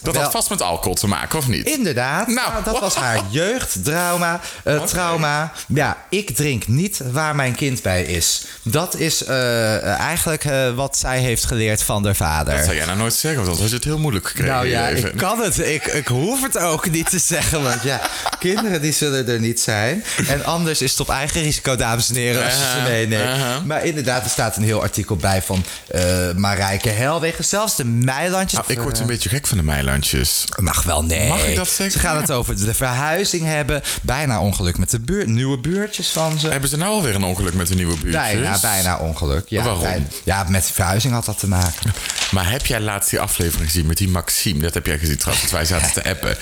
Dat 0.01 0.14
Wel- 0.14 0.23
had 0.23 0.33
vast 0.33 0.51
met 0.51 0.62
alcohol 0.62 0.95
te 0.95 1.07
maken, 1.07 1.39
of 1.39 1.49
niet? 1.49 1.66
Inderdaad, 1.66 2.27
Nou. 2.27 2.51
nou, 2.51 2.64
dat 2.64 2.81
was 2.81 2.95
haar 2.95 3.21
jeugdtrauma. 3.41 4.41
eh, 4.64 4.83
trauma. 4.83 5.53
Ja, 5.66 5.97
ik 6.11 6.37
drink 6.37 6.66
niet 6.68 7.01
waar 7.12 7.35
mijn 7.35 7.55
kind 7.55 7.83
bij 7.83 8.03
is. 8.03 8.45
Dat 8.62 8.95
is 8.97 9.25
eh, 9.25 9.77
eh, 9.77 9.83
eigenlijk 9.99 10.45
eh, 10.45 10.75
wat 10.75 10.97
zij 10.99 11.18
heeft 11.21 11.45
geleerd 11.45 11.83
van 11.83 12.05
haar 12.05 12.14
vader. 12.16 12.55
Dat 12.57 12.64
zou 12.64 12.77
jij 12.77 12.87
nou 12.87 12.99
nooit 12.99 13.14
zeggen, 13.14 13.41
want 13.45 13.47
dan 13.53 13.61
had 13.61 13.68
je 13.68 13.75
het 13.77 13.85
heel 13.85 13.99
moeilijk 13.99 14.27
gekregen. 14.27 14.53
Nou 14.53 14.66
ja, 14.66 14.89
ik 14.89 15.12
kan 15.16 15.41
het. 15.41 15.59
Ik, 15.59 15.85
ik 15.87 16.07
hoef 16.07 16.43
het 16.43 16.59
ook 16.59 16.91
niet 16.91 17.11
te 17.11 17.18
zeggen. 17.18 17.62
Want 17.62 17.83
ja, 17.83 18.01
kinderen 18.39 18.81
die 18.81 18.93
zullen 18.93 19.29
er 19.29 19.41
niet 19.41 19.61
zijn. 19.61 20.05
En 20.29 20.45
anders 20.45 20.83
is 20.83 20.91
het 20.91 21.01
op 21.01 21.09
eigen 21.09 21.43
risico, 21.43 21.77
dames 21.77 22.09
en 22.09 22.15
heren, 22.15 22.45
als 22.45 22.53
je 22.53 22.59
ze 22.59 22.65
Aha, 22.67 22.83
meeneemt. 22.89 23.29
aha. 23.29 23.61
Maar 23.65 23.85
inderdaad, 23.85 24.25
er 24.25 24.31
staat 24.31 24.57
een 24.57 24.63
heel 24.63 24.83
artikel 24.83 25.17
bij 25.17 25.43
van 25.43 25.65
eh 25.89 26.09
Marijke 26.37 26.89
Helwegen. 26.89 27.45
Zelfs 27.45 27.77
de 27.77 27.85
Meilandjes. 27.85 28.61
Nou, 28.61 28.73
ik 28.73 28.79
word 28.81 28.99
een 28.99 29.07
beetje 29.07 29.29
gek 29.29 29.47
van 29.47 29.57
de 29.57 29.63
meilandjes. 29.63 30.45
Mag 30.57 30.83
wel, 30.83 31.05
nee. 31.05 31.29
Mag 31.29 31.47
ik 31.47 31.57
dat 31.57 31.69
zeggen? 31.69 31.91
Ze 31.91 31.99
gaan 32.07 32.17
het 32.17 32.31
over 32.31 32.65
de 32.65 32.75
verhuizing 32.75 33.45
hebben. 33.45 33.83
Bijna 34.03 34.41
ongeluk 34.41 34.79
met 34.79 34.91
de 34.91 35.01
buurt. 35.01 35.27
Nieuwe 35.27 35.59
buurtjes 35.59 36.09
van 36.09 36.39
ze. 36.39 36.49
Hebben 36.49 36.69
ze 36.71 36.77
nou 36.77 36.93
alweer 36.93 37.15
een 37.15 37.25
ongeluk 37.25 37.55
met 37.55 37.67
de 37.69 37.75
nieuwe 37.75 37.93
buurtjes? 37.97 38.23
Bijna, 38.33 38.59
bijna 38.61 38.97
ongeluk. 38.99 39.49
Ja, 39.49 39.63
Waarom? 39.63 39.83
bijna. 39.83 40.05
ja, 40.25 40.45
met 40.49 40.67
de 40.67 40.73
verhuizing 40.73 41.13
had 41.13 41.25
dat 41.25 41.39
te 41.39 41.49
maken. 41.49 41.93
Maar 42.31 42.51
heb 42.51 42.67
jij 42.67 42.81
laatst 42.81 43.11
die 43.11 43.21
aflevering 43.21 43.67
gezien 43.71 43.87
met 43.87 43.97
die 43.97 44.09
Maxime? 44.09 44.61
Dat 44.63 44.75
heb 44.75 44.87
jij 44.87 44.99
gezien 44.99 45.17
trouwens, 45.17 45.51
want 45.51 45.69
wij 45.69 45.79
zaten 45.79 46.03
te 46.03 46.09
appen. 46.09 46.37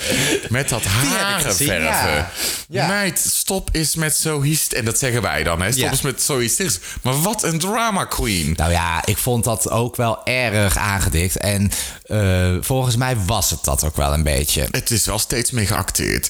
Met 0.49 0.69
dat 0.69 0.83
haren 0.83 1.53
verven. 1.67 2.11
ja. 2.15 2.31
Ja. 2.69 2.87
Meid, 2.87 3.19
stop 3.19 3.69
eens 3.71 3.95
met 3.95 4.15
zo 4.15 4.41
hysterisch. 4.41 4.79
En 4.79 4.85
dat 4.85 4.99
zeggen 4.99 5.21
wij 5.21 5.43
dan, 5.43 5.61
hè? 5.61 5.71
Stop 5.71 5.83
Ja. 5.83 5.91
eens 5.91 6.01
met 6.01 6.21
zo 6.21 6.37
hysterisch. 6.39 6.79
Maar 7.01 7.21
wat 7.21 7.43
een 7.43 7.59
drama 7.59 8.03
queen. 8.05 8.53
Nou 8.55 8.71
ja, 8.71 9.05
ik 9.05 9.17
vond 9.17 9.43
dat 9.43 9.69
ook 9.69 9.95
wel 9.95 10.25
erg 10.25 10.77
aangedikt. 10.77 11.37
En 11.37 11.71
eh, 12.03 12.55
volgens 12.61 12.95
mij 12.95 13.17
was 13.25 13.49
het 13.49 13.63
dat 13.63 13.83
ook 13.83 13.95
wel 13.95 14.13
een 14.13 14.23
beetje. 14.23 14.67
Het 14.71 14.91
is 14.91 15.05
wel 15.05 15.19
steeds 15.19 15.51
meer 15.51 15.67
geacteerd. 15.67 16.29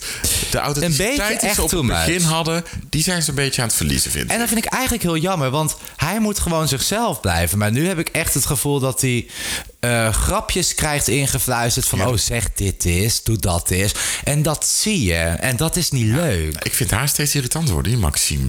De 0.51 0.57
authenticiteit 0.57 1.41
die 1.41 1.53
ze 1.53 1.61
op 1.61 1.71
het 1.71 1.86
begin 1.88 2.21
hadden, 2.21 2.63
die 2.89 3.03
zijn 3.03 3.21
ze 3.23 3.30
een 3.30 3.36
beetje 3.36 3.61
aan 3.61 3.67
het 3.67 3.77
verliezen, 3.77 4.11
vind 4.11 4.23
ik. 4.25 4.32
En 4.32 4.39
dat 4.39 4.47
vind 4.47 4.65
ik 4.65 4.71
eigenlijk 4.71 5.03
heel 5.03 5.17
jammer, 5.17 5.49
want 5.49 5.75
hij 5.95 6.19
moet 6.19 6.39
gewoon 6.39 6.67
zichzelf 6.67 7.19
blijven. 7.19 7.57
Maar 7.57 7.71
nu 7.71 7.88
heb 7.88 7.99
ik 7.99 8.09
echt 8.09 8.34
het 8.34 8.45
gevoel 8.45 8.80
dat 8.80 9.01
hij 9.01 9.27
eh, 9.80 10.13
grapjes 10.13 10.75
krijgt 10.75 11.07
ingefluisterd 11.07 11.86
van... 11.86 12.07
oh, 12.07 12.17
zeg 12.17 12.53
dit 12.53 12.86
is, 12.86 13.23
doe 13.23 13.38
dat 13.38 13.71
is. 13.71 13.91
En 14.23 14.41
dat 14.41 14.65
zie 14.65 15.03
je. 15.03 15.15
En 15.19 15.57
dat 15.57 15.75
is 15.75 15.91
niet 15.91 16.05
leuk. 16.05 16.63
Ik 16.63 16.73
vind 16.73 16.91
haar 16.91 17.07
steeds 17.07 17.36
irritant 17.36 17.69
worden, 17.69 17.91
die 17.91 18.01
Maxime. 18.01 18.47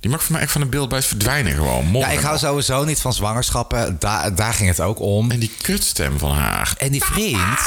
Die 0.00 0.10
mag 0.10 0.22
voor 0.22 0.32
mij 0.32 0.40
echt 0.40 0.52
van 0.52 0.60
de 0.60 0.66
beeldbuis 0.66 1.06
verdwijnen 1.06 1.52
gewoon. 1.54 1.92
Ja, 1.92 2.08
ik 2.08 2.20
hou 2.20 2.38
sowieso 2.38 2.84
niet 2.84 3.00
van 3.00 3.12
zwangerschappen. 3.12 3.96
Daar, 3.98 4.34
daar 4.34 4.54
ging 4.54 4.68
het 4.68 4.80
ook 4.80 5.00
om. 5.00 5.30
En 5.30 5.38
die 5.38 5.52
kutstem 5.62 6.18
van 6.18 6.30
haar. 6.30 6.74
En 6.78 6.90
die 6.92 7.04
vriend... 7.04 7.58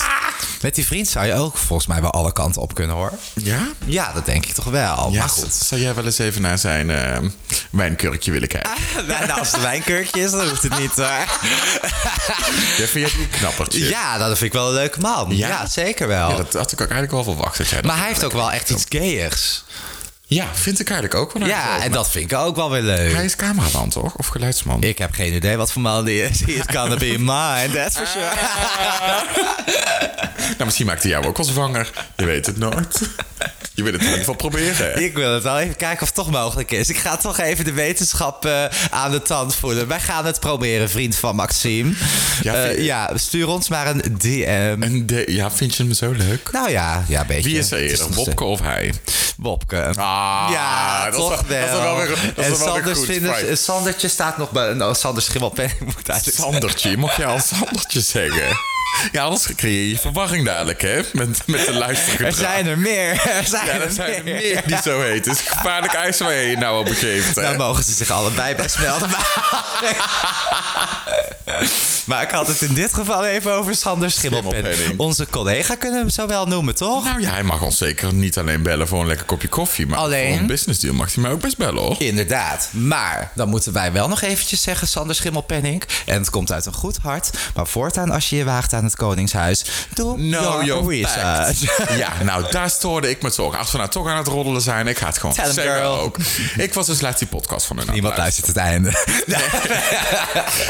Met 0.62 0.76
die 0.76 0.86
vriend 0.86 1.08
zou 1.08 1.26
je 1.26 1.34
ook 1.34 1.58
volgens 1.58 1.88
mij 1.88 2.02
wel 2.02 2.12
alle 2.12 2.32
kanten 2.32 2.62
op 2.62 2.74
kunnen, 2.74 2.96
hoor. 2.96 3.12
Ja? 3.34 3.68
Ja, 3.86 4.12
dat 4.14 4.26
denk 4.26 4.46
ik 4.46 4.54
toch 4.54 4.66
wel. 4.66 5.12
Ja, 5.12 5.20
maar 5.20 5.30
goed. 5.30 5.54
zou 5.54 5.82
jij 5.82 5.94
wel 5.96 6.06
eens 6.06 6.18
even 6.18 6.42
naar 6.42 6.58
zijn 6.58 6.90
eh, 6.90 7.18
wijnkurkje 7.70 8.32
willen 8.32 8.48
kijken? 8.48 8.72
Nou, 9.08 9.32
als 9.32 9.48
het 9.48 9.56
een 9.56 9.62
wijnkurkje 9.62 10.22
is, 10.22 10.32
dan 10.32 10.48
hoeft 10.48 10.64
het 10.64 10.80
niet, 10.80 10.96
hoor. 10.96 11.06
Ja, 12.78 12.88
vind 12.88 12.94
die 12.94 13.04
een 13.04 13.30
knappertje? 13.30 13.88
Ja, 13.90 14.18
dat 14.18 14.28
vind 14.28 14.42
ik 14.42 14.54
wel 14.54 14.68
een 14.68 14.74
leuke 14.74 15.00
man. 15.00 15.36
Ja? 15.36 15.48
Ja, 15.48 15.68
zeker 15.68 16.08
wel. 16.08 16.30
Ja, 16.30 16.36
dat 16.36 16.54
had 16.54 16.72
ik 16.72 16.82
ook 16.82 16.90
eigenlijk 16.90 17.12
wel 17.12 17.24
verwacht. 17.24 17.58
Dat 17.58 17.68
jij 17.68 17.82
dat 17.82 17.86
maar 17.92 18.00
hij 18.00 18.08
heeft 18.08 18.24
ook 18.24 18.32
wel 18.32 18.52
echt 18.52 18.70
iets 18.70 18.86
gayers. 18.90 19.64
Ja, 20.34 20.46
vind 20.54 20.80
ik 20.80 20.90
eigenlijk 20.90 21.20
ook 21.22 21.34
wel. 21.38 21.48
Ja, 21.48 21.82
en 21.84 21.92
dat 21.92 22.10
vind 22.12 22.32
ik 22.32 22.38
ook 22.38 22.56
wel 22.56 22.72
weer 22.72 22.82
leuk. 22.82 23.14
Hij 23.14 23.26
is 23.26 23.36
cameraman, 23.36 23.90
toch? 23.90 24.16
Of 24.16 24.28
geluidsman? 24.28 24.84
Ik 24.84 24.98
heb 24.98 25.14
geen 25.14 25.34
idee 25.34 25.58
wat 25.58 25.72
voor 25.72 25.82
man 25.82 26.06
die 26.06 26.22
is. 26.24 26.40
He's 26.46 26.62
gonna 26.66 26.96
be 26.96 27.16
mine, 27.18 27.70
that's 27.74 27.98
for 27.98 28.08
sure. 28.08 28.32
Nou, 30.52 30.64
misschien 30.66 30.86
maakt 30.86 31.02
hij 31.02 31.12
jou 31.12 31.26
ook 31.26 31.38
wel 31.38 31.46
zwanger. 31.46 31.90
Je 32.18 32.26
weet 32.26 32.46
het 32.46 32.58
nooit. 32.58 33.00
Je 33.74 33.84
wil 33.84 33.92
het 33.92 34.02
in 34.02 34.08
ieder 34.08 34.20
geval 34.20 34.36
proberen. 34.36 35.04
Ik 35.04 35.14
wil 35.16 35.34
het 35.34 35.44
wel 35.44 35.60
even 35.60 35.76
kijken 35.76 36.02
of 36.02 36.06
het 36.08 36.16
toch 36.16 36.32
mogelijk 36.32 36.72
is. 36.72 36.90
Ik 36.90 36.98
ga 36.98 37.18
toch 37.18 37.40
even 37.40 37.66
de 37.66 37.72
wetenschap 37.74 38.46
eh, 38.46 38.64
aan 38.90 39.12
de 39.12 39.22
tand 39.22 39.56
voelen. 39.56 39.88
Wij 39.88 40.00
gaan 40.00 40.26
het 40.26 40.40
proberen, 40.40 40.90
vriend 40.90 41.16
van 41.16 41.36
Maxime. 41.36 41.94
Ja, 42.42 42.56
Ja, 42.56 42.68
vind- 42.68 42.84
ja 42.86 43.10
stuur 43.16 43.48
ons 43.48 43.70
maar 43.70 43.88
een 43.88 44.18
DM. 44.18 44.78
En 44.84 45.06
de, 45.06 45.24
ja, 45.28 45.52
vind 45.52 45.76
je 45.76 45.84
hem 45.84 45.94
zo 45.94 46.12
leuk? 46.12 46.50
Nou 46.52 46.70
ja, 46.70 47.04
ja, 47.08 47.22
een 47.22 47.28
beetje. 47.28 47.50
Wie 47.50 47.58
is 47.60 47.72
er 47.72 47.80
eerder, 47.80 48.14
Wopke 48.14 48.44
of 48.44 48.60
hij? 48.62 48.94
Wopke. 49.42 49.94
Ah, 49.96 50.48
ja, 50.52 51.06
dat 51.06 51.14
toch 51.14 51.30
wel- 51.30 51.38
dat 51.70 51.82
wel 51.82 51.98
weer- 51.98 52.32
dat 52.36 52.46
en 52.46 52.56
Sanders 52.56 52.98
goed, 52.98 53.06
vinden-. 53.08 53.58
Sandertje 53.58 54.08
staat 54.08 54.38
nog 54.38 54.52
bij... 54.52 54.74
Nou, 54.74 54.96
Sander 54.96 55.24
Schimmelpenning 55.24 55.80
moet 55.96 56.10
eigenlijk 56.10 56.40
Sandertje, 56.40 56.98
mocht 56.98 57.16
je 57.16 57.26
al 57.26 57.40
Sandertje 57.40 58.02
zeggen? 58.02 58.58
Ja, 59.12 59.24
anders 59.24 59.48
creëer 59.56 59.88
je 59.90 59.98
verwarring 60.00 60.46
dadelijk, 60.46 60.82
hè? 60.82 61.02
Met, 61.14 61.42
met 61.46 61.66
de 61.66 61.74
luistergedrag. 61.74 62.28
Er 62.28 62.34
zijn 62.34 62.68
er 62.68 62.78
meer. 62.78 63.22
Er 63.38 63.46
zijn, 63.48 63.66
Ja, 63.66 63.72
er, 63.72 63.82
er 63.82 63.92
zijn 63.92 64.14
er 64.14 64.24
meer. 64.24 64.36
meer 64.42 64.62
die 64.66 64.78
zo 64.84 65.02
heet. 65.02 65.28
Is 65.28 65.40
gevaarlijk 65.46 65.94
ijs 65.94 66.20
waar 66.20 66.34
je 66.34 66.58
nou 66.58 66.80
op 66.80 66.86
begeeft. 66.86 67.36
hè? 67.36 67.42
Daar 67.42 67.56
mogen 67.56 67.84
ze 67.84 67.94
zich 67.94 68.10
allebei 68.12 68.56
best. 68.56 68.78
maar 72.12 72.22
ik 72.24 72.32
had 72.32 72.48
het 72.48 72.62
in 72.62 72.74
dit 72.74 72.94
geval 72.94 73.26
even 73.26 73.54
over 73.54 73.76
Sander 73.76 74.12
Schimmelpenning. 74.12 75.00
Onze 75.00 75.28
collega 75.30 75.76
kunnen 75.76 75.98
we 76.00 76.06
hem 76.06 76.10
zo 76.14 76.28
wel 76.28 76.46
noemen, 76.46 76.76
toch? 76.76 77.04
Nou 77.04 77.22
ja, 77.22 77.32
hij 77.32 77.44
mag 77.44 77.62
ons 77.62 77.78
zeker 77.78 78.14
niet 78.14 78.38
alleen 78.38 78.64
bellen 78.64 78.88
voor 78.88 79.00
een 79.02 79.08
lekker 79.08 79.26
kopje 79.26 79.48
koffie. 79.48 79.88
Maar 79.88 79.98
Alleen? 80.00 80.32
voor 80.32 80.40
een 80.40 80.48
business 80.48 80.80
deal 80.80 80.94
mag 80.94 81.14
hij 81.14 81.24
mij 81.24 81.32
ook 81.32 81.42
best 81.42 81.58
bellen, 81.58 81.82
hoor. 81.82 81.96
Inderdaad. 82.02 82.70
Maar 82.72 83.32
dan 83.36 83.50
moeten 83.50 83.74
wij 83.74 83.92
wel 83.92 84.08
nog 84.08 84.22
eventjes 84.22 84.62
zeggen, 84.62 84.88
Sander 84.88 85.16
Schimmelpenning. 85.16 85.84
En 86.06 86.20
het 86.20 86.30
komt 86.30 86.52
uit 86.52 86.66
een 86.66 86.74
goed 86.74 86.98
hart. 86.98 87.30
Maar 87.56 87.68
voortaan 87.68 88.10
als 88.12 88.30
je 88.30 88.36
je 88.36 88.44
waagt 88.44 88.74
aan 88.74 88.84
het 88.84 88.96
Koningshuis, 88.96 89.66
doe 89.94 90.18
No, 90.18 90.64
your. 90.64 90.94
Ja, 91.98 92.14
nou, 92.24 92.52
daar 92.52 92.70
stoorde 92.70 93.10
ik 93.10 93.22
me 93.22 93.30
zorgen. 93.30 93.60
Als 93.60 93.72
we 93.72 93.78
nou 93.78 93.90
toch 93.90 94.08
aan 94.08 94.18
het 94.18 94.28
roddelen 94.28 94.62
zijn, 94.62 94.88
ik 94.88 94.98
ga 94.98 95.06
het 95.08 95.18
gewoon 95.18 95.36
Tell 95.36 95.52
zeggen 95.52 95.74
girl. 95.76 96.00
ook. 96.00 96.18
Ik 96.58 96.74
was 96.74 96.86
dus 96.86 97.02
laatst 97.02 97.20
die 97.20 97.28
podcast 97.28 97.66
van 97.66 97.78
hun 97.78 97.92
Niemand 97.92 98.18
luistert 98.18 98.48
het 98.48 98.58
einde. 98.58 98.90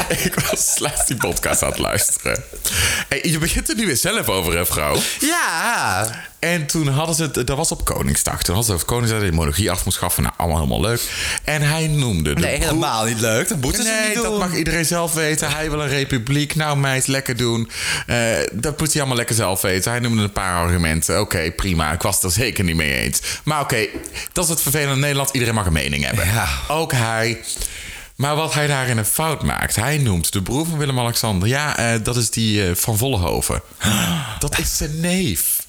Ik 0.08 0.34
was 0.50 0.78
laatst 0.78 1.06
die 1.06 1.16
podcast 1.16 1.31
aan 1.40 1.68
het 1.68 1.78
luisteren. 1.78 2.44
Hey, 3.08 3.18
je 3.22 3.38
begint 3.38 3.68
er 3.68 3.76
nu 3.76 3.86
weer 3.86 3.96
zelf 3.96 4.28
over, 4.28 4.56
hè, 4.56 4.66
vrouw? 4.66 4.96
ja. 5.20 6.10
En 6.38 6.66
toen 6.66 6.88
hadden 6.88 7.14
ze 7.14 7.22
het, 7.22 7.46
dat 7.46 7.56
was 7.56 7.70
op 7.70 7.84
Koningsdag. 7.84 8.42
Toen 8.42 8.54
hadden 8.54 8.64
ze 8.64 8.72
over 8.72 8.86
Koningsdag 8.86 9.20
dat 9.20 9.28
de 9.30 9.34
monarchie 9.36 9.70
af 9.70 9.84
moest 9.84 9.96
schaffen. 9.96 10.22
Nou, 10.22 10.34
allemaal 10.36 10.56
helemaal 10.58 10.80
leuk. 10.80 11.00
En 11.44 11.62
hij 11.62 11.86
noemde 11.86 12.34
de 12.34 12.40
Nee, 12.40 12.54
broer- 12.56 12.68
helemaal 12.68 13.04
niet 13.04 13.20
leuk. 13.20 13.48
Dat 13.48 13.58
moeten 13.60 13.82
ze 13.84 13.90
Nee, 13.90 14.06
niet 14.06 14.14
doen. 14.14 14.22
dat 14.22 14.38
mag 14.38 14.54
iedereen 14.54 14.84
zelf 14.84 15.12
weten. 15.14 15.50
Hij 15.52 15.70
wil 15.70 15.80
een 15.80 15.88
republiek. 15.88 16.54
Nou, 16.54 16.76
meid, 16.76 17.06
lekker 17.06 17.36
doen. 17.36 17.70
Eh, 18.06 18.16
dat 18.52 18.78
moet 18.78 18.88
hij 18.92 18.96
allemaal 19.00 19.16
lekker 19.18 19.34
zelf 19.36 19.60
weten. 19.60 19.90
Hij 19.90 20.00
noemde 20.00 20.22
een 20.22 20.32
paar 20.32 20.56
argumenten. 20.64 21.20
Oké, 21.20 21.50
prima. 21.50 21.92
Ik 21.92 22.02
was 22.02 22.14
het 22.14 22.24
er 22.24 22.30
zeker 22.30 22.64
niet 22.64 22.76
mee 22.76 22.92
eens. 23.00 23.20
Maar 23.44 23.60
oké, 23.60 23.86
dat 24.32 24.44
is 24.44 24.50
het 24.50 24.60
vervelende 24.62 24.94
in 24.94 25.00
Nederland. 25.00 25.30
Iedereen 25.32 25.54
mag 25.54 25.66
een 25.66 25.72
mening 25.72 26.04
hebben. 26.04 26.26
Ja. 26.26 26.48
Ook 26.68 26.92
hij. 26.92 27.40
Maar 28.22 28.36
wat 28.36 28.54
hij 28.54 28.66
daarin 28.66 28.98
een 28.98 29.04
fout 29.04 29.42
maakt. 29.42 29.76
Hij 29.76 29.98
noemt 29.98 30.32
de 30.32 30.42
broer 30.42 30.66
van 30.66 30.78
Willem-Alexander. 30.78 31.48
Ja, 31.48 31.76
eh, 31.76 32.00
dat 32.02 32.16
is 32.16 32.30
die 32.30 32.66
eh, 32.66 32.74
van 32.74 32.98
Vollenhoven. 32.98 33.62
Dat 34.38 34.58
is 34.58 34.76
zijn 34.76 35.00
neef. 35.00 35.66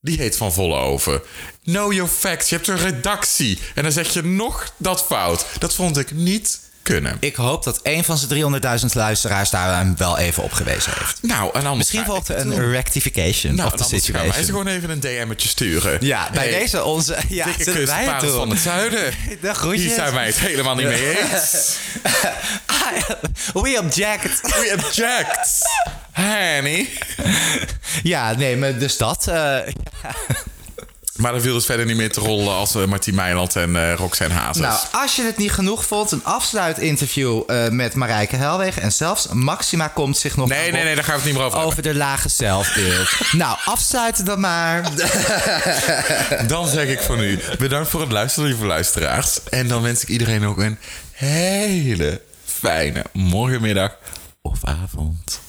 Die 0.00 0.18
heet 0.18 0.36
Van 0.36 0.52
Vollenhoven. 0.52 1.22
Know 1.64 1.92
your 1.92 2.10
facts. 2.10 2.48
Je 2.48 2.54
hebt 2.54 2.68
een 2.68 2.76
redactie. 2.78 3.58
En 3.74 3.82
dan 3.82 3.92
zeg 3.92 4.12
je 4.12 4.22
nog 4.22 4.72
dat 4.76 5.04
fout. 5.04 5.46
Dat 5.58 5.74
vond 5.74 5.98
ik 5.98 6.10
niet 6.10 6.60
kunnen. 6.86 7.16
Ik 7.20 7.36
hoop 7.36 7.64
dat 7.64 7.80
een 7.82 8.04
van 8.04 8.18
zijn 8.18 8.60
300.000 8.80 8.86
luisteraars 8.92 9.50
daar 9.50 9.76
hem 9.76 9.96
wel 9.96 10.18
even 10.18 10.42
op 10.42 10.52
gewezen 10.52 10.92
heeft. 10.98 11.18
Nou, 11.22 11.44
en 11.46 11.52
anders 11.60 11.76
Misschien 11.76 12.04
volgt 12.04 12.28
er 12.28 12.36
een 12.38 12.50
doen. 12.50 12.70
rectification 12.70 13.54
nou, 13.54 13.72
of 13.72 13.74
de 13.74 13.82
gaan 13.82 13.90
wij 13.90 13.98
ze 14.00 14.04
situation. 14.04 14.44
gewoon 14.44 14.66
even 14.66 14.90
een 14.90 15.00
DM'tje 15.00 15.48
sturen. 15.48 15.98
Ja, 16.00 16.30
bij 16.32 16.48
Hey, 16.48 16.58
deze 16.58 16.84
onze... 16.84 17.16
Ja, 17.28 17.44
Dikke 17.44 17.62
zullen 17.64 17.78
kus, 17.80 17.88
wij 17.88 17.98
het 17.98 18.06
parels 18.06 18.30
doen? 18.30 18.36
van 18.38 18.50
het 18.50 18.58
zuiden. 18.60 19.12
De 19.40 19.54
groetjes. 19.54 19.82
Hier 19.84 19.94
zijn 19.94 20.14
wij 20.14 20.26
het 20.26 20.38
helemaal 20.38 20.74
niet 20.74 20.86
mee 20.86 21.18
eens. 21.18 21.76
We 23.54 23.78
object. 23.82 24.40
We 24.40 24.72
object. 24.86 25.58
Honey. 26.12 26.88
Ja, 28.02 28.34
nee, 28.34 28.56
maar 28.56 28.78
dus 28.78 28.96
dat. 28.96 29.26
eh. 29.28 29.58
Maar 31.16 31.32
dan 31.32 31.40
viel 31.40 31.54
het 31.54 31.64
verder 31.64 31.86
niet 31.86 31.96
meer 31.96 32.12
te 32.12 32.20
rollen 32.20 32.54
als 32.54 32.74
uh, 32.74 32.84
Martien 32.84 33.14
Meiland 33.14 33.56
en 33.56 33.70
uh, 33.70 33.94
Roxanne 33.94 34.34
Hazes. 34.34 34.62
Nou, 34.62 34.78
als 34.92 35.16
je 35.16 35.22
het 35.22 35.36
niet 35.36 35.52
genoeg 35.52 35.84
vond, 35.84 36.12
een 36.12 36.24
afsluitinterview 36.24 37.42
uh, 37.46 37.68
met 37.68 37.94
Marijke 37.94 38.36
Helwegen. 38.36 38.82
En 38.82 38.92
zelfs 38.92 39.26
Maxima 39.32 39.88
komt 39.88 40.16
zich 40.16 40.36
nog 40.36 40.48
Nee, 40.48 40.72
nee, 40.72 40.84
nee, 40.84 40.94
daar 40.94 41.04
gaan 41.04 41.14
we 41.14 41.20
het 41.20 41.28
niet 41.30 41.38
meer 41.38 41.46
over 41.46 41.58
Over 41.58 41.82
de 41.82 41.94
lage 41.94 42.28
zelfbeeld. 42.28 43.08
nou, 43.32 43.58
afsluiten 43.64 44.24
dan 44.24 44.40
maar. 44.40 44.82
dan 46.46 46.68
zeg 46.68 46.88
ik 46.88 47.00
van 47.00 47.20
u, 47.20 47.40
bedankt 47.58 47.88
voor 47.88 48.00
het 48.00 48.12
luisteren, 48.12 48.48
lieve 48.48 48.66
luisteraars. 48.66 49.38
En 49.50 49.68
dan 49.68 49.82
wens 49.82 50.02
ik 50.02 50.08
iedereen 50.08 50.46
ook 50.46 50.58
een 50.58 50.78
hele 51.12 52.20
fijne 52.44 53.04
morgenmiddag 53.12 53.96
of 54.42 54.64
avond. 54.64 55.45